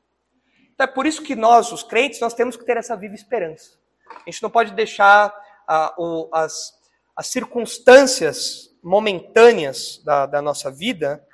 Então 0.74 0.84
é 0.84 0.88
por 0.88 1.06
isso 1.06 1.24
que 1.24 1.36
nós, 1.36 1.72
os 1.72 1.82
crentes, 1.82 2.20
nós 2.20 2.34
temos 2.34 2.58
que 2.58 2.66
ter 2.66 2.76
essa 2.76 2.98
viva 2.98 3.16
esperança. 3.16 3.80
A 4.10 4.30
gente 4.30 4.44
não 4.44 4.50
pode 4.50 4.74
deixar 4.74 5.34
ah, 5.66 5.96
o, 5.98 6.28
as, 6.34 6.78
as 7.16 7.28
circunstâncias 7.28 8.73
momentâneas 8.84 10.02
da, 10.04 10.26
da 10.26 10.42
nossa 10.42 10.70
vida 10.70 11.26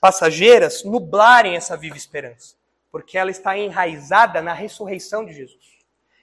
passageiras 0.00 0.84
nublarem 0.84 1.56
essa 1.56 1.76
viva 1.76 1.96
esperança, 1.96 2.56
porque 2.92 3.16
ela 3.16 3.30
está 3.30 3.56
enraizada 3.56 4.42
na 4.42 4.52
ressurreição 4.52 5.24
de 5.24 5.32
Jesus. 5.32 5.64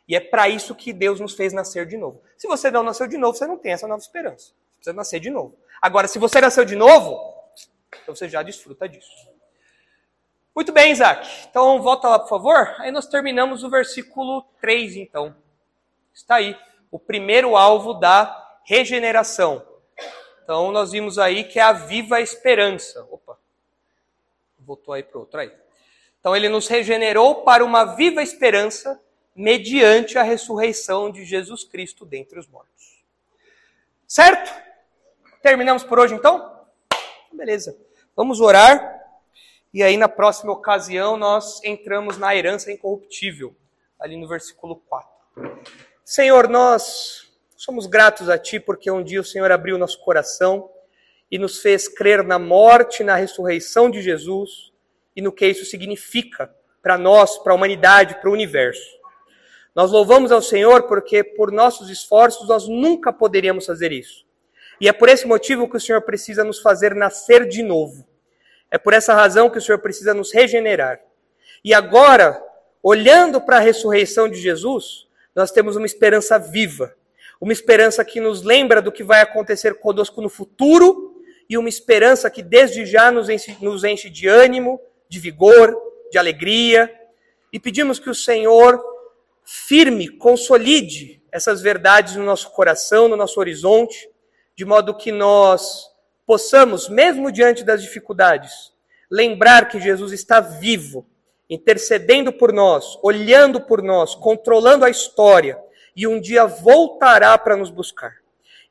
E 0.08 0.16
é 0.16 0.20
para 0.20 0.48
isso 0.50 0.76
que 0.76 0.94
Deus 0.94 1.20
nos 1.20 1.34
fez 1.34 1.52
nascer 1.52 1.86
de 1.86 1.98
novo. 1.98 2.22
Se 2.38 2.48
você 2.48 2.70
não 2.70 2.84
nasceu 2.84 3.08
de 3.08 3.18
novo, 3.18 3.38
você 3.38 3.48
não 3.48 3.58
tem 3.58 3.72
essa 3.72 3.88
nova 3.88 4.02
esperança. 4.02 4.48
Você 4.48 4.76
precisa 4.76 4.94
nascer 4.94 5.20
de 5.20 5.30
novo. 5.30 5.58
Agora, 5.82 6.08
se 6.08 6.20
você 6.20 6.40
nasceu 6.40 6.64
de 6.64 6.76
novo, 6.76 7.20
então 8.04 8.16
você 8.16 8.30
já 8.30 8.44
desfruta 8.44 8.88
disso. 8.88 9.10
Muito 10.54 10.72
bem, 10.72 10.92
Isaac. 10.92 11.28
Então, 11.50 11.82
volta 11.82 12.10
lá, 12.10 12.20
por 12.20 12.30
favor. 12.30 12.76
Aí 12.80 12.92
nós 12.92 13.08
terminamos 13.08 13.64
o 13.64 13.70
versículo 13.70 14.44
3, 14.60 14.98
então. 14.98 15.36
Está 16.14 16.36
aí. 16.36 16.58
O 16.92 17.00
primeiro 17.00 17.56
alvo 17.56 17.94
da 17.94 18.60
regeneração. 18.66 19.66
Então, 20.44 20.72
nós 20.72 20.92
vimos 20.92 21.18
aí 21.18 21.44
que 21.44 21.60
é 21.60 21.64
a 21.64 21.74
viva 21.74 22.20
esperança. 22.20 23.06
Opa 23.12 23.38
voltou 24.72 24.94
aí 24.94 25.04
para 25.04 25.20
outro 25.20 25.40
aí. 25.40 25.52
Então 26.20 26.36
ele 26.36 26.48
nos 26.48 26.68
regenerou 26.68 27.44
para 27.44 27.66
uma 27.66 27.96
viva 27.96 28.22
esperança 28.22 29.02
mediante 29.36 30.18
a 30.18 30.24
ressurreição 30.24 31.12
de 31.12 31.26
Jesus 31.26 31.64
Cristo 31.64 32.06
dentre 32.06 32.40
os 32.40 32.48
mortos. 32.48 33.04
Certo? 34.08 34.52
Terminamos 35.42 35.84
por 35.84 36.00
hoje 36.00 36.14
então? 36.14 36.66
Beleza. 37.34 37.78
Vamos 38.16 38.40
orar. 38.40 39.00
E 39.74 39.82
aí 39.82 39.98
na 39.98 40.08
próxima 40.08 40.52
ocasião 40.52 41.18
nós 41.18 41.64
entramos 41.64 42.18
na 42.18 42.36
herança 42.36 42.72
incorruptível, 42.72 43.56
ali 44.00 44.16
no 44.18 44.28
versículo 44.28 44.76
4. 44.76 45.10
Senhor, 46.04 46.50
nós 46.50 47.31
somos 47.62 47.86
gratos 47.86 48.28
a 48.28 48.40
ti 48.40 48.60
porque 48.60 48.90
um 48.90 49.04
dia 49.04 49.22
o 49.22 49.24
Senhor 49.24 49.52
abriu 49.52 49.78
nosso 49.78 50.00
coração 50.00 50.68
e 51.30 51.38
nos 51.38 51.60
fez 51.60 51.88
crer 51.88 52.24
na 52.24 52.40
morte, 52.40 53.04
na 53.04 53.16
ressurreição 53.16 53.88
de 53.88 54.02
Jesus 54.02 54.74
e 55.16 55.22
no 55.22 55.32
que 55.32 55.46
isso 55.46 55.64
significa 55.66 56.52
para 56.82 56.98
nós, 56.98 57.38
para 57.38 57.54
a 57.54 57.56
humanidade, 57.56 58.16
para 58.16 58.32
o 58.32 58.34
universo. 58.34 58.90
Nós 59.76 59.92
louvamos 59.92 60.32
ao 60.32 60.42
Senhor 60.42 60.88
porque, 60.88 61.24
por 61.24 61.52
nossos 61.52 61.92
esforços, 61.92 62.48
nós 62.48 62.68
nunca 62.68 63.14
poderíamos 63.14 63.68
fazer 63.68 63.92
isso. 63.92 64.26
E 64.80 64.90
é 64.90 64.92
por 64.92 65.08
esse 65.08 65.28
motivo 65.28 65.70
que 65.70 65.78
o 65.78 65.80
Senhor 65.80 66.02
precisa 66.02 66.44
nos 66.44 66.60
fazer 66.60 66.96
nascer 66.96 67.48
de 67.48 67.62
novo. 67.62 68.08
É 68.72 68.80
por 68.80 68.92
essa 68.92 69.14
razão 69.14 69.52
que 69.52 69.60
o 69.60 69.62
Senhor 69.62 69.78
precisa 69.78 70.16
nos 70.16 70.34
regenerar. 70.34 71.00
E 71.64 71.76
agora, 71.76 72.44
olhando 72.82 73.40
para 73.40 73.58
a 73.58 73.62
ressurreição 73.62 74.28
de 74.28 74.42
Jesus, 74.42 75.08
nós 75.36 75.52
temos 75.52 75.76
uma 75.76 75.86
esperança 75.86 76.40
viva. 76.40 76.96
Uma 77.42 77.52
esperança 77.52 78.06
que 78.06 78.20
nos 78.20 78.44
lembra 78.44 78.84
do 78.84 78.92
que 78.92 79.04
vai 79.04 79.20
acontecer 79.20 79.80
conosco 79.80 80.22
no 80.22 80.30
futuro 80.30 81.24
e 81.50 81.58
uma 81.58 81.68
esperança 81.68 82.30
que 82.30 82.44
desde 82.44 82.86
já 82.86 83.10
nos 83.10 83.30
enche, 83.30 83.58
nos 83.60 83.84
enche 83.84 84.12
de 84.12 84.28
ânimo, 84.28 84.80
de 85.10 85.20
vigor, 85.20 85.76
de 86.12 86.20
alegria. 86.20 86.94
E 87.52 87.60
pedimos 87.60 87.98
que 87.98 88.12
o 88.12 88.16
Senhor 88.16 88.80
firme, 89.44 90.08
consolide 90.08 91.20
essas 91.32 91.64
verdades 91.64 92.16
no 92.16 92.24
nosso 92.24 92.52
coração, 92.52 93.08
no 93.08 93.18
nosso 93.18 93.40
horizonte, 93.40 94.08
de 94.56 94.64
modo 94.64 94.96
que 94.96 95.12
nós 95.12 95.90
possamos, 96.28 96.88
mesmo 96.88 97.32
diante 97.32 97.64
das 97.64 97.82
dificuldades, 97.82 98.72
lembrar 99.10 99.68
que 99.68 99.82
Jesus 99.82 100.12
está 100.12 100.40
vivo, 100.40 101.08
intercedendo 101.50 102.32
por 102.32 102.54
nós, 102.54 103.00
olhando 103.02 103.60
por 103.60 103.82
nós, 103.82 104.14
controlando 104.14 104.86
a 104.86 104.92
história 104.92 105.60
e 105.96 106.08
um 106.08 106.20
dia 106.20 106.46
voltará 106.46 107.38
para 107.38 107.58
nos 107.58 107.70
buscar. 107.70 108.16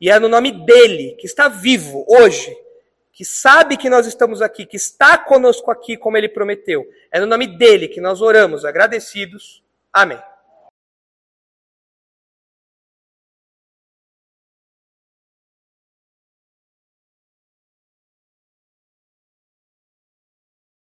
E 0.00 0.10
é 0.10 0.18
no 0.18 0.28
nome 0.28 0.52
dele, 0.64 1.16
que 1.18 1.26
está 1.26 1.48
vivo 1.48 2.06
hoje, 2.08 2.56
que 3.12 3.24
sabe 3.24 3.76
que 3.76 3.90
nós 3.90 4.06
estamos 4.06 4.40
aqui, 4.40 4.64
que 4.64 4.76
está 4.76 5.18
conosco 5.18 5.70
aqui 5.70 5.96
como 5.96 6.16
ele 6.16 6.28
prometeu. 6.28 6.88
É 7.12 7.20
no 7.20 7.26
nome 7.26 7.46
dele 7.46 7.88
que 7.88 8.00
nós 8.00 8.22
oramos, 8.22 8.64
agradecidos. 8.64 9.62
Amém. 9.92 10.18